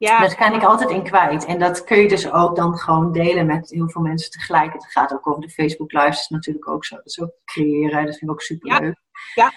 Ja, 0.08 0.20
dat 0.20 0.34
kan 0.34 0.52
ik 0.54 0.62
altijd 0.64 0.90
in 0.90 1.02
kwijt. 1.02 1.44
En 1.44 1.58
dat 1.58 1.84
kun 1.84 1.98
je 1.98 2.08
dus 2.08 2.32
ook 2.32 2.56
dan 2.56 2.78
gewoon 2.78 3.12
delen 3.12 3.46
met 3.46 3.70
heel 3.70 3.90
veel 3.90 4.02
mensen 4.02 4.30
tegelijk. 4.30 4.72
Het 4.72 4.86
gaat 4.86 5.12
ook 5.12 5.26
over 5.26 5.40
de 5.40 5.50
Facebook 5.50 5.92
Lives, 5.92 6.28
natuurlijk 6.28 6.68
ook 6.68 6.84
zo. 6.84 6.96
Dat 6.96 7.06
is 7.06 7.20
ook 7.20 7.32
creëren, 7.44 8.04
dat 8.04 8.16
vind 8.18 8.22
ik 8.22 8.30
ook 8.30 8.42
superleuk. 8.42 9.00
Ja. 9.34 9.52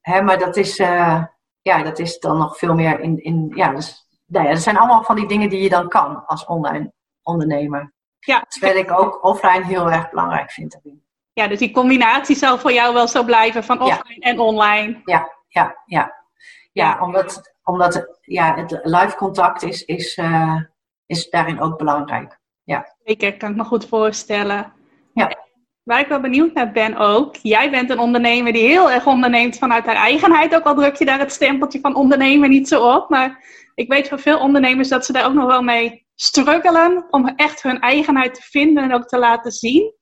Hè, 0.00 0.22
maar 0.22 0.38
dat 0.38 0.56
is, 0.56 0.78
uh, 0.78 1.24
ja, 1.62 1.82
dat 1.82 1.98
is 1.98 2.18
dan 2.18 2.38
nog 2.38 2.58
veel 2.58 2.74
meer 2.74 3.00
in... 3.00 3.22
in 3.22 3.52
ja, 3.54 3.68
dus, 3.72 4.08
nou 4.26 4.44
ja, 4.46 4.52
dat 4.52 4.62
zijn 4.62 4.76
allemaal 4.76 5.02
van 5.04 5.16
die 5.16 5.28
dingen 5.28 5.48
die 5.48 5.62
je 5.62 5.68
dan 5.68 5.88
kan 5.88 6.26
als 6.26 6.44
online 6.44 6.92
ondernemer. 7.22 7.92
ja. 8.18 8.44
Terwijl 8.48 8.76
ik 8.76 9.00
ook 9.00 9.24
offline 9.24 9.64
heel 9.64 9.90
erg 9.90 10.10
belangrijk 10.10 10.50
vind. 10.50 10.80
ja, 11.32 11.46
dus 11.46 11.58
die 11.58 11.70
combinatie 11.72 12.36
zal 12.36 12.58
voor 12.58 12.72
jou 12.72 12.94
wel 12.94 13.08
zo 13.08 13.24
blijven 13.24 13.64
van 13.64 13.76
Ja. 13.76 13.84
offline 13.84 14.20
en 14.20 14.38
online. 14.38 15.00
Ja, 15.04 15.32
ja, 15.48 15.82
ja. 15.84 16.15
Ja. 16.76 16.90
Ja, 16.90 17.04
omdat, 17.04 17.54
omdat 17.62 17.94
het, 17.94 18.18
ja, 18.20 18.54
het 18.54 18.80
live 18.82 19.16
contact 19.16 19.62
is, 19.62 19.84
is, 19.84 20.16
uh, 20.16 20.60
is 21.06 21.30
daarin 21.30 21.60
ook 21.60 21.78
belangrijk. 21.78 22.38
Zeker, 23.04 23.36
kan 23.36 23.50
ik 23.50 23.56
me 23.56 23.64
goed 23.64 23.86
voorstellen. 23.86 24.72
Ja. 25.14 25.44
Waar 25.82 26.00
ik 26.00 26.08
wel 26.08 26.20
benieuwd 26.20 26.54
naar 26.54 26.72
ben 26.72 26.96
ook, 26.96 27.36
jij 27.36 27.70
bent 27.70 27.90
een 27.90 27.98
ondernemer 27.98 28.52
die 28.52 28.68
heel 28.68 28.90
erg 28.90 29.06
onderneemt 29.06 29.58
vanuit 29.58 29.86
haar 29.86 29.94
eigenheid. 29.94 30.54
Ook 30.54 30.64
al 30.64 30.74
druk 30.74 30.96
je 30.96 31.04
daar 31.04 31.18
het 31.18 31.32
stempeltje 31.32 31.80
van 31.80 31.94
ondernemer 31.94 32.48
niet 32.48 32.68
zo 32.68 32.94
op. 32.94 33.10
Maar 33.10 33.44
ik 33.74 33.88
weet 33.88 34.08
van 34.08 34.18
veel 34.18 34.38
ondernemers 34.38 34.88
dat 34.88 35.06
ze 35.06 35.12
daar 35.12 35.26
ook 35.26 35.34
nog 35.34 35.46
wel 35.46 35.62
mee 35.62 36.06
struggelen 36.14 37.06
om 37.10 37.28
echt 37.28 37.62
hun 37.62 37.80
eigenheid 37.80 38.34
te 38.34 38.42
vinden 38.42 38.84
en 38.84 38.94
ook 38.94 39.06
te 39.06 39.18
laten 39.18 39.52
zien. 39.52 39.94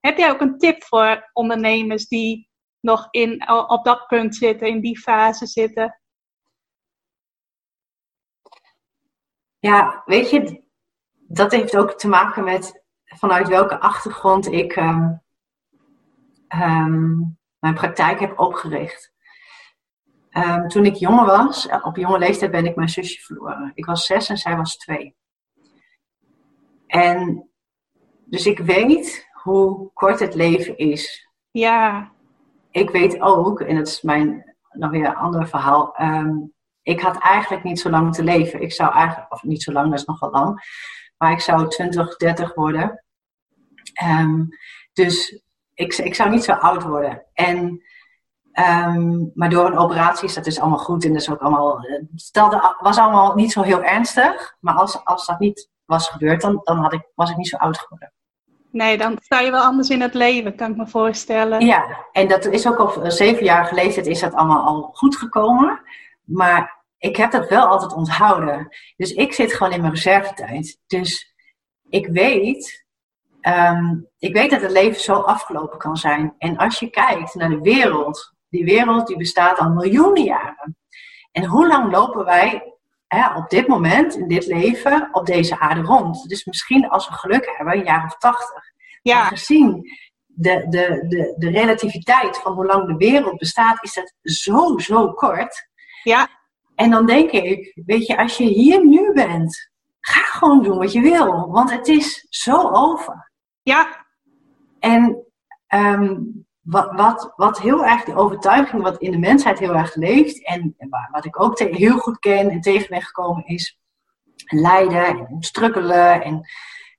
Heb 0.00 0.18
jij 0.18 0.30
ook 0.30 0.40
een 0.40 0.58
tip 0.58 0.84
voor 0.84 1.30
ondernemers 1.32 2.06
die 2.08 2.48
nog 2.80 3.08
in, 3.10 3.50
op 3.50 3.84
dat 3.84 4.06
punt 4.06 4.36
zitten, 4.36 4.68
in 4.68 4.80
die 4.80 4.98
fase 4.98 5.46
zitten? 5.46 5.97
Ja, 9.58 10.02
weet 10.06 10.30
je, 10.30 10.62
dat 11.12 11.52
heeft 11.52 11.76
ook 11.76 11.92
te 11.92 12.08
maken 12.08 12.44
met 12.44 12.84
vanuit 13.04 13.48
welke 13.48 13.80
achtergrond 13.80 14.52
ik 14.52 14.76
um, 14.76 15.22
um, 16.48 17.38
mijn 17.58 17.74
praktijk 17.74 18.20
heb 18.20 18.38
opgericht. 18.38 19.12
Um, 20.30 20.68
toen 20.68 20.84
ik 20.84 20.94
jonger 20.94 21.26
was, 21.26 21.68
op 21.82 21.96
jonge 21.96 22.18
leeftijd 22.18 22.50
ben 22.50 22.66
ik 22.66 22.76
mijn 22.76 22.88
zusje 22.88 23.20
verloren. 23.20 23.72
Ik 23.74 23.84
was 23.86 24.06
zes 24.06 24.28
en 24.28 24.36
zij 24.36 24.56
was 24.56 24.76
twee. 24.76 25.16
En 26.86 27.50
dus 28.24 28.46
ik 28.46 28.58
weet 28.58 29.28
hoe 29.32 29.90
kort 29.92 30.20
het 30.20 30.34
leven 30.34 30.76
is. 30.76 31.28
Ja, 31.50 32.12
Ik 32.70 32.90
weet 32.90 33.20
ook, 33.20 33.60
en 33.60 33.76
dat 33.76 33.86
is 33.86 34.02
mijn 34.02 34.56
nog 34.70 34.90
weer 34.90 35.06
een 35.06 35.16
ander 35.16 35.48
verhaal. 35.48 35.94
Um, 36.00 36.54
ik 36.88 37.00
had 37.00 37.18
eigenlijk 37.18 37.64
niet 37.64 37.80
zo 37.80 37.90
lang 37.90 38.14
te 38.14 38.22
leven. 38.22 38.62
Ik 38.62 38.72
zou 38.72 38.92
eigenlijk, 38.92 39.32
of 39.32 39.42
niet 39.42 39.62
zo 39.62 39.72
lang, 39.72 39.90
dat 39.90 39.98
is 39.98 40.04
nog 40.04 40.20
wel 40.20 40.30
lang. 40.30 40.60
Maar 41.16 41.32
ik 41.32 41.40
zou 41.40 41.68
20, 41.68 42.16
30 42.16 42.54
worden. 42.54 43.04
Um, 44.02 44.48
dus 44.92 45.42
ik, 45.74 45.96
ik 45.96 46.14
zou 46.14 46.30
niet 46.30 46.44
zo 46.44 46.52
oud 46.52 46.82
worden. 46.82 47.22
En, 47.32 47.82
ehm, 48.52 49.24
maar 49.34 49.50
door 49.50 49.66
een 49.66 49.78
operatie 49.78 50.28
is 50.28 50.34
dat 50.34 50.44
dus 50.44 50.60
allemaal 50.60 50.78
goed. 50.78 51.04
En 51.04 51.12
dat 51.12 51.20
is 51.20 51.30
ook 51.30 51.40
allemaal, 51.40 51.80
het 51.80 52.76
was 52.80 52.98
allemaal 52.98 53.34
niet 53.34 53.52
zo 53.52 53.62
heel 53.62 53.82
ernstig. 53.82 54.56
Maar 54.60 54.74
als, 54.74 55.04
als 55.04 55.26
dat 55.26 55.38
niet 55.38 55.70
was 55.84 56.08
gebeurd, 56.08 56.40
dan, 56.40 56.60
dan 56.62 56.78
had 56.78 56.92
ik, 56.92 57.02
was 57.14 57.30
ik 57.30 57.36
niet 57.36 57.48
zo 57.48 57.56
oud 57.56 57.78
geworden. 57.78 58.12
Nee, 58.70 58.98
dan 58.98 59.18
sta 59.20 59.40
je 59.40 59.50
wel 59.50 59.62
anders 59.62 59.88
in 59.88 60.00
het 60.00 60.14
leven, 60.14 60.56
kan 60.56 60.70
ik 60.70 60.76
me 60.76 60.86
voorstellen. 60.86 61.66
Ja, 61.66 62.06
en 62.12 62.28
dat 62.28 62.44
is 62.44 62.66
ook 62.66 62.78
al 62.78 63.10
zeven 63.10 63.44
jaar 63.44 63.64
geleden 63.64 64.04
is 64.04 64.20
dat 64.20 64.34
allemaal 64.34 64.66
al 64.66 64.90
goed 64.92 65.16
gekomen. 65.16 65.80
Maar 66.28 66.77
ik 66.98 67.16
heb 67.16 67.30
dat 67.30 67.48
wel 67.48 67.66
altijd 67.66 67.92
onthouden. 67.92 68.68
Dus 68.96 69.12
ik 69.12 69.32
zit 69.32 69.52
gewoon 69.54 69.72
in 69.72 69.80
mijn 69.80 69.92
reservetijd. 69.92 70.78
Dus 70.86 71.34
ik 71.88 72.06
weet, 72.06 72.86
ehm, 73.40 73.96
ik 74.18 74.34
weet 74.34 74.50
dat 74.50 74.62
het 74.62 74.70
leven 74.70 75.00
zo 75.00 75.14
afgelopen 75.14 75.78
kan 75.78 75.96
zijn. 75.96 76.34
En 76.38 76.56
als 76.56 76.78
je 76.78 76.90
kijkt 76.90 77.34
naar 77.34 77.48
de 77.48 77.60
wereld, 77.60 78.34
die 78.48 78.64
wereld 78.64 79.06
die 79.06 79.16
bestaat 79.16 79.58
al 79.58 79.70
miljoenen 79.70 80.24
jaren. 80.24 80.76
En 81.32 81.44
hoe 81.44 81.66
lang 81.66 81.92
lopen 81.92 82.24
wij 82.24 82.74
hè, 83.06 83.34
op 83.36 83.50
dit 83.50 83.66
moment, 83.66 84.14
in 84.14 84.28
dit 84.28 84.46
leven, 84.46 85.08
op 85.12 85.26
deze 85.26 85.58
aarde 85.58 85.80
rond? 85.80 86.28
Dus 86.28 86.44
misschien 86.44 86.88
als 86.88 87.08
we 87.08 87.14
geluk 87.14 87.52
hebben, 87.56 87.76
een 87.76 87.84
jaar 87.84 88.04
of 88.04 88.18
tachtig. 88.18 88.64
Ja. 89.02 89.24
Gezien 89.24 89.90
de, 90.24 90.66
de, 90.68 91.04
de, 91.08 91.34
de 91.36 91.50
relativiteit 91.50 92.38
van 92.38 92.52
hoe 92.52 92.66
lang 92.66 92.86
de 92.86 92.96
wereld 92.96 93.38
bestaat, 93.38 93.84
is 93.84 93.94
dat 93.94 94.14
zo, 94.22 94.78
zo 94.78 95.12
kort. 95.12 95.68
Ja. 96.02 96.28
En 96.78 96.90
dan 96.90 97.06
denk 97.06 97.30
ik, 97.30 97.72
weet 97.86 98.06
je, 98.06 98.16
als 98.16 98.36
je 98.36 98.44
hier 98.44 98.86
nu 98.86 99.12
bent, 99.12 99.70
ga 100.00 100.20
gewoon 100.20 100.62
doen 100.62 100.78
wat 100.78 100.92
je 100.92 101.00
wil. 101.00 101.50
Want 101.50 101.70
het 101.70 101.88
is 101.88 102.26
zo 102.28 102.70
over. 102.70 103.30
Ja. 103.62 104.06
En 104.78 105.24
um, 105.74 106.46
wat, 106.60 106.92
wat, 106.92 107.32
wat 107.36 107.60
heel 107.60 107.84
erg 107.84 108.04
die 108.04 108.14
overtuiging, 108.14 108.82
wat 108.82 108.98
in 108.98 109.10
de 109.10 109.18
mensheid 109.18 109.58
heel 109.58 109.74
erg 109.74 109.94
leeft, 109.94 110.46
en, 110.46 110.76
wat 111.10 111.24
ik 111.24 111.42
ook 111.42 111.58
heel 111.58 111.98
goed 111.98 112.18
ken 112.18 112.50
en 112.50 112.60
tegen 112.60 112.88
ben 112.88 113.02
gekomen, 113.02 113.46
is 113.46 113.78
lijden 114.44 115.06
en 115.06 115.36
struggelen 115.38 116.22
en, 116.22 116.48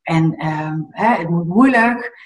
en 0.02 0.48
um, 0.48 0.88
hè, 0.90 1.16
het 1.16 1.30
moet 1.30 1.48
moeilijk. 1.48 2.18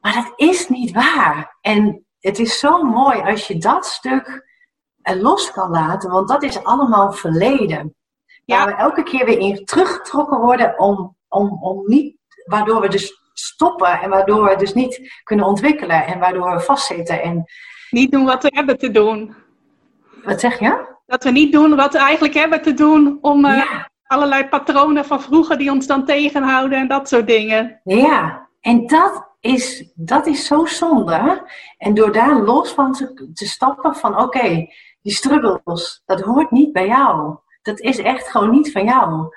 Maar 0.00 0.14
dat 0.14 0.32
is 0.36 0.68
niet 0.68 0.92
waar. 0.92 1.56
En 1.60 2.06
het 2.20 2.38
is 2.38 2.58
zo 2.58 2.82
mooi 2.82 3.20
als 3.20 3.46
je 3.46 3.58
dat 3.58 3.86
stuk 3.86 4.50
los 5.02 5.50
kan 5.50 5.70
laten, 5.70 6.10
want 6.10 6.28
dat 6.28 6.42
is 6.42 6.64
allemaal 6.64 7.12
verleden. 7.12 7.94
Ja. 8.44 8.64
Waar 8.64 8.66
we 8.66 8.82
elke 8.82 9.02
keer 9.02 9.24
weer 9.24 9.38
in 9.38 9.64
teruggetrokken 9.64 10.40
worden 10.40 10.78
om, 10.78 11.16
om, 11.28 11.62
om 11.62 11.82
niet, 11.86 12.16
waardoor 12.44 12.80
we 12.80 12.88
dus 12.88 13.20
stoppen 13.32 14.00
en 14.00 14.10
waardoor 14.10 14.48
we 14.48 14.56
dus 14.56 14.74
niet 14.74 15.20
kunnen 15.24 15.46
ontwikkelen 15.46 16.06
en 16.06 16.18
waardoor 16.18 16.52
we 16.52 16.60
vastzitten. 16.60 17.22
En... 17.22 17.44
Niet 17.90 18.10
doen 18.10 18.24
wat 18.24 18.42
we 18.42 18.50
hebben 18.54 18.78
te 18.78 18.90
doen. 18.90 19.34
Wat 20.24 20.40
zeg 20.40 20.58
je? 20.58 20.90
Dat 21.06 21.24
we 21.24 21.30
niet 21.30 21.52
doen 21.52 21.76
wat 21.76 21.92
we 21.92 21.98
eigenlijk 21.98 22.34
hebben 22.34 22.62
te 22.62 22.74
doen 22.74 23.18
om 23.20 23.44
uh, 23.44 23.82
allerlei 24.06 24.48
patronen 24.48 25.04
van 25.04 25.22
vroeger 25.22 25.58
die 25.58 25.70
ons 25.70 25.86
dan 25.86 26.04
tegenhouden 26.04 26.78
en 26.78 26.88
dat 26.88 27.08
soort 27.08 27.26
dingen. 27.26 27.80
Ja, 27.84 28.48
en 28.60 28.86
dat 28.86 29.32
is, 29.40 29.92
dat 29.94 30.26
is 30.26 30.46
zo 30.46 30.66
zonde. 30.66 31.50
En 31.78 31.94
door 31.94 32.12
daar 32.12 32.40
los 32.40 32.70
van 32.70 32.92
te, 32.92 33.30
te 33.34 33.46
stappen 33.46 33.94
van 33.94 34.18
oké, 34.18 34.66
die 35.02 35.12
struggles, 35.12 36.02
dat 36.04 36.20
hoort 36.20 36.50
niet 36.50 36.72
bij 36.72 36.86
jou. 36.86 37.38
Dat 37.62 37.80
is 37.80 37.98
echt 37.98 38.30
gewoon 38.30 38.50
niet 38.50 38.72
van 38.72 38.84
jou. 38.84 39.34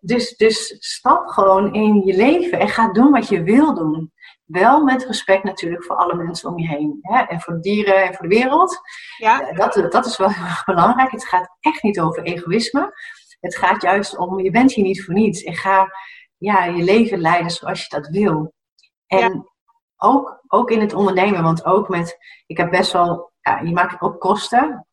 Dus, 0.00 0.36
dus 0.36 0.76
stap 0.78 1.26
gewoon 1.26 1.74
in 1.74 2.02
je 2.04 2.16
leven 2.16 2.58
en 2.58 2.68
ga 2.68 2.92
doen 2.92 3.10
wat 3.10 3.28
je 3.28 3.42
wil 3.42 3.74
doen. 3.74 4.12
Wel 4.44 4.84
met 4.84 5.04
respect 5.04 5.44
natuurlijk 5.44 5.84
voor 5.84 5.96
alle 5.96 6.14
mensen 6.14 6.50
om 6.50 6.58
je 6.58 6.68
heen. 6.68 6.98
Hè? 7.00 7.22
En 7.22 7.40
voor 7.40 7.54
de 7.54 7.60
dieren 7.60 8.04
en 8.04 8.14
voor 8.14 8.28
de 8.28 8.34
wereld. 8.34 8.80
Ja. 9.16 9.52
Dat, 9.52 9.92
dat 9.92 10.06
is 10.06 10.16
wel 10.16 10.30
heel 10.30 10.44
erg 10.44 10.64
belangrijk. 10.64 11.10
Het 11.10 11.28
gaat 11.28 11.56
echt 11.60 11.82
niet 11.82 12.00
over 12.00 12.22
egoïsme. 12.22 12.92
Het 13.40 13.56
gaat 13.56 13.82
juist 13.82 14.18
om, 14.18 14.40
je 14.40 14.50
bent 14.50 14.72
hier 14.72 14.84
niet 14.84 15.04
voor 15.04 15.14
niets. 15.14 15.42
En 15.42 15.54
ga 15.54 15.88
ja, 16.36 16.64
je 16.64 16.82
leven 16.82 17.18
leiden 17.18 17.50
zoals 17.50 17.82
je 17.82 17.88
dat 17.88 18.08
wil. 18.08 18.54
En 19.06 19.50
ook, 19.96 20.44
ook 20.48 20.70
in 20.70 20.80
het 20.80 20.94
ondernemen, 20.94 21.42
want 21.42 21.64
ook 21.64 21.88
met, 21.88 22.18
ik 22.46 22.56
heb 22.56 22.70
best 22.70 22.92
wel, 22.92 23.32
ja, 23.40 23.60
je 23.60 23.72
maakt 23.72 24.00
ook 24.00 24.20
kosten. 24.20 24.85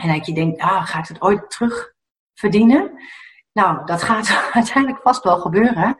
En 0.00 0.12
dat 0.12 0.26
je 0.26 0.34
denkt, 0.34 0.60
ah, 0.60 0.86
ga 0.86 0.98
ik 0.98 1.08
het 1.08 1.22
ooit 1.22 1.50
terug 1.50 1.92
verdienen? 2.34 2.92
Nou, 3.52 3.86
dat 3.86 4.02
gaat 4.02 4.28
uiteindelijk 4.52 5.02
vast 5.02 5.24
wel 5.24 5.38
gebeuren. 5.38 5.96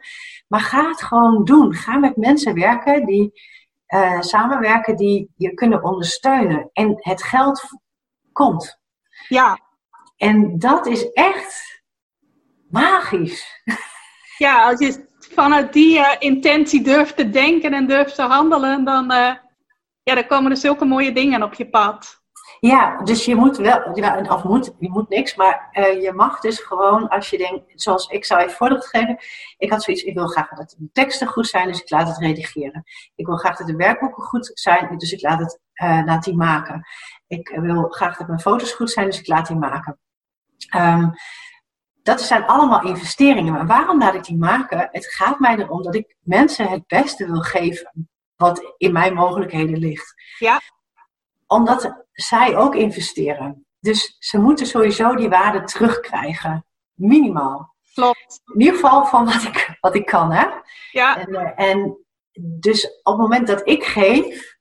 Maar 0.47 0.61
ga 0.61 0.87
het 0.87 1.03
gewoon 1.03 1.43
doen. 1.43 1.73
Ga 1.73 1.97
met 1.97 2.15
mensen 2.15 2.53
werken 2.53 3.05
die 3.05 3.41
uh, 3.87 4.21
samenwerken, 4.21 4.95
die 4.95 5.31
je 5.35 5.53
kunnen 5.53 5.83
ondersteunen. 5.83 6.69
En 6.73 6.95
het 6.99 7.23
geld 7.23 7.63
komt. 8.31 8.79
Ja. 9.27 9.59
En 10.17 10.59
dat 10.59 10.85
is 10.85 11.11
echt 11.11 11.83
magisch. 12.69 13.43
Ja, 14.37 14.69
als 14.69 14.79
je 14.79 15.07
vanuit 15.19 15.73
die 15.73 15.97
uh, 15.97 16.15
intentie 16.19 16.83
durft 16.83 17.15
te 17.15 17.29
denken 17.29 17.73
en 17.73 17.87
durft 17.87 18.15
te 18.15 18.21
handelen, 18.21 18.83
dan, 18.83 19.11
uh, 19.11 19.33
ja, 20.03 20.15
dan 20.15 20.27
komen 20.27 20.51
er 20.51 20.57
zulke 20.57 20.85
mooie 20.85 21.11
dingen 21.11 21.43
op 21.43 21.53
je 21.53 21.69
pad. 21.69 22.24
Ja, 22.65 23.01
dus 23.03 23.25
je 23.25 23.35
moet 23.35 23.57
wel, 23.57 23.81
of 24.29 24.43
moet, 24.43 24.73
je 24.79 24.89
moet 24.89 25.09
niks, 25.09 25.35
maar 25.35 25.69
uh, 25.73 26.01
je 26.01 26.13
mag 26.13 26.39
dus 26.39 26.59
gewoon, 26.59 27.07
als 27.09 27.29
je 27.29 27.37
denkt, 27.37 27.81
zoals 27.81 28.07
ik 28.07 28.25
zou 28.25 28.41
even 28.41 28.55
voorbeeld 28.55 28.85
geven, 28.85 29.17
ik 29.57 29.71
had 29.71 29.83
zoiets, 29.83 30.03
ik 30.03 30.13
wil 30.13 30.27
graag 30.27 30.49
dat 30.49 30.75
de 30.77 30.89
teksten 30.91 31.27
goed 31.27 31.47
zijn, 31.47 31.67
dus 31.67 31.81
ik 31.81 31.89
laat 31.89 32.07
het 32.07 32.17
redigeren. 32.17 32.83
Ik 33.15 33.25
wil 33.25 33.37
graag 33.37 33.57
dat 33.57 33.67
de 33.67 33.75
werkboeken 33.75 34.23
goed 34.23 34.51
zijn, 34.53 34.97
dus 34.97 35.11
ik 35.11 35.21
laat, 35.21 35.39
het, 35.39 35.59
uh, 35.83 36.19
die 36.19 36.35
maken. 36.35 36.87
Ik 37.27 37.49
wil 37.61 37.89
graag 37.89 38.17
dat 38.17 38.27
mijn 38.27 38.39
foto's 38.39 38.73
goed 38.73 38.91
zijn, 38.91 39.05
dus 39.05 39.19
ik 39.19 39.27
laat 39.27 39.47
die 39.47 39.57
maken. 39.57 39.99
Um, 40.75 41.13
dat 42.03 42.21
zijn 42.21 42.45
allemaal 42.45 42.83
investeringen. 42.83 43.53
Maar 43.53 43.67
waarom 43.67 43.99
laat 43.99 44.13
ik 44.13 44.23
die 44.23 44.37
maken? 44.37 44.89
Het 44.91 45.13
gaat 45.13 45.39
mij 45.39 45.57
erom 45.57 45.83
dat 45.83 45.95
ik 45.95 46.15
mensen 46.19 46.67
het 46.67 46.87
beste 46.87 47.25
wil 47.25 47.41
geven. 47.41 48.09
Wat 48.35 48.73
in 48.77 48.91
mijn 48.91 49.13
mogelijkheden 49.13 49.77
ligt. 49.77 50.13
Ja. 50.39 50.61
Omdat 51.47 52.05
zij 52.11 52.55
ook 52.57 52.75
investeren. 52.75 53.65
Dus 53.79 54.15
ze 54.19 54.39
moeten 54.39 54.65
sowieso 54.65 55.15
die 55.15 55.29
waarde 55.29 55.63
terugkrijgen. 55.63 56.65
Minimaal. 56.93 57.75
Klopt. 57.93 58.41
In 58.53 58.59
ieder 58.59 58.73
geval 58.73 59.05
van 59.05 59.25
wat 59.25 59.43
ik, 59.43 59.77
wat 59.79 59.95
ik 59.95 60.05
kan. 60.05 60.31
Hè? 60.31 60.45
Ja. 60.91 61.17
En, 61.17 61.35
eh, 61.35 61.69
en 61.69 61.97
dus 62.41 62.85
op 62.85 63.13
het 63.13 63.17
moment 63.17 63.47
dat 63.47 63.61
ik 63.67 63.83
geef, 63.83 64.55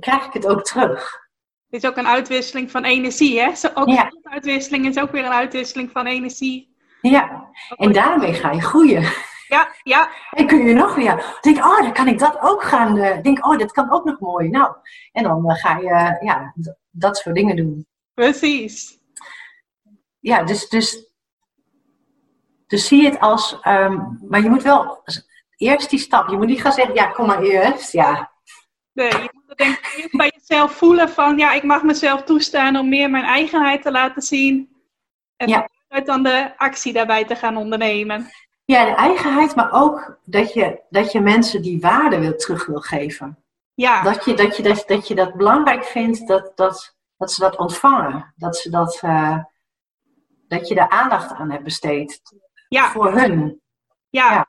krijg 0.00 0.26
ik 0.26 0.32
het 0.32 0.46
ook 0.46 0.62
terug. 0.62 1.24
Het 1.68 1.82
is 1.82 1.90
ook 1.90 1.96
een 1.96 2.06
uitwisseling 2.06 2.70
van 2.70 2.84
energie, 2.84 3.40
hè? 3.40 3.54
Zo, 3.54 3.68
ook 3.74 3.88
ja. 3.88 4.10
uitwisseling 4.22 4.86
is 4.86 4.98
ook 4.98 5.12
weer 5.12 5.24
een 5.24 5.32
uitwisseling 5.32 5.90
van 5.90 6.06
energie. 6.06 6.76
Ja, 7.00 7.50
en 7.76 7.92
daarmee 7.92 8.32
ga 8.32 8.52
je 8.52 8.60
groeien. 8.60 9.12
Ja, 9.48 9.74
ja. 9.82 10.10
En 10.30 10.46
kun 10.46 10.66
je 10.66 10.74
nog 10.74 10.94
weer, 10.94 11.38
denk, 11.40 11.56
oh, 11.56 11.82
dan 11.82 11.92
kan 11.92 12.08
ik 12.08 12.18
dat 12.18 12.40
ook 12.40 12.62
gaan, 12.62 12.96
uh, 12.96 13.20
denk, 13.22 13.46
oh, 13.46 13.58
dat 13.58 13.72
kan 13.72 13.92
ook 13.92 14.04
nog 14.04 14.20
mooi. 14.20 14.48
Nou, 14.48 14.76
en 15.12 15.22
dan 15.22 15.50
uh, 15.50 15.56
ga 15.56 15.78
je, 15.78 15.88
uh, 15.88 16.22
ja, 16.22 16.54
dat 16.90 17.16
soort 17.16 17.34
dingen 17.34 17.56
doen. 17.56 17.86
Precies. 18.14 18.98
Ja, 20.18 20.42
dus, 20.42 20.68
dus, 20.68 21.12
dus 22.66 22.86
zie 22.86 23.04
het 23.04 23.20
als, 23.20 23.58
um, 23.64 24.18
maar 24.28 24.42
je 24.42 24.50
moet 24.50 24.62
wel 24.62 25.02
eerst 25.56 25.90
die 25.90 25.98
stap, 25.98 26.28
je 26.28 26.36
moet 26.36 26.46
niet 26.46 26.60
gaan 26.60 26.72
zeggen, 26.72 26.94
ja, 26.94 27.06
kom 27.06 27.26
maar 27.26 27.42
eerst, 27.42 27.92
ja. 27.92 28.32
Nee, 28.92 29.08
je 29.08 29.30
moet 29.46 29.56
denk 29.56 29.78
ik 29.96 30.16
bij 30.16 30.32
jezelf 30.36 30.72
voelen 30.72 31.08
van, 31.08 31.38
ja, 31.38 31.52
ik 31.52 31.62
mag 31.62 31.82
mezelf 31.82 32.22
toestaan 32.22 32.76
om 32.76 32.88
meer 32.88 33.10
mijn 33.10 33.24
eigenheid 33.24 33.82
te 33.82 33.90
laten 33.90 34.22
zien. 34.22 34.74
En 35.36 35.48
ja. 35.48 35.68
dan 36.04 36.22
de 36.22 36.52
actie 36.56 36.92
daarbij 36.92 37.24
te 37.24 37.36
gaan 37.36 37.56
ondernemen. 37.56 38.30
Ja, 38.66 38.84
de 38.84 38.94
eigenheid, 38.94 39.54
maar 39.54 39.72
ook 39.72 40.18
dat 40.24 40.52
je, 40.52 40.80
dat 40.90 41.12
je 41.12 41.20
mensen 41.20 41.62
die 41.62 41.80
waarde 41.80 42.18
wil 42.18 42.36
terug 42.36 42.66
wil 42.66 42.80
geven. 42.80 43.38
Ja. 43.74 44.02
Dat 44.02 44.24
je 44.24 44.34
dat, 44.34 44.56
je, 44.56 44.62
dat, 44.62 44.84
dat, 44.86 45.08
je 45.08 45.14
dat 45.14 45.34
belangrijk 45.34 45.84
vindt 45.84 46.28
dat, 46.28 46.52
dat, 46.54 46.96
dat 47.16 47.32
ze 47.32 47.40
dat 47.40 47.56
ontvangen. 47.56 48.32
Dat, 48.36 48.56
ze 48.56 48.70
dat, 48.70 49.00
uh, 49.04 49.38
dat 50.48 50.68
je 50.68 50.74
daar 50.74 50.88
aandacht 50.88 51.32
aan 51.32 51.50
hebt 51.50 51.64
besteed. 51.64 52.20
Ja. 52.68 52.90
Voor 52.90 53.12
hun. 53.12 53.60
Ja, 54.08 54.32
ja. 54.32 54.46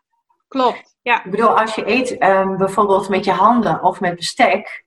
klopt. 0.47 0.95
Ja. 1.01 1.23
Ik 1.23 1.31
bedoel, 1.31 1.59
als 1.59 1.75
je 1.75 1.87
eet 1.87 2.23
um, 2.23 2.57
bijvoorbeeld 2.57 3.09
met 3.09 3.25
je 3.25 3.31
handen 3.31 3.83
of 3.83 3.99
met 3.99 4.15
bestek, 4.15 4.85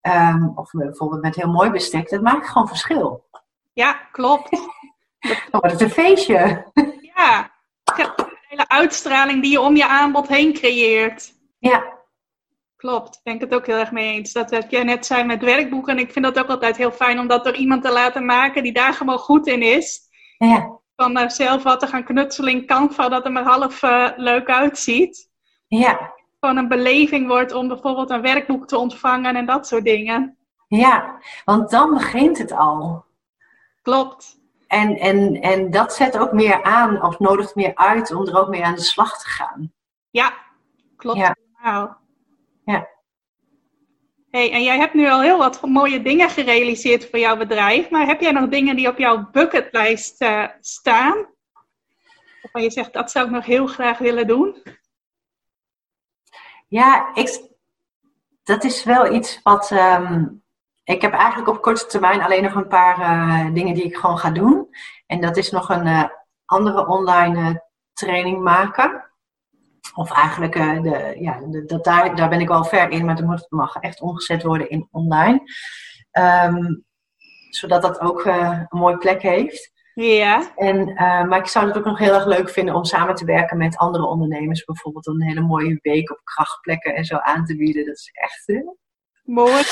um, 0.00 0.52
of 0.54 0.70
bijvoorbeeld 0.70 1.22
met 1.22 1.34
heel 1.34 1.50
mooi 1.50 1.70
bestek, 1.70 2.08
dat 2.08 2.22
maakt 2.22 2.48
gewoon 2.48 2.68
verschil. 2.68 3.28
Ja, 3.72 3.92
klopt. 3.92 4.50
Dan 5.50 5.60
wordt 5.60 5.72
het 5.72 5.80
een 5.80 5.90
feestje. 5.90 6.66
Ja, 7.14 7.50
hele 8.52 8.68
uitstraling 8.68 9.42
die 9.42 9.50
je 9.50 9.60
om 9.60 9.76
je 9.76 9.86
aanbod 9.86 10.28
heen 10.28 10.52
creëert. 10.52 11.32
Ja. 11.58 12.00
Klopt, 12.76 13.20
ben 13.22 13.34
ik 13.34 13.40
het 13.40 13.54
ook 13.54 13.66
heel 13.66 13.76
erg 13.76 13.92
mee 13.92 14.14
eens. 14.14 14.32
Dat 14.32 14.50
wat 14.50 14.70
jij 14.70 14.82
net 14.82 15.06
zei 15.06 15.24
met 15.24 15.42
werkboeken. 15.42 15.96
En 15.96 16.02
ik 16.02 16.12
vind 16.12 16.24
dat 16.24 16.38
ook 16.38 16.48
altijd 16.48 16.76
heel 16.76 16.92
fijn 16.92 17.18
om 17.18 17.26
dat 17.26 17.44
door 17.44 17.54
iemand 17.54 17.82
te 17.82 17.92
laten 17.92 18.24
maken 18.24 18.62
die 18.62 18.72
daar 18.72 18.94
gewoon 18.94 19.18
goed 19.18 19.46
in 19.46 19.62
is. 19.62 20.00
Ja. 20.38 20.80
Van 20.96 21.18
uh, 21.18 21.28
zelf 21.28 21.62
wat 21.62 21.80
te 21.80 21.86
gaan 21.86 22.04
knutselen 22.04 22.52
in 22.52 22.66
Canva, 22.66 23.08
dat 23.08 23.24
er 23.24 23.32
maar 23.32 23.44
half 23.44 23.82
uh, 23.82 24.08
leuk 24.16 24.48
uitziet. 24.48 25.30
Ja. 25.66 26.14
gewoon 26.40 26.56
een 26.56 26.68
beleving 26.68 27.26
wordt 27.26 27.52
om 27.52 27.68
bijvoorbeeld 27.68 28.10
een 28.10 28.20
werkboek 28.20 28.66
te 28.66 28.76
ontvangen 28.76 29.36
en 29.36 29.46
dat 29.46 29.66
soort 29.66 29.84
dingen. 29.84 30.36
Ja, 30.68 31.20
want 31.44 31.70
dan 31.70 31.90
begint 31.90 32.38
het 32.38 32.52
al. 32.52 33.04
Klopt. 33.82 34.41
En, 34.72 34.98
en, 34.98 35.40
en 35.40 35.70
dat 35.70 35.94
zet 35.94 36.18
ook 36.18 36.32
meer 36.32 36.62
aan 36.62 37.02
of 37.02 37.18
nodigt 37.18 37.54
meer 37.54 37.74
uit 37.74 38.12
om 38.12 38.26
er 38.26 38.38
ook 38.38 38.48
mee 38.48 38.64
aan 38.64 38.74
de 38.74 38.80
slag 38.80 39.18
te 39.18 39.28
gaan. 39.28 39.72
Ja, 40.10 40.34
klopt. 40.96 41.18
Ja. 41.18 41.36
Ja. 42.64 42.88
Hey, 44.30 44.52
en 44.52 44.62
jij 44.62 44.78
hebt 44.78 44.94
nu 44.94 45.08
al 45.08 45.20
heel 45.20 45.38
wat 45.38 45.62
mooie 45.62 46.02
dingen 46.02 46.30
gerealiseerd 46.30 47.10
voor 47.10 47.18
jouw 47.18 47.36
bedrijf, 47.36 47.90
maar 47.90 48.06
heb 48.06 48.20
jij 48.20 48.32
nog 48.32 48.48
dingen 48.48 48.76
die 48.76 48.88
op 48.88 48.98
jouw 48.98 49.30
bucketlijst 49.30 50.22
uh, 50.22 50.48
staan? 50.60 51.26
Waarvan 52.42 52.62
je 52.62 52.70
zegt, 52.70 52.92
dat 52.92 53.10
zou 53.10 53.26
ik 53.26 53.32
nog 53.32 53.44
heel 53.44 53.66
graag 53.66 53.98
willen 53.98 54.26
doen? 54.26 54.62
Ja, 56.68 57.14
ik, 57.14 57.40
dat 58.42 58.64
is 58.64 58.84
wel 58.84 59.14
iets 59.14 59.40
wat. 59.42 59.70
Um, 59.70 60.41
ik 60.84 61.02
heb 61.02 61.12
eigenlijk 61.12 61.48
op 61.48 61.62
korte 61.62 61.86
termijn 61.86 62.22
alleen 62.22 62.42
nog 62.42 62.54
een 62.54 62.68
paar 62.68 62.98
uh, 62.98 63.54
dingen 63.54 63.74
die 63.74 63.84
ik 63.84 63.96
gewoon 63.96 64.18
ga 64.18 64.30
doen. 64.30 64.68
En 65.06 65.20
dat 65.20 65.36
is 65.36 65.50
nog 65.50 65.68
een 65.68 65.86
uh, 65.86 66.04
andere 66.44 66.86
online 66.86 67.64
training 67.92 68.42
maken. 68.42 69.10
Of 69.94 70.12
eigenlijk, 70.12 70.52
de, 70.52 71.16
ja, 71.18 71.40
de, 71.40 71.64
dat 71.64 71.84
daar, 71.84 72.16
daar 72.16 72.28
ben 72.28 72.40
ik 72.40 72.48
wel 72.48 72.64
ver 72.64 72.90
in, 72.90 73.04
maar 73.04 73.16
dat 73.16 73.24
moet, 73.24 73.46
mag 73.48 73.76
echt 73.76 74.00
omgezet 74.00 74.42
worden 74.42 74.70
in 74.70 74.88
online. 74.90 75.40
Um, 76.12 76.84
zodat 77.50 77.82
dat 77.82 78.00
ook 78.00 78.24
een 78.24 78.66
mooie 78.68 78.98
plek 78.98 79.22
heeft. 79.22 79.72
Ja. 79.94 80.52
En, 80.56 80.94
maar 81.28 81.38
ik 81.38 81.46
zou 81.46 81.66
het 81.66 81.76
ook 81.76 81.84
nog 81.84 81.98
heel 81.98 82.14
erg 82.14 82.26
leuk 82.26 82.50
vinden 82.50 82.74
om 82.74 82.84
samen 82.84 83.14
te 83.14 83.24
werken 83.24 83.56
met 83.56 83.76
andere 83.76 84.06
ondernemers. 84.06 84.64
Bijvoorbeeld 84.64 85.06
een 85.06 85.22
hele 85.22 85.40
mooie 85.40 85.78
week 85.82 86.10
op 86.10 86.20
krachtplekken 86.24 86.94
en 86.94 87.04
zo 87.04 87.16
aan 87.16 87.44
te 87.44 87.56
bieden. 87.56 87.86
Dat 87.86 87.96
is 87.96 88.10
echt 88.12 88.44
mooi. 89.22 89.62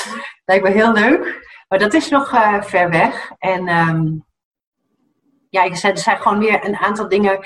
Lijkt 0.45 0.63
me 0.63 0.69
heel 0.69 0.91
leuk. 0.91 1.49
Maar 1.67 1.79
dat 1.79 1.93
is 1.93 2.09
nog 2.09 2.29
ver 2.65 2.89
weg. 2.89 3.31
En 3.37 3.67
um, 3.67 4.25
ja, 5.49 5.63
ik 5.63 5.75
zei, 5.75 5.93
er 5.93 5.99
zijn 5.99 6.17
gewoon 6.17 6.39
weer 6.39 6.65
een 6.65 6.77
aantal 6.77 7.09
dingen 7.09 7.39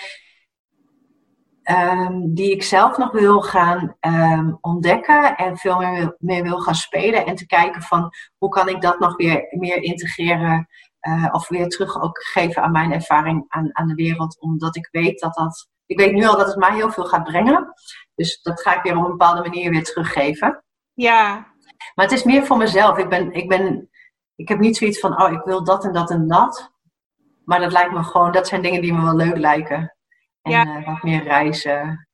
Um, 1.71 2.33
die 2.33 2.51
ik 2.51 2.63
zelf 2.63 2.97
nog 2.97 3.11
wil 3.11 3.41
gaan 3.41 3.97
um, 3.99 4.57
ontdekken 4.61 5.35
en 5.35 5.57
veel 5.57 5.77
meer, 5.77 6.15
meer, 6.19 6.43
wil 6.43 6.59
gaan 6.59 6.75
spelen. 6.75 7.25
En 7.25 7.35
te 7.35 7.45
kijken 7.45 7.81
van 7.81 8.09
hoe 8.37 8.49
kan 8.49 8.69
ik 8.69 8.81
dat 8.81 8.99
nog 8.99 9.15
weer 9.15 9.47
meer 9.49 9.83
integreren 9.83 10.67
uh, 11.01 11.27
of 11.31 11.47
weer 11.47 11.67
terug 11.67 12.01
ook 12.01 12.23
geven 12.23 12.63
aan 12.63 12.71
mijn 12.71 12.91
ervaring 12.91 13.45
aan, 13.47 13.69
aan 13.71 13.87
de 13.87 13.93
wereld. 13.93 14.39
Omdat 14.39 14.75
ik 14.75 14.87
weet 14.91 15.19
dat 15.19 15.33
dat, 15.33 15.69
ik 15.85 15.99
weet 15.99 16.13
nu 16.13 16.25
al 16.25 16.37
dat 16.37 16.47
het 16.47 16.57
mij 16.57 16.73
heel 16.73 16.91
veel 16.91 17.05
gaat 17.05 17.23
brengen. 17.23 17.73
Dus 18.15 18.41
dat 18.41 18.61
ga 18.61 18.75
ik 18.75 18.83
weer 18.83 18.97
op 18.97 19.03
een 19.03 19.11
bepaalde 19.11 19.41
manier 19.41 19.69
weer 19.71 19.83
teruggeven. 19.83 20.63
Ja. 20.93 21.53
Maar 21.95 22.05
het 22.05 22.13
is 22.13 22.23
meer 22.23 22.45
voor 22.45 22.57
mezelf. 22.57 22.97
Ik 22.97 23.09
ben, 23.09 23.31
ik 23.33 23.49
ben, 23.49 23.89
ik 24.35 24.47
heb 24.47 24.59
niet 24.59 24.77
zoiets 24.77 24.99
van, 24.99 25.21
oh 25.21 25.31
ik 25.31 25.41
wil 25.43 25.63
dat 25.63 25.83
en 25.83 25.93
dat 25.93 26.09
en 26.09 26.27
dat. 26.27 26.73
Maar 27.45 27.59
dat 27.59 27.71
lijkt 27.71 27.91
me 27.91 28.03
gewoon, 28.03 28.31
dat 28.31 28.47
zijn 28.47 28.61
dingen 28.61 28.81
die 28.81 28.93
me 28.93 29.03
wel 29.03 29.15
leuk 29.15 29.37
lijken. 29.37 29.95
En 30.41 30.51
ja. 30.51 30.79
uh, 30.79 30.85
wat 30.85 31.03
meer 31.03 31.23
reizen. 31.23 32.07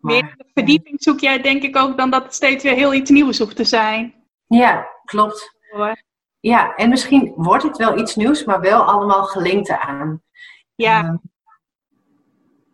Maar, 0.00 0.12
meer 0.12 0.36
verdieping 0.54 1.02
zoek 1.02 1.20
jij 1.20 1.40
denk 1.40 1.62
ik 1.62 1.76
ook 1.76 1.96
dan 1.96 2.10
dat 2.10 2.22
het 2.22 2.34
steeds 2.34 2.62
weer 2.64 2.74
heel 2.74 2.94
iets 2.94 3.10
nieuws 3.10 3.38
hoeft 3.38 3.56
te 3.56 3.64
zijn. 3.64 4.14
Ja, 4.46 4.88
klopt. 5.04 5.56
Ja, 6.40 6.74
en 6.74 6.88
misschien 6.88 7.32
wordt 7.36 7.62
het 7.62 7.76
wel 7.76 7.98
iets 7.98 8.16
nieuws, 8.16 8.44
maar 8.44 8.60
wel 8.60 8.82
allemaal 8.82 9.24
gelinkt 9.24 9.70
aan. 9.70 10.22
Ja. 10.74 11.04
Uh, 11.04 11.14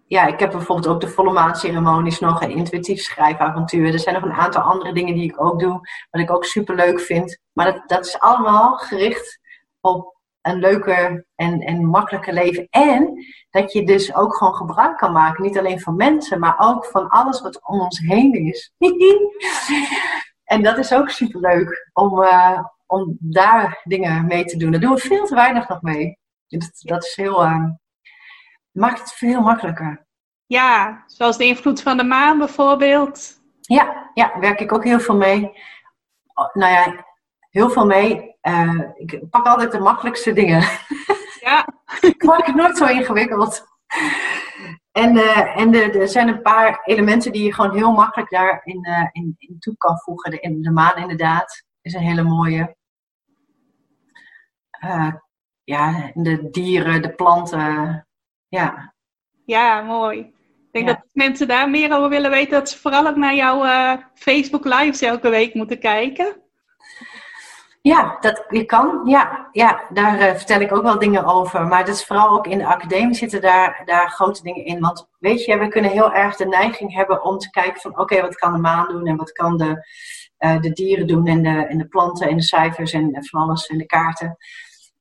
ja, 0.07 0.27
ik 0.27 0.41
heb 0.41 0.51
bijvoorbeeld 0.51 0.95
ook 0.95 1.01
de 1.01 1.09
volle 1.09 1.33
maanceremonies 1.33 2.21
nog 2.21 2.43
en 2.43 2.51
intuïtief 2.51 3.01
schrijfavontuur. 3.01 3.93
Er 3.93 3.99
zijn 3.99 4.15
nog 4.15 4.25
een 4.25 4.33
aantal 4.33 4.63
andere 4.63 4.93
dingen 4.93 5.15
die 5.15 5.25
ik 5.25 5.41
ook 5.41 5.61
doe, 5.61 5.89
wat 6.11 6.21
ik 6.21 6.31
ook 6.31 6.45
super 6.45 6.75
leuk 6.75 7.01
vind. 7.01 7.39
Maar 7.53 7.73
dat, 7.73 7.83
dat 7.87 8.07
is 8.07 8.19
allemaal 8.19 8.77
gericht 8.77 9.41
op 9.81 10.15
een 10.41 10.59
leuker 10.59 11.27
en, 11.35 11.61
en 11.61 11.85
makkelijker 11.85 12.33
leven. 12.33 12.67
En 12.71 13.25
dat 13.51 13.73
je 13.73 13.87
dus 13.87 14.15
ook 14.15 14.37
gewoon 14.37 14.55
gebruik 14.55 14.97
kan 14.97 15.13
maken. 15.13 15.43
Niet 15.43 15.59
alleen 15.59 15.81
van 15.81 15.97
mensen, 15.97 16.41
maar 16.41 16.55
ook 16.59 16.85
van 16.85 17.09
alles 17.09 17.41
wat 17.41 17.67
om 17.67 17.81
ons 17.81 17.99
heen 17.99 18.33
is. 18.33 18.73
en 20.55 20.63
dat 20.63 20.79
is 20.79 20.93
ook 20.93 21.09
super 21.11 21.41
leuk 21.41 21.91
om, 21.93 22.23
uh, 22.23 22.65
om 22.87 23.17
daar 23.21 23.81
dingen 23.85 24.27
mee 24.27 24.45
te 24.45 24.57
doen. 24.57 24.71
Daar 24.71 24.81
doen 24.81 24.95
we 24.95 25.01
veel 25.01 25.27
te 25.27 25.35
weinig 25.35 25.69
nog 25.69 25.83
mee. 25.83 26.19
Dat, 26.47 26.71
dat 26.79 27.05
is 27.05 27.17
heel, 27.17 27.45
uh, 27.45 27.65
maakt 28.75 29.01
het 29.01 29.13
veel 29.13 29.41
makkelijker. 29.41 30.07
Ja, 30.47 31.03
zoals 31.07 31.37
de 31.37 31.45
invloed 31.45 31.83
van 31.83 31.97
de 31.97 32.05
maan 32.05 32.39
bijvoorbeeld. 32.39 33.41
Ja, 33.61 34.11
ja, 34.15 34.39
werk 34.39 34.61
ik 34.61 34.73
ook 34.73 34.85
heel 34.85 35.01
veel 35.01 35.17
mee. 35.17 35.53
Nou 36.53 36.73
ja, 36.73 37.05
heel 37.51 37.71
veel 37.71 37.87
mee. 37.87 38.37
Uh, 38.43 38.81
ik 38.95 39.31
pak 39.31 39.47
altijd 39.47 39.73
de 39.73 39.79
makkelijkste 39.79 40.33
dingen. 40.33 40.63
Ja. 41.41 41.67
ik 42.01 42.23
maak 42.23 42.47
het 42.47 42.55
nooit 42.55 42.77
zo 42.77 42.85
ingewikkeld. 42.85 43.65
En, 44.93 45.17
uh, 45.17 45.59
en 45.59 45.75
er, 45.75 46.01
er 46.01 46.09
zijn 46.09 46.29
een 46.29 46.43
paar 46.43 46.81
elementen 46.85 47.33
die 47.33 47.45
je 47.45 47.55
gewoon 47.55 47.77
heel 47.77 47.93
makkelijk 47.93 48.31
daarin 48.31 48.89
uh, 48.89 49.09
in, 49.13 49.35
in 49.39 49.59
toe 49.59 49.77
kan 49.77 49.99
voegen. 49.99 50.31
De, 50.31 50.41
in 50.41 50.63
de 50.63 50.71
maan 50.71 50.97
inderdaad 50.97 51.65
is 51.81 51.95
een 51.95 52.01
hele 52.01 52.23
mooie. 52.23 52.77
ja, 55.65 56.11
de 56.15 56.51
dieren, 56.51 57.03
de 57.03 57.15
planten. 57.15 58.07
Ja. 58.55 58.95
Ja, 59.45 59.81
mooi. 59.81 60.19
Ik 60.19 60.73
denk 60.73 60.89
ja. 60.89 60.95
dat 60.95 61.05
mensen 61.13 61.49
daar 61.49 61.71
meer 61.71 61.97
over 61.97 62.09
willen 62.09 62.31
weten, 62.31 62.53
dat 62.53 62.69
ze 62.69 62.79
vooral 62.79 63.07
ook 63.07 63.17
naar 63.17 63.35
jouw 63.35 63.99
Facebook 64.15 64.65
Lives 64.65 65.01
elke 65.01 65.29
week 65.29 65.55
moeten 65.55 65.79
kijken. 65.79 66.43
Ja, 67.81 68.17
dat 68.21 68.45
je 68.49 68.65
kan. 68.65 69.01
Ja, 69.05 69.49
ja 69.53 69.85
daar 69.89 70.21
uh, 70.21 70.35
vertel 70.35 70.61
ik 70.61 70.73
ook 70.73 70.83
wel 70.83 70.99
dingen 70.99 71.25
over. 71.25 71.67
Maar 71.67 71.85
dat 71.85 71.95
is 71.95 72.05
vooral 72.05 72.29
ook 72.29 72.47
in 72.47 72.59
de 72.59 72.67
academie 72.67 73.15
zitten 73.15 73.41
daar, 73.41 73.83
daar 73.85 74.11
grote 74.11 74.43
dingen 74.43 74.65
in. 74.65 74.81
Want 74.81 75.09
weet 75.19 75.45
je, 75.45 75.59
we 75.59 75.69
kunnen 75.69 75.91
heel 75.91 76.13
erg 76.13 76.37
de 76.37 76.47
neiging 76.47 76.95
hebben 76.95 77.25
om 77.25 77.39
te 77.39 77.51
kijken 77.51 77.81
van... 77.81 77.99
oké, 77.99 78.21
wat 78.21 78.35
kan 78.35 78.53
de 78.53 78.59
maan 78.59 78.89
doen 78.89 79.07
en 79.07 79.17
wat 79.17 79.33
kan 79.33 79.57
de, 79.57 79.87
uh, 80.39 80.61
de 80.61 80.71
dieren 80.73 81.07
doen... 81.07 81.27
En 81.27 81.43
de, 81.43 81.67
en 81.67 81.79
de 81.79 81.89
planten 81.89 82.29
en 82.29 82.37
de 82.37 82.43
cijfers 82.43 82.93
en, 82.93 83.13
en 83.13 83.25
van 83.25 83.41
alles 83.41 83.67
en 83.67 83.79
de 83.79 83.87
kaarten. 83.87 84.37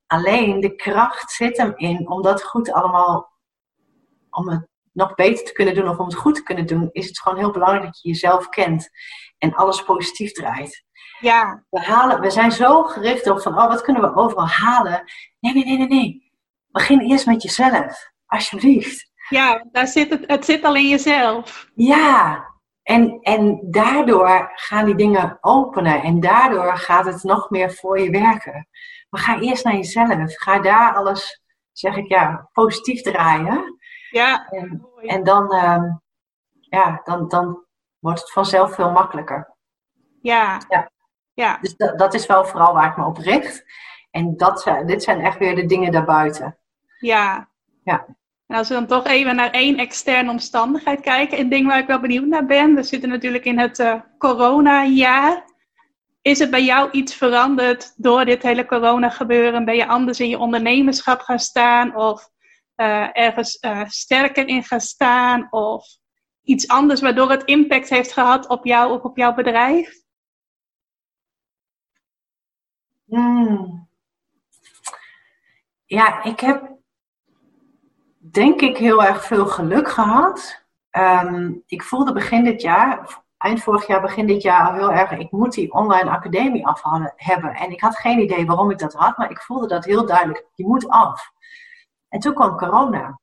Alleen 0.06 0.60
de 0.60 0.74
kracht 0.74 1.30
zit 1.30 1.56
hem 1.56 1.72
in 1.76 2.08
om 2.08 2.22
dat 2.22 2.42
goed 2.42 2.72
allemaal... 2.72 3.32
om 4.34 4.48
het 4.48 4.68
nog 4.92 5.14
beter 5.14 5.44
te 5.44 5.52
kunnen 5.52 5.74
doen 5.74 5.88
of 5.88 5.98
om 5.98 6.06
het 6.06 6.14
goed 6.14 6.34
te 6.34 6.42
kunnen 6.42 6.66
doen... 6.66 6.88
is 6.92 7.06
het 7.06 7.20
gewoon 7.20 7.38
heel 7.38 7.50
belangrijk 7.50 7.84
dat 7.84 8.00
je 8.02 8.08
jezelf 8.08 8.48
kent. 8.48 8.90
En 9.38 9.54
alles 9.54 9.84
positief 9.84 10.32
draait. 10.32 10.84
Ja. 11.20 11.64
We, 11.70 11.80
halen, 11.80 12.20
we 12.20 12.30
zijn 12.30 12.52
zo 12.52 12.82
gericht 12.82 13.30
op 13.30 13.40
van, 13.40 13.58
oh, 13.58 13.66
wat 13.66 13.82
kunnen 13.82 14.02
we 14.02 14.16
overal 14.16 14.48
halen? 14.48 15.04
Nee, 15.40 15.52
nee, 15.52 15.64
nee, 15.64 15.76
nee, 15.76 15.86
nee. 15.86 16.32
Begin 16.70 17.00
eerst 17.00 17.26
met 17.26 17.42
jezelf. 17.42 18.12
Alsjeblieft. 18.26 19.10
Ja, 19.28 19.64
daar 19.72 19.86
zit 19.86 20.10
het, 20.10 20.24
het 20.26 20.44
zit 20.44 20.64
al 20.64 20.74
in 20.74 20.88
jezelf. 20.88 21.68
Ja. 21.74 22.44
En, 22.82 23.18
en 23.20 23.60
daardoor 23.62 24.52
gaan 24.54 24.84
die 24.84 24.94
dingen 24.94 25.38
openen. 25.40 26.02
En 26.02 26.20
daardoor 26.20 26.76
gaat 26.76 27.04
het 27.04 27.22
nog 27.22 27.50
meer 27.50 27.72
voor 27.72 28.00
je 28.00 28.10
werken. 28.10 28.68
Maar 29.10 29.20
ga 29.20 29.40
eerst 29.40 29.64
naar 29.64 29.74
jezelf. 29.74 30.36
Ga 30.36 30.58
daar 30.58 30.94
alles, 30.94 31.42
zeg 31.72 31.96
ik 31.96 32.08
ja, 32.08 32.48
positief 32.52 33.02
draaien. 33.02 33.78
Ja. 34.14 34.48
En, 34.48 34.86
en 35.02 35.24
dan, 35.24 35.54
uh, 35.54 35.84
ja, 36.60 37.00
dan, 37.04 37.28
dan 37.28 37.64
wordt 37.98 38.20
het 38.20 38.32
vanzelf 38.32 38.74
veel 38.74 38.90
makkelijker. 38.90 39.54
Ja. 40.22 40.60
ja. 40.68 40.90
Ja. 41.32 41.58
Dus 41.60 41.76
dat, 41.76 41.98
dat 41.98 42.14
is 42.14 42.26
wel 42.26 42.44
vooral 42.44 42.74
waar 42.74 42.90
ik 42.90 42.96
me 42.96 43.04
op 43.04 43.16
richt. 43.16 43.64
En 44.10 44.36
dat, 44.36 44.70
dit 44.86 45.02
zijn 45.02 45.20
echt 45.20 45.38
weer 45.38 45.54
de 45.54 45.66
dingen 45.66 45.92
daarbuiten. 45.92 46.58
Ja. 46.98 47.48
Ja. 47.84 48.06
En 48.46 48.56
als 48.56 48.68
we 48.68 48.74
dan 48.74 48.86
toch 48.86 49.06
even 49.06 49.36
naar 49.36 49.50
één 49.50 49.78
externe 49.78 50.30
omstandigheid 50.30 51.00
kijken, 51.00 51.38
een 51.38 51.48
ding 51.48 51.66
waar 51.66 51.78
ik 51.78 51.86
wel 51.86 52.00
benieuwd 52.00 52.26
naar 52.26 52.46
ben. 52.46 52.74
We 52.74 52.82
zitten 52.82 53.08
natuurlijk 53.08 53.44
in 53.44 53.58
het 53.58 53.78
uh, 53.78 54.00
coronajaar. 54.18 55.44
Is 56.22 56.38
het 56.38 56.50
bij 56.50 56.64
jou 56.64 56.90
iets 56.90 57.14
veranderd 57.14 57.94
door 57.96 58.24
dit 58.24 58.42
hele 58.42 58.66
corona 58.66 59.08
gebeuren? 59.08 59.64
Ben 59.64 59.76
je 59.76 59.86
anders 59.86 60.20
in 60.20 60.28
je 60.28 60.38
ondernemerschap 60.38 61.20
gaan 61.20 61.38
staan? 61.38 61.96
Of 61.96 62.30
uh, 62.76 63.08
ergens 63.12 63.58
uh, 63.60 63.84
sterker 63.86 64.48
in 64.48 64.64
gaan 64.64 64.80
staan? 64.80 65.46
Of 65.50 65.86
iets 66.42 66.68
anders 66.68 67.00
waardoor 67.00 67.30
het 67.30 67.44
impact 67.44 67.88
heeft 67.88 68.12
gehad 68.12 68.48
op 68.48 68.64
jou 68.64 68.92
of 68.92 69.02
op 69.02 69.16
jouw 69.16 69.34
bedrijf? 69.34 70.02
Hmm. 73.04 73.88
Ja, 75.84 76.22
ik 76.22 76.40
heb 76.40 76.74
denk 78.18 78.60
ik 78.60 78.76
heel 78.76 79.04
erg 79.04 79.24
veel 79.24 79.46
geluk 79.46 79.88
gehad. 79.88 80.64
Um, 80.90 81.62
ik 81.66 81.82
voelde 81.82 82.12
begin 82.12 82.44
dit 82.44 82.62
jaar, 82.62 83.22
eind 83.38 83.62
vorig 83.62 83.86
jaar, 83.86 84.00
begin 84.00 84.26
dit 84.26 84.42
jaar 84.42 84.66
al 84.66 84.74
heel 84.74 84.92
erg, 84.92 85.10
ik 85.10 85.30
moet 85.30 85.52
die 85.52 85.72
online 85.72 86.10
academie 86.10 86.66
af 86.66 86.82
hebben. 87.16 87.54
En 87.54 87.70
ik 87.70 87.80
had 87.80 87.96
geen 87.96 88.18
idee 88.18 88.46
waarom 88.46 88.70
ik 88.70 88.78
dat 88.78 88.94
had, 88.94 89.16
maar 89.16 89.30
ik 89.30 89.42
voelde 89.42 89.66
dat 89.66 89.84
heel 89.84 90.06
duidelijk, 90.06 90.46
die 90.54 90.66
moet 90.66 90.88
af. 90.88 91.32
En 92.14 92.20
toen 92.20 92.34
kwam 92.34 92.56
corona. 92.56 93.20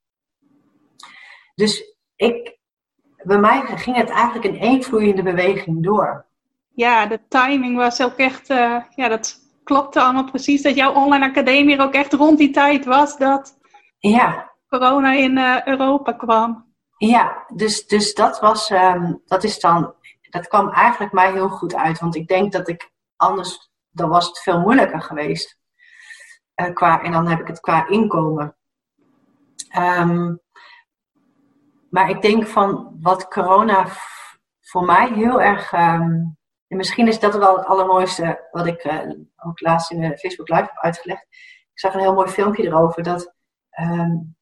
Dus 1.55 1.95
ik 2.15 2.59
bij 3.23 3.39
mij 3.39 3.61
ging 3.61 3.95
het 3.95 4.09
eigenlijk 4.09 4.45
in 4.45 4.59
één 4.59 4.83
vloeiende 4.83 5.23
beweging 5.23 5.83
door. 5.83 6.25
Ja, 6.73 7.05
de 7.05 7.27
timing 7.27 7.77
was 7.77 8.01
ook 8.01 8.17
echt, 8.17 8.49
uh, 8.49 8.83
ja, 8.95 9.07
dat 9.07 9.39
klopte 9.63 10.01
allemaal 10.01 10.23
precies. 10.23 10.61
Dat 10.61 10.75
jouw 10.75 10.93
online 10.93 11.25
academie 11.25 11.79
ook 11.79 11.93
echt 11.93 12.13
rond 12.13 12.37
die 12.37 12.51
tijd 12.51 12.85
was 12.85 13.17
dat 13.17 13.57
ja. 13.97 14.51
corona 14.67 15.13
in 15.13 15.37
uh, 15.37 15.67
Europa 15.67 16.13
kwam. 16.13 16.73
Ja, 16.97 17.45
dus, 17.55 17.87
dus 17.87 18.13
dat 18.13 18.39
was, 18.39 18.69
um, 18.69 19.21
dat 19.25 19.43
is 19.43 19.59
dan, 19.59 19.93
dat 20.29 20.47
kwam 20.47 20.69
eigenlijk 20.69 21.13
mij 21.13 21.31
heel 21.31 21.49
goed 21.49 21.75
uit. 21.75 21.99
Want 21.99 22.15
ik 22.15 22.27
denk 22.27 22.51
dat 22.51 22.67
ik 22.67 22.91
anders, 23.15 23.71
dan 23.89 24.09
was 24.09 24.27
het 24.27 24.39
veel 24.39 24.59
moeilijker 24.59 25.01
geweest. 25.01 25.59
Uh, 26.55 26.73
qua, 26.73 27.01
en 27.01 27.11
dan 27.11 27.27
heb 27.27 27.39
ik 27.39 27.47
het 27.47 27.59
qua 27.59 27.87
inkomen. 27.87 28.55
Um, 29.77 30.39
maar 31.89 32.09
ik 32.09 32.21
denk 32.21 32.47
van 32.47 32.97
wat 33.01 33.27
corona 33.27 33.87
voor 34.61 34.85
mij 34.85 35.13
heel 35.13 35.41
erg. 35.41 35.73
Um, 35.73 36.37
en 36.67 36.77
misschien 36.77 37.07
is 37.07 37.19
dat 37.19 37.37
wel 37.37 37.57
het 37.57 37.65
allermooiste 37.65 38.47
wat 38.51 38.65
ik 38.65 38.83
uh, 38.83 39.09
ook 39.35 39.59
laatst 39.59 39.91
in 39.91 40.01
de 40.01 40.17
Facebook 40.17 40.49
Live 40.49 40.61
heb 40.61 40.77
uitgelegd. 40.77 41.27
Ik 41.73 41.79
zag 41.79 41.93
een 41.93 41.99
heel 41.99 42.13
mooi 42.13 42.29
filmpje 42.29 42.63
erover 42.63 43.03
dat. 43.03 43.33
Um, 43.79 44.35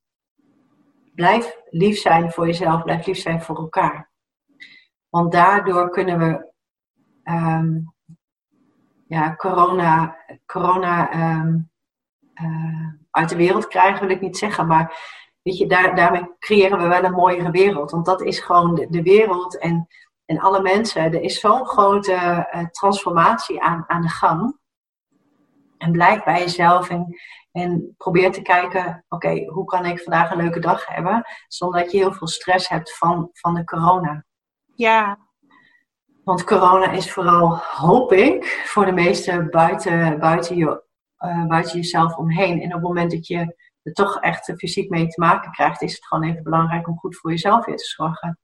blijf 1.15 1.57
lief 1.69 1.97
zijn 1.97 2.31
voor 2.31 2.45
jezelf, 2.45 2.83
blijf 2.83 3.05
lief 3.05 3.17
zijn 3.17 3.41
voor 3.41 3.57
elkaar. 3.57 4.11
Want 5.09 5.31
daardoor 5.31 5.89
kunnen 5.89 6.19
we 6.19 6.51
ja, 9.07 9.35
corona, 9.35 10.17
corona 10.45 11.13
uh, 11.13 12.87
uit 13.11 13.29
de 13.29 13.35
wereld 13.35 13.67
krijgen, 13.67 14.07
wil 14.07 14.15
ik 14.15 14.21
niet 14.21 14.37
zeggen. 14.37 14.67
Maar 14.67 15.17
weet 15.49 15.57
je, 15.57 15.67
daar, 15.67 15.95
daarmee 15.95 16.35
creëren 16.39 16.77
we 16.77 16.87
wel 16.87 17.03
een 17.03 17.11
mooiere 17.11 17.51
wereld. 17.51 17.91
Want 17.91 18.05
dat 18.05 18.21
is 18.21 18.39
gewoon 18.39 18.75
de, 18.75 18.87
de 18.89 19.01
wereld 19.01 19.57
en, 19.57 19.87
en 20.25 20.39
alle 20.39 20.61
mensen. 20.61 21.01
Er 21.01 21.21
is 21.21 21.39
zo'n 21.39 21.65
grote 21.65 22.11
uh, 22.11 22.65
transformatie 22.65 23.61
aan, 23.61 23.83
aan 23.87 24.01
de 24.01 24.09
gang. 24.09 24.57
En 25.77 25.91
blijf 25.91 26.23
bij 26.23 26.39
jezelf 26.39 26.89
en, 26.89 27.15
en 27.51 27.93
probeer 27.97 28.31
te 28.31 28.41
kijken, 28.41 29.05
oké, 29.09 29.45
hoe 29.45 29.65
kan 29.65 29.85
ik 29.85 30.01
vandaag 30.01 30.31
een 30.31 30.37
leuke 30.37 30.59
dag 30.59 30.87
hebben, 30.87 31.25
zonder 31.47 31.81
dat 31.81 31.91
je 31.91 31.97
heel 31.97 32.13
veel 32.13 32.27
stress 32.27 32.69
hebt 32.69 32.97
van, 32.97 33.29
van 33.33 33.53
de 33.53 33.63
corona. 33.63 34.25
Ja. 34.75 35.17
Want 36.23 36.43
corona 36.43 36.91
is 36.91 37.11
vooral, 37.11 37.57
hoop 37.57 38.11
ik, 38.11 38.63
voor 38.65 38.85
de 38.85 38.91
meesten 38.91 39.49
buiten, 39.49 40.19
buiten, 40.19 40.55
je, 40.55 40.83
uh, 41.19 41.45
buiten 41.45 41.75
jezelf 41.75 42.15
omheen. 42.15 42.61
En 42.61 42.67
op 42.67 42.73
het 42.73 42.81
moment 42.81 43.11
dat 43.11 43.27
je 43.27 43.55
er 43.83 43.93
toch 43.93 44.19
echt 44.19 44.53
fysiek 44.57 44.89
mee 44.89 45.07
te 45.07 45.19
maken 45.19 45.51
krijgt, 45.51 45.81
is 45.81 45.93
het 45.93 46.05
gewoon 46.05 46.23
even 46.23 46.43
belangrijk 46.43 46.87
om 46.87 46.97
goed 46.97 47.17
voor 47.17 47.31
jezelf 47.31 47.65
weer 47.65 47.77
te 47.77 47.85
zorgen. 47.85 48.39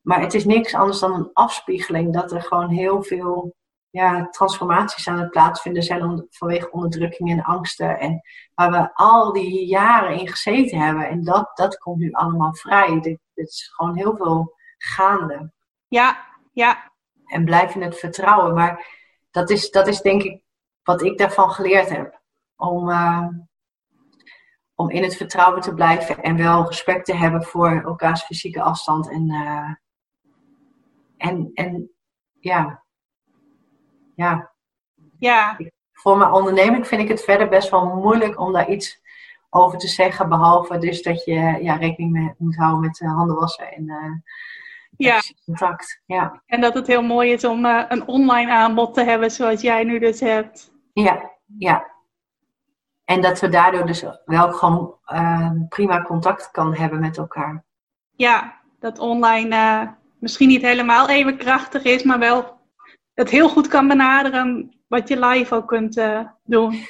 Maar 0.00 0.20
het 0.20 0.34
is 0.34 0.44
niks 0.44 0.74
anders 0.74 0.98
dan 0.98 1.14
een 1.14 1.30
afspiegeling 1.32 2.12
dat 2.12 2.32
er 2.32 2.42
gewoon 2.42 2.68
heel 2.68 3.02
veel 3.02 3.54
ja, 3.92 4.28
transformaties 4.30 5.08
aan 5.08 5.18
het 5.18 5.30
plaatsvinden 5.30 5.82
zijn 5.82 6.26
vanwege 6.30 6.70
onderdrukking 6.70 7.30
en 7.30 7.42
angsten. 7.42 7.98
En 7.98 8.20
waar 8.54 8.70
we 8.70 8.94
al 8.94 9.32
die 9.32 9.66
jaren 9.66 10.18
in 10.18 10.28
gezeten 10.28 10.78
hebben. 10.78 11.08
En 11.08 11.24
dat, 11.24 11.50
dat 11.54 11.78
komt 11.78 11.98
nu 11.98 12.12
allemaal 12.12 12.54
vrij. 12.54 13.00
Dit, 13.00 13.18
is 13.34 13.72
gewoon 13.74 13.96
heel 13.96 14.16
veel 14.16 14.54
gaande. 14.78 15.52
Ja, 15.88 16.26
ja. 16.52 16.92
En 17.26 17.44
blijf 17.44 17.74
in 17.74 17.82
het 17.82 17.98
vertrouwen. 17.98 18.54
Maar 18.54 18.86
dat 19.30 19.50
is, 19.50 19.70
dat 19.70 19.86
is 19.86 20.00
denk 20.00 20.22
ik 20.22 20.42
wat 20.82 21.02
ik 21.02 21.18
daarvan 21.18 21.50
geleerd 21.50 21.88
heb. 21.88 22.20
Om, 22.56 22.88
uh, 22.88 23.26
om 24.82 24.90
in 24.90 25.02
het 25.02 25.16
vertrouwen 25.16 25.60
te 25.60 25.74
blijven 25.74 26.22
en 26.22 26.36
wel 26.36 26.66
respect 26.66 27.04
te 27.04 27.14
hebben 27.14 27.42
voor 27.42 27.82
elkaars 27.84 28.22
fysieke 28.22 28.62
afstand. 28.62 29.10
En, 29.10 29.30
uh, 29.30 29.74
en, 31.16 31.50
en 31.54 31.90
ja, 32.40 32.82
ja. 34.14 34.52
ja. 35.18 35.56
Voor 35.92 36.16
mijn 36.16 36.30
onderneming 36.30 36.86
vind 36.86 37.02
ik 37.02 37.08
het 37.08 37.24
verder 37.24 37.48
best 37.48 37.70
wel 37.70 37.86
moeilijk 37.86 38.40
om 38.40 38.52
daar 38.52 38.70
iets 38.70 39.00
over 39.50 39.78
te 39.78 39.88
zeggen. 39.88 40.28
Behalve 40.28 40.78
dus 40.78 41.02
dat 41.02 41.24
je 41.24 41.58
ja, 41.60 41.74
rekening 41.74 42.12
mee 42.12 42.34
moet 42.38 42.56
houden 42.56 42.80
met 42.80 43.00
uh, 43.00 43.14
handen 43.14 43.36
wassen 43.36 43.72
en 43.72 43.84
uh, 43.84 44.14
ja. 44.96 45.20
contact. 45.44 46.02
Ja. 46.06 46.42
En 46.46 46.60
dat 46.60 46.74
het 46.74 46.86
heel 46.86 47.02
mooi 47.02 47.32
is 47.32 47.44
om 47.44 47.64
een 47.64 48.06
online 48.06 48.52
aanbod 48.52 48.94
te 48.94 49.04
hebben 49.04 49.30
zoals 49.30 49.60
jij 49.60 49.84
nu 49.84 49.98
dus 49.98 50.20
hebt. 50.20 50.72
Ja, 50.92 51.30
ja. 51.58 51.91
En 53.04 53.20
dat 53.20 53.40
we 53.40 53.48
daardoor 53.48 53.86
dus 53.86 54.04
wel 54.24 54.52
gewoon 54.52 54.98
prima 55.68 56.02
contact 56.02 56.50
kan 56.50 56.74
hebben 56.74 57.00
met 57.00 57.16
elkaar. 57.16 57.64
Ja, 58.10 58.60
dat 58.78 58.98
online 58.98 59.94
misschien 60.18 60.48
niet 60.48 60.62
helemaal 60.62 61.08
even 61.08 61.36
krachtig 61.36 61.82
is, 61.82 62.02
maar 62.02 62.18
wel 62.18 62.60
het 63.14 63.30
heel 63.30 63.48
goed 63.48 63.68
kan 63.68 63.88
benaderen 63.88 64.76
wat 64.88 65.08
je 65.08 65.18
live 65.18 65.54
ook 65.54 65.68
kunt 65.68 65.96
uh, 65.96 66.20
doen. 66.44 66.86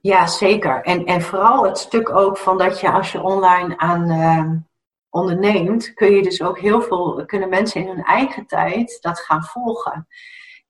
Ja, 0.00 0.26
zeker. 0.26 0.82
En, 0.82 1.04
en 1.04 1.22
vooral 1.22 1.64
het 1.64 1.78
stuk 1.78 2.10
ook 2.10 2.36
van 2.38 2.58
dat 2.58 2.80
je 2.80 2.90
als 2.90 3.12
je 3.12 3.22
online 3.22 3.78
aan 3.78 4.66
onderneemt, 5.10 5.94
kun 5.94 6.10
je 6.10 6.22
dus 6.22 6.42
ook 6.42 6.58
heel 6.58 6.82
veel, 6.82 7.22
kunnen 7.26 7.48
mensen 7.48 7.80
in 7.80 7.88
hun 7.88 8.04
eigen 8.04 8.46
tijd 8.46 8.98
dat 9.00 9.20
gaan 9.20 9.42
volgen. 9.42 10.06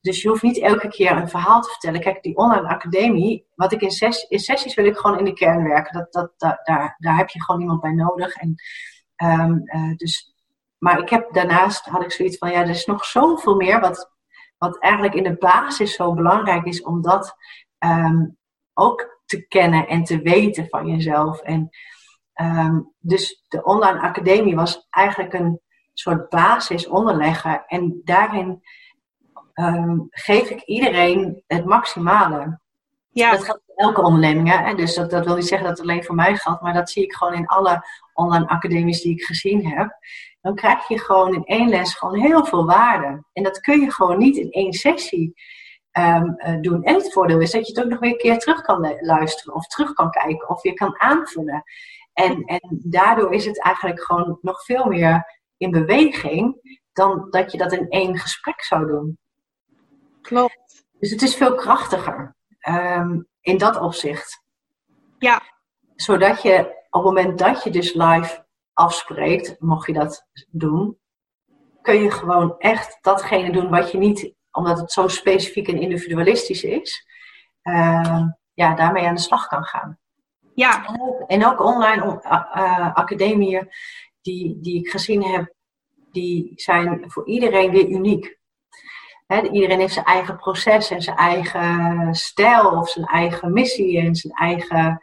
Dus 0.02 0.22
je 0.22 0.28
hoeft 0.28 0.42
niet 0.42 0.58
elke 0.58 0.88
keer 0.88 1.16
een 1.16 1.28
verhaal 1.28 1.60
te 1.60 1.68
vertellen. 1.68 2.00
Kijk, 2.00 2.22
die 2.22 2.36
online 2.36 2.68
academie, 2.68 3.46
wat 3.54 3.72
ik 3.72 3.80
in, 3.80 3.90
ses, 3.90 4.26
in 4.28 4.38
sessies 4.38 4.74
wil 4.74 4.84
ik 4.84 4.96
gewoon 4.96 5.18
in 5.18 5.24
de 5.24 5.32
kern 5.32 5.62
werken. 5.62 6.06
Dat, 6.10 6.32
dat, 6.36 6.58
daar, 6.64 6.96
daar 6.98 7.16
heb 7.16 7.28
je 7.28 7.42
gewoon 7.42 7.60
iemand 7.60 7.80
bij 7.80 7.92
nodig. 7.92 8.34
En, 8.34 8.54
um, 9.16 9.62
uh, 9.64 9.96
dus, 9.96 10.34
maar 10.78 10.98
ik 10.98 11.08
heb 11.08 11.32
daarnaast 11.32 11.84
had 11.84 12.02
ik 12.02 12.12
zoiets 12.12 12.38
van, 12.38 12.50
ja, 12.50 12.60
er 12.60 12.68
is 12.68 12.86
nog 12.86 13.04
zoveel 13.04 13.54
meer 13.54 13.80
wat, 13.80 14.10
wat 14.58 14.78
eigenlijk 14.78 15.14
in 15.14 15.22
de 15.22 15.36
basis 15.36 15.94
zo 15.94 16.14
belangrijk 16.14 16.64
is 16.64 16.82
om 16.82 17.02
dat 17.02 17.36
um, 17.78 18.36
ook 18.74 19.20
te 19.24 19.46
kennen 19.46 19.86
en 19.88 20.04
te 20.04 20.18
weten 20.18 20.68
van 20.68 20.86
jezelf. 20.86 21.40
En 21.40 21.70
um, 22.34 22.94
dus 22.98 23.44
de 23.48 23.64
online 23.64 24.00
academie 24.00 24.54
was 24.54 24.86
eigenlijk 24.90 25.32
een 25.32 25.60
soort 25.92 26.28
basis 26.28 26.86
onderleggen. 26.86 27.64
En 27.66 28.00
daarin 28.04 28.62
um, 29.54 30.06
geef 30.10 30.50
ik 30.50 30.62
iedereen 30.62 31.42
het 31.46 31.64
maximale. 31.64 32.60
Ja. 33.10 33.30
Dat 33.30 33.44
geldt 33.44 33.62
voor 33.66 33.74
elke 33.76 34.02
onderneming. 34.02 34.48
Hè? 34.48 34.74
Dus 34.74 34.94
dat, 34.94 35.10
dat 35.10 35.24
wil 35.24 35.34
niet 35.34 35.46
zeggen 35.46 35.68
dat 35.68 35.78
het 35.78 35.88
alleen 35.88 36.04
voor 36.04 36.14
mij 36.14 36.36
geldt, 36.36 36.62
maar 36.62 36.74
dat 36.74 36.90
zie 36.90 37.04
ik 37.04 37.12
gewoon 37.12 37.34
in 37.34 37.46
alle 37.46 37.84
online 38.14 38.46
academies 38.46 39.02
die 39.02 39.12
ik 39.12 39.22
gezien 39.22 39.66
heb 39.66 39.98
dan 40.42 40.54
krijg 40.54 40.88
je 40.88 40.98
gewoon 40.98 41.34
in 41.34 41.44
één 41.44 41.68
les 41.68 41.94
gewoon 41.94 42.18
heel 42.18 42.44
veel 42.44 42.66
waarde. 42.66 43.24
En 43.32 43.42
dat 43.42 43.60
kun 43.60 43.80
je 43.80 43.92
gewoon 43.92 44.18
niet 44.18 44.36
in 44.36 44.50
één 44.50 44.72
sessie 44.72 45.34
um, 45.98 46.34
uh, 46.38 46.60
doen. 46.60 46.82
En 46.82 46.94
het 46.94 47.12
voordeel 47.12 47.40
is 47.40 47.50
dat 47.50 47.66
je 47.66 47.72
het 47.72 47.84
ook 47.84 47.90
nog 47.90 48.00
weer 48.00 48.10
een 48.10 48.16
keer 48.16 48.38
terug 48.38 48.60
kan 48.60 48.96
luisteren 49.00 49.54
of 49.54 49.66
terug 49.66 49.92
kan 49.92 50.10
kijken 50.10 50.48
of 50.48 50.62
je 50.62 50.72
kan 50.72 51.00
aanvullen. 51.00 51.62
En, 52.12 52.44
en 52.44 52.80
daardoor 52.82 53.34
is 53.34 53.44
het 53.44 53.62
eigenlijk 53.62 54.02
gewoon 54.02 54.38
nog 54.40 54.64
veel 54.64 54.84
meer 54.84 55.40
in 55.56 55.70
beweging 55.70 56.60
dan 56.92 57.26
dat 57.30 57.52
je 57.52 57.58
dat 57.58 57.72
in 57.72 57.88
één 57.88 58.18
gesprek 58.18 58.62
zou 58.62 58.86
doen. 58.86 59.18
Klopt. 60.22 60.84
Dus 60.98 61.10
het 61.10 61.22
is 61.22 61.36
veel 61.36 61.54
krachtiger 61.54 62.36
um, 62.68 63.28
in 63.40 63.58
dat 63.58 63.80
opzicht. 63.80 64.42
Ja. 65.18 65.42
Zodat 65.96 66.42
je 66.42 66.58
op 66.90 67.04
het 67.04 67.14
moment 67.14 67.38
dat 67.38 67.64
je 67.64 67.70
dus 67.70 67.94
live 67.94 68.44
afspreekt, 68.72 69.60
mocht 69.60 69.86
je 69.86 69.92
dat 69.92 70.26
doen, 70.48 70.98
kun 71.82 72.02
je 72.02 72.10
gewoon 72.10 72.58
echt 72.58 72.98
datgene 73.00 73.52
doen 73.52 73.70
wat 73.70 73.90
je 73.90 73.98
niet, 73.98 74.34
omdat 74.50 74.78
het 74.78 74.92
zo 74.92 75.08
specifiek 75.08 75.68
en 75.68 75.80
individualistisch 75.80 76.64
is, 76.64 77.06
uh, 77.62 78.22
ja, 78.54 78.74
daarmee 78.74 79.06
aan 79.06 79.14
de 79.14 79.20
slag 79.20 79.46
kan 79.46 79.64
gaan. 79.64 79.98
Ja. 80.54 80.86
En 80.86 81.00
ook, 81.00 81.28
en 81.28 81.46
ook 81.46 81.60
online 81.60 82.20
uh, 82.24 82.94
academieën 82.94 83.70
die, 84.20 84.60
die 84.60 84.78
ik 84.78 84.90
gezien 84.90 85.22
heb, 85.22 85.54
die 86.12 86.52
zijn 86.54 87.10
voor 87.10 87.26
iedereen 87.26 87.70
weer 87.70 87.88
uniek. 87.88 88.40
He, 89.32 89.48
iedereen 89.50 89.78
heeft 89.78 89.92
zijn 89.92 90.04
eigen 90.04 90.36
proces 90.36 90.90
en 90.90 91.02
zijn 91.02 91.16
eigen 91.16 92.14
stijl 92.14 92.70
of 92.70 92.88
zijn 92.88 93.06
eigen 93.06 93.52
missie 93.52 93.98
en 93.98 94.14
zijn 94.14 94.32
eigen 94.32 95.00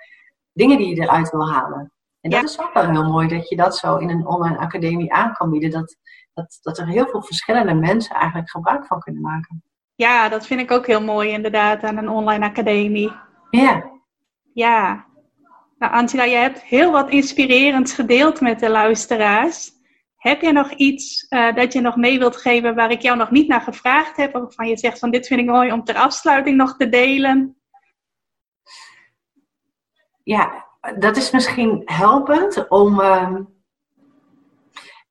dingen 0.53 0.77
die 0.77 0.95
je 0.95 1.01
eruit 1.01 1.29
wil 1.29 1.51
halen. 1.51 1.91
En 2.21 2.29
dat 2.29 2.43
is 2.43 2.59
ook 2.59 2.73
wel 2.73 2.89
heel 2.89 3.11
mooi 3.11 3.27
dat 3.27 3.49
je 3.49 3.55
dat 3.55 3.77
zo 3.77 3.95
in 3.95 4.09
een 4.09 4.27
online 4.27 4.57
academie 4.57 5.13
aan 5.13 5.33
kan 5.33 5.49
bieden. 5.49 5.71
Dat, 5.71 5.95
dat, 6.33 6.59
dat 6.61 6.77
er 6.77 6.87
heel 6.87 7.07
veel 7.07 7.23
verschillende 7.23 7.73
mensen 7.73 8.15
eigenlijk 8.15 8.49
gebruik 8.49 8.85
van 8.85 8.99
kunnen 8.99 9.21
maken. 9.21 9.63
Ja, 9.95 10.29
dat 10.29 10.45
vind 10.45 10.59
ik 10.61 10.71
ook 10.71 10.87
heel 10.87 11.03
mooi 11.03 11.29
inderdaad 11.29 11.83
aan 11.83 11.97
een 11.97 12.09
online 12.09 12.45
academie. 12.45 13.11
Ja. 13.49 13.91
Ja. 14.53 15.05
Nou 15.77 15.93
Angela, 15.93 16.23
je 16.23 16.35
hebt 16.35 16.61
heel 16.61 16.91
wat 16.91 17.09
inspirerends 17.09 17.93
gedeeld 17.93 18.41
met 18.41 18.59
de 18.59 18.69
luisteraars. 18.69 19.71
Heb 20.19 20.41
je 20.41 20.51
nog 20.51 20.71
iets 20.71 21.25
uh, 21.29 21.55
dat 21.55 21.73
je 21.73 21.81
nog 21.81 21.95
mee 21.95 22.19
wilt 22.19 22.37
geven 22.37 22.75
waar 22.75 22.91
ik 22.91 23.01
jou 23.01 23.17
nog 23.17 23.31
niet 23.31 23.47
naar 23.47 23.61
gevraagd 23.61 24.17
heb? 24.17 24.33
Waarvan 24.33 24.67
je 24.67 24.77
zegt 24.77 24.99
van 24.99 25.11
dit 25.11 25.27
vind 25.27 25.39
ik 25.39 25.45
mooi 25.45 25.71
om 25.71 25.83
ter 25.83 25.95
afsluiting 25.95 26.57
nog 26.57 26.77
te 26.77 26.89
delen? 26.89 27.57
Ja, 30.23 30.67
dat 30.97 31.17
is 31.17 31.31
misschien 31.31 31.81
helpend 31.85 32.67
om. 32.67 32.99
Uh, 32.99 33.35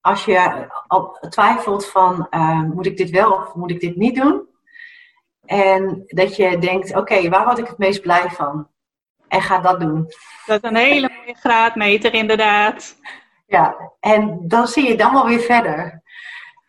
als 0.00 0.24
je 0.24 0.66
al 0.86 1.26
twijfelt 1.28 1.86
van 1.86 2.26
uh, 2.30 2.62
moet 2.62 2.86
ik 2.86 2.96
dit 2.96 3.10
wel 3.10 3.32
of 3.32 3.54
moet 3.54 3.70
ik 3.70 3.80
dit 3.80 3.96
niet 3.96 4.16
doen? 4.16 4.48
En 5.44 6.04
dat 6.06 6.36
je 6.36 6.58
denkt, 6.58 6.96
oké, 6.96 7.28
waar 7.28 7.44
word 7.44 7.58
ik 7.58 7.66
het 7.66 7.78
meest 7.78 8.00
blij 8.00 8.30
van? 8.30 8.68
En 9.28 9.42
ga 9.42 9.58
dat 9.58 9.80
doen. 9.80 10.06
Dat 10.46 10.64
is 10.64 10.70
een 10.70 10.76
hele 10.76 11.10
mooie 11.16 11.34
graadmeter, 11.34 12.14
inderdaad. 12.14 12.96
Ja, 13.48 13.92
en 14.00 14.48
dan 14.48 14.66
zie 14.66 14.88
je 14.88 14.96
dan 14.96 15.12
wel 15.12 15.26
weer 15.26 15.40
verder. 15.40 16.02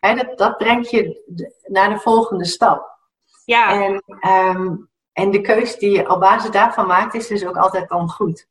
dat, 0.00 0.38
dat 0.38 0.56
brengt 0.56 0.90
je 0.90 1.22
naar 1.66 1.88
de 1.88 1.98
volgende 1.98 2.44
stap. 2.44 2.98
Ja. 3.44 3.82
En, 3.82 4.02
um, 4.30 4.88
en 5.12 5.30
de 5.30 5.40
keuze 5.40 5.78
die 5.78 5.90
je 5.90 6.10
op 6.10 6.20
basis 6.20 6.50
daarvan 6.50 6.86
maakt, 6.86 7.14
is 7.14 7.26
dus 7.26 7.46
ook 7.46 7.56
altijd 7.56 7.88
dan 7.88 8.08
goed. 8.08 8.46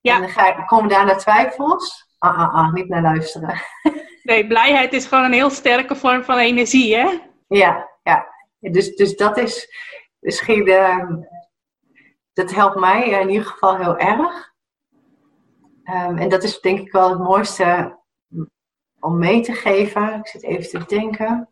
Ja. 0.00 0.14
En 0.14 0.20
dan 0.20 0.30
ga 0.30 0.46
je, 0.46 0.64
komen 0.64 0.88
daar 0.88 1.04
naar 1.04 1.18
twijfels. 1.18 2.14
Ah, 2.18 2.38
ah, 2.38 2.54
ah, 2.54 2.72
niet 2.72 2.88
naar 2.88 3.02
luisteren. 3.02 3.60
Nee, 4.22 4.46
blijheid 4.46 4.92
is 4.92 5.06
gewoon 5.06 5.24
een 5.24 5.32
heel 5.32 5.50
sterke 5.50 5.96
vorm 5.96 6.24
van 6.24 6.38
energie, 6.38 6.96
hè? 6.96 7.18
Ja, 7.48 7.88
ja. 8.02 8.26
Dus, 8.58 8.94
dus 8.94 9.16
dat 9.16 9.38
is 9.38 9.68
misschien, 10.18 10.68
uh, 10.68 11.10
dat 12.32 12.54
helpt 12.54 12.78
mij 12.78 13.08
in 13.08 13.28
ieder 13.28 13.46
geval 13.46 13.76
heel 13.76 13.98
erg. 13.98 14.51
Um, 15.84 16.18
en 16.18 16.28
dat 16.28 16.42
is 16.42 16.60
denk 16.60 16.78
ik 16.78 16.92
wel 16.92 17.10
het 17.10 17.18
mooiste 17.18 17.98
om 19.00 19.18
mee 19.18 19.40
te 19.40 19.52
geven. 19.52 20.14
Ik 20.14 20.26
zit 20.26 20.42
even 20.42 20.70
te 20.70 20.94
denken. 20.94 21.48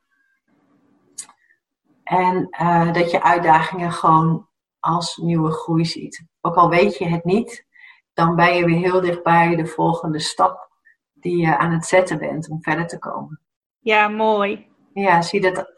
En 2.02 2.48
uh, 2.60 2.92
dat 2.92 3.10
je 3.10 3.22
uitdagingen 3.22 3.92
gewoon 3.92 4.48
als 4.78 5.16
nieuwe 5.16 5.50
groei 5.50 5.84
ziet. 5.84 6.24
Ook 6.40 6.54
al 6.54 6.68
weet 6.68 6.98
je 6.98 7.06
het 7.06 7.24
niet, 7.24 7.66
dan 8.12 8.36
ben 8.36 8.54
je 8.54 8.64
weer 8.64 8.78
heel 8.78 9.00
dichtbij 9.00 9.56
de 9.56 9.66
volgende 9.66 10.18
stap 10.18 10.68
die 11.12 11.36
je 11.36 11.58
aan 11.58 11.72
het 11.72 11.86
zetten 11.86 12.18
bent 12.18 12.48
om 12.48 12.62
verder 12.62 12.86
te 12.86 12.98
komen. 12.98 13.40
Ja, 13.78 14.08
mooi. 14.08 14.68
Ja, 14.92 15.22
zie 15.22 15.40
dat. 15.40 15.72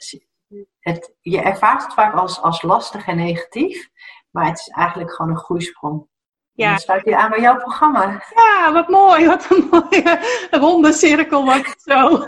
Het, 0.78 1.14
je 1.20 1.40
ervaart 1.40 1.82
het 1.82 1.94
vaak 1.94 2.14
als, 2.14 2.40
als 2.40 2.62
lastig 2.62 3.06
en 3.06 3.16
negatief, 3.16 3.90
maar 4.30 4.46
het 4.46 4.58
is 4.58 4.68
eigenlijk 4.68 5.12
gewoon 5.12 5.30
een 5.30 5.38
groeisprong. 5.38 6.06
Ja. 6.54 6.68
dan 6.68 6.78
sluit 6.78 7.04
je 7.04 7.16
aan 7.16 7.30
bij 7.30 7.40
jouw 7.40 7.56
programma. 7.56 8.22
Ja, 8.34 8.72
wat 8.72 8.88
mooi. 8.88 9.26
Wat 9.26 9.46
een 9.50 9.68
mooie 9.70 10.18
ronde 10.50 10.92
cirkel 10.92 11.44
wordt 11.44 11.66
het 11.66 11.82
zo. 11.82 12.24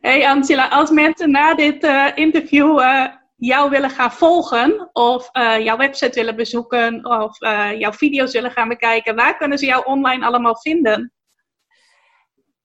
hey 0.00 0.28
Angela, 0.28 0.68
als 0.68 0.90
mensen 0.90 1.30
na 1.30 1.54
dit 1.54 1.84
uh, 1.84 2.06
interview 2.14 2.80
uh, 2.80 3.06
jou 3.36 3.70
willen 3.70 3.90
gaan 3.90 4.12
volgen 4.12 4.90
of 4.92 5.28
uh, 5.32 5.64
jouw 5.64 5.76
website 5.76 6.14
willen 6.14 6.36
bezoeken 6.36 7.04
of 7.04 7.38
jouw 7.78 7.92
video's 7.92 8.32
willen 8.32 8.50
gaan 8.50 8.68
bekijken, 8.68 9.16
waar 9.16 9.36
kunnen 9.36 9.58
ze 9.58 9.66
jou 9.66 9.84
online 9.84 10.26
allemaal 10.26 10.56
vinden? 10.56 11.12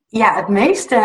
Ja, 0.08 0.36
het 0.36 0.48
meeste 0.48 0.96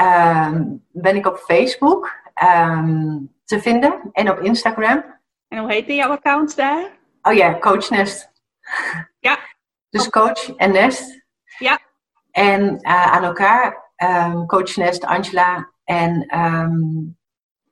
uh, 0.00 0.50
ben 0.92 1.16
ik 1.16 1.26
op 1.26 1.36
Facebook 1.36 2.12
um, 2.54 3.34
te 3.44 3.60
vinden 3.60 4.00
en 4.12 4.30
op 4.30 4.40
Instagram. 4.40 5.04
En 5.48 5.58
hoe 5.58 5.72
heet 5.72 5.86
jouw 5.86 6.10
accounts 6.10 6.54
daar? 6.54 6.95
Oh 7.26 7.32
ja, 7.32 7.58
Coach 7.58 7.90
Nest. 7.90 8.30
Ja. 9.18 9.38
Dus 9.90 10.10
Coach 10.10 10.56
en 10.56 10.72
Nest. 10.72 11.26
Ja. 11.58 11.78
En 12.30 12.62
uh, 12.62 13.12
aan 13.12 13.22
elkaar, 13.22 13.92
um, 13.96 14.46
Coach 14.46 14.76
Nest, 14.76 15.04
Angela. 15.04 15.70
En, 15.84 16.38
um, 16.38 17.16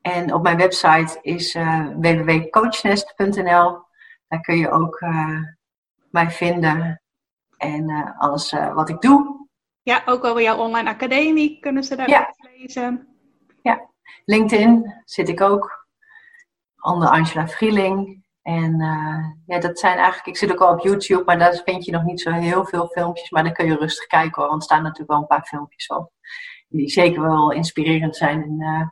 en 0.00 0.34
op 0.34 0.42
mijn 0.42 0.56
website 0.56 1.18
is 1.22 1.54
uh, 1.54 1.86
www.coachnest.nl. 1.96 3.82
Daar 4.28 4.40
kun 4.40 4.56
je 4.56 4.70
ook 4.70 5.00
uh, 5.00 5.40
mij 6.10 6.30
vinden 6.30 7.02
en 7.56 8.14
alles 8.18 8.50
wat 8.74 8.88
ik 8.88 9.00
doe. 9.00 9.48
Ja, 9.82 10.02
ook 10.06 10.24
over 10.24 10.42
jouw 10.42 10.56
online 10.56 10.88
academie 10.88 11.60
kunnen 11.60 11.84
ze 11.84 11.96
daar 11.96 12.08
ja. 12.08 12.34
lezen. 12.38 13.08
Ja, 13.62 13.90
LinkedIn 14.24 15.02
zit 15.04 15.28
ik 15.28 15.40
ook. 15.40 15.86
Onder 16.80 17.08
Angela 17.08 17.48
Vrieling. 17.48 18.23
En 18.44 18.80
uh, 18.80 19.24
ja, 19.46 19.58
dat 19.58 19.78
zijn 19.78 19.96
eigenlijk, 19.96 20.26
ik 20.26 20.36
zit 20.36 20.52
ook 20.52 20.60
al 20.60 20.72
op 20.72 20.80
YouTube, 20.80 21.24
maar 21.24 21.38
daar 21.38 21.60
vind 21.64 21.84
je 21.84 21.92
nog 21.92 22.02
niet 22.02 22.20
zo 22.20 22.30
heel 22.30 22.64
veel 22.64 22.86
filmpjes. 22.86 23.30
Maar 23.30 23.44
dan 23.44 23.52
kun 23.52 23.66
je 23.66 23.76
rustig 23.76 24.06
kijken 24.06 24.42
hoor, 24.42 24.50
want 24.50 24.62
er 24.62 24.68
staan 24.68 24.82
natuurlijk 24.82 25.10
wel 25.10 25.20
een 25.20 25.26
paar 25.26 25.44
filmpjes 25.44 25.86
op. 25.86 26.10
Die 26.68 26.88
zeker 26.88 27.22
wel 27.22 27.52
inspirerend 27.52 28.16
zijn. 28.16 28.42
En 28.42 28.60
uh, 28.60 28.88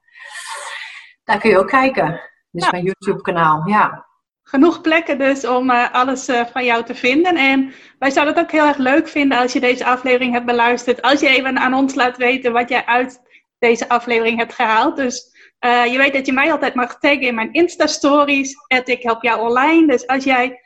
daar 1.25 1.39
kun 1.39 1.51
je 1.51 1.59
ook 1.59 1.69
kijken. 1.69 2.21
Dus 2.51 2.71
mijn 2.71 2.85
YouTube 2.85 3.21
kanaal, 3.21 3.69
ja 3.69 4.11
genoeg 4.43 4.81
plekken 4.81 5.19
dus 5.19 5.47
om 5.47 5.71
uh, 5.71 5.93
alles 5.93 6.29
van 6.53 6.65
jou 6.65 6.85
te 6.85 6.95
vinden. 6.95 7.37
En 7.37 7.73
wij 7.99 8.11
zouden 8.11 8.35
het 8.35 8.45
ook 8.45 8.51
heel 8.51 8.67
erg 8.67 8.77
leuk 8.77 9.09
vinden 9.09 9.39
als 9.39 9.53
je 9.53 9.61
deze 9.61 9.85
aflevering 9.85 10.33
hebt 10.33 10.47
beluisterd. 10.47 11.03
Als 11.03 11.21
je 11.21 11.29
even 11.29 11.59
aan 11.59 11.75
ons 11.75 11.95
laat 11.95 12.17
weten 12.17 12.53
wat 12.53 12.69
jij 12.69 12.87
uit 12.87 13.21
deze 13.59 13.89
aflevering 13.89 14.39
hebt 14.39 14.55
gehaald. 14.55 14.97
Dus 14.97 15.32
uh, 15.65 15.87
je 15.87 15.99
weet 15.99 16.13
dat 16.13 16.27
je 16.27 16.33
mij 16.33 16.53
altijd 16.53 16.75
mag 16.75 16.99
taggen 16.99 17.21
in 17.21 17.35
mijn 17.35 17.53
Insta-stories. 17.53 18.55
Ik 18.85 19.03
help 19.03 19.23
jou 19.23 19.41
online. 19.41 19.87
Dus 19.87 20.07
als 20.07 20.25
jij 20.25 20.61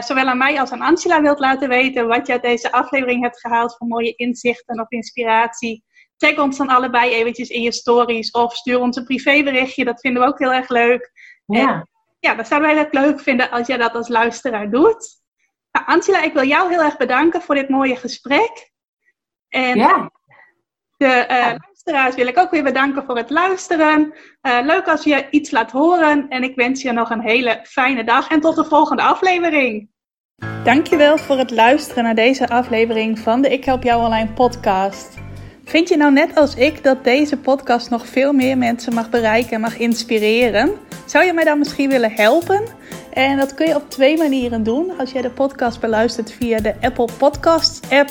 zowel 0.00 0.26
aan 0.26 0.38
mij 0.38 0.60
als 0.60 0.70
aan 0.70 0.80
Angela 0.80 1.22
wilt 1.22 1.38
laten 1.38 1.68
weten 1.68 2.06
wat 2.06 2.26
je 2.26 2.32
uit 2.32 2.42
deze 2.42 2.72
aflevering 2.72 3.22
hebt 3.22 3.40
gehaald 3.40 3.76
voor 3.76 3.86
mooie 3.86 4.14
inzichten 4.14 4.80
of 4.80 4.90
inspiratie. 4.90 5.84
Tag 6.16 6.38
ons 6.38 6.56
dan 6.56 6.68
allebei 6.68 7.12
eventjes 7.12 7.48
in 7.48 7.62
je 7.62 7.72
stories 7.72 8.30
of 8.30 8.54
stuur 8.54 8.80
ons 8.80 8.96
een 8.96 9.04
privéberichtje. 9.04 9.84
Dat 9.84 10.00
vinden 10.00 10.22
we 10.22 10.28
ook 10.28 10.38
heel 10.38 10.52
erg 10.52 10.68
leuk. 10.68 11.10
Ja 11.46 11.86
ja, 12.22 12.34
dat 12.34 12.46
zouden 12.46 12.74
wij 12.74 12.78
het 12.78 12.92
leuk 12.92 13.20
vinden 13.20 13.50
als 13.50 13.66
jij 13.66 13.76
dat 13.76 13.94
als 13.94 14.08
luisteraar 14.08 14.70
doet. 14.70 15.20
Nou, 15.72 15.86
Angela, 15.86 16.22
ik 16.22 16.32
wil 16.32 16.44
jou 16.44 16.70
heel 16.70 16.82
erg 16.82 16.96
bedanken 16.96 17.42
voor 17.42 17.54
dit 17.54 17.68
mooie 17.68 17.96
gesprek. 17.96 18.70
En 19.48 19.78
ja. 19.78 20.10
de 20.96 21.26
uh, 21.30 21.54
luisteraars 21.84 22.16
wil 22.16 22.26
ik 22.26 22.38
ook 22.38 22.50
weer 22.50 22.62
bedanken 22.62 23.04
voor 23.04 23.16
het 23.16 23.30
luisteren. 23.30 24.14
Uh, 24.42 24.58
leuk 24.62 24.88
als 24.88 25.04
je 25.04 25.26
iets 25.30 25.50
laat 25.50 25.70
horen. 25.70 26.28
En 26.28 26.42
ik 26.42 26.54
wens 26.54 26.82
je 26.82 26.92
nog 26.92 27.10
een 27.10 27.20
hele 27.20 27.60
fijne 27.62 28.04
dag 28.04 28.28
en 28.28 28.40
tot 28.40 28.56
de 28.56 28.64
volgende 28.64 29.02
aflevering. 29.02 29.88
Dankjewel 30.64 31.18
voor 31.18 31.38
het 31.38 31.50
luisteren 31.50 32.04
naar 32.04 32.14
deze 32.14 32.48
aflevering 32.48 33.18
van 33.18 33.42
de 33.42 33.48
Ik 33.48 33.64
Help 33.64 33.82
Jou 33.82 34.04
Online 34.04 34.32
podcast. 34.32 35.14
Vind 35.64 35.88
je 35.88 35.96
nou 35.96 36.12
net 36.12 36.34
als 36.34 36.54
ik 36.54 36.84
dat 36.84 37.04
deze 37.04 37.36
podcast 37.36 37.90
nog 37.90 38.06
veel 38.06 38.32
meer 38.32 38.58
mensen 38.58 38.94
mag 38.94 39.10
bereiken 39.10 39.52
en 39.52 39.60
mag 39.60 39.78
inspireren? 39.78 40.70
Zou 41.06 41.24
je 41.24 41.32
mij 41.32 41.44
dan 41.44 41.58
misschien 41.58 41.90
willen 41.90 42.12
helpen? 42.12 42.62
En 43.12 43.36
dat 43.36 43.54
kun 43.54 43.66
je 43.66 43.76
op 43.76 43.90
twee 43.90 44.16
manieren 44.16 44.62
doen. 44.62 44.98
Als 44.98 45.12
jij 45.12 45.22
de 45.22 45.30
podcast 45.30 45.80
beluistert 45.80 46.32
via 46.32 46.60
de 46.60 46.74
Apple 46.80 47.08
Podcasts 47.18 47.90
app 47.90 48.10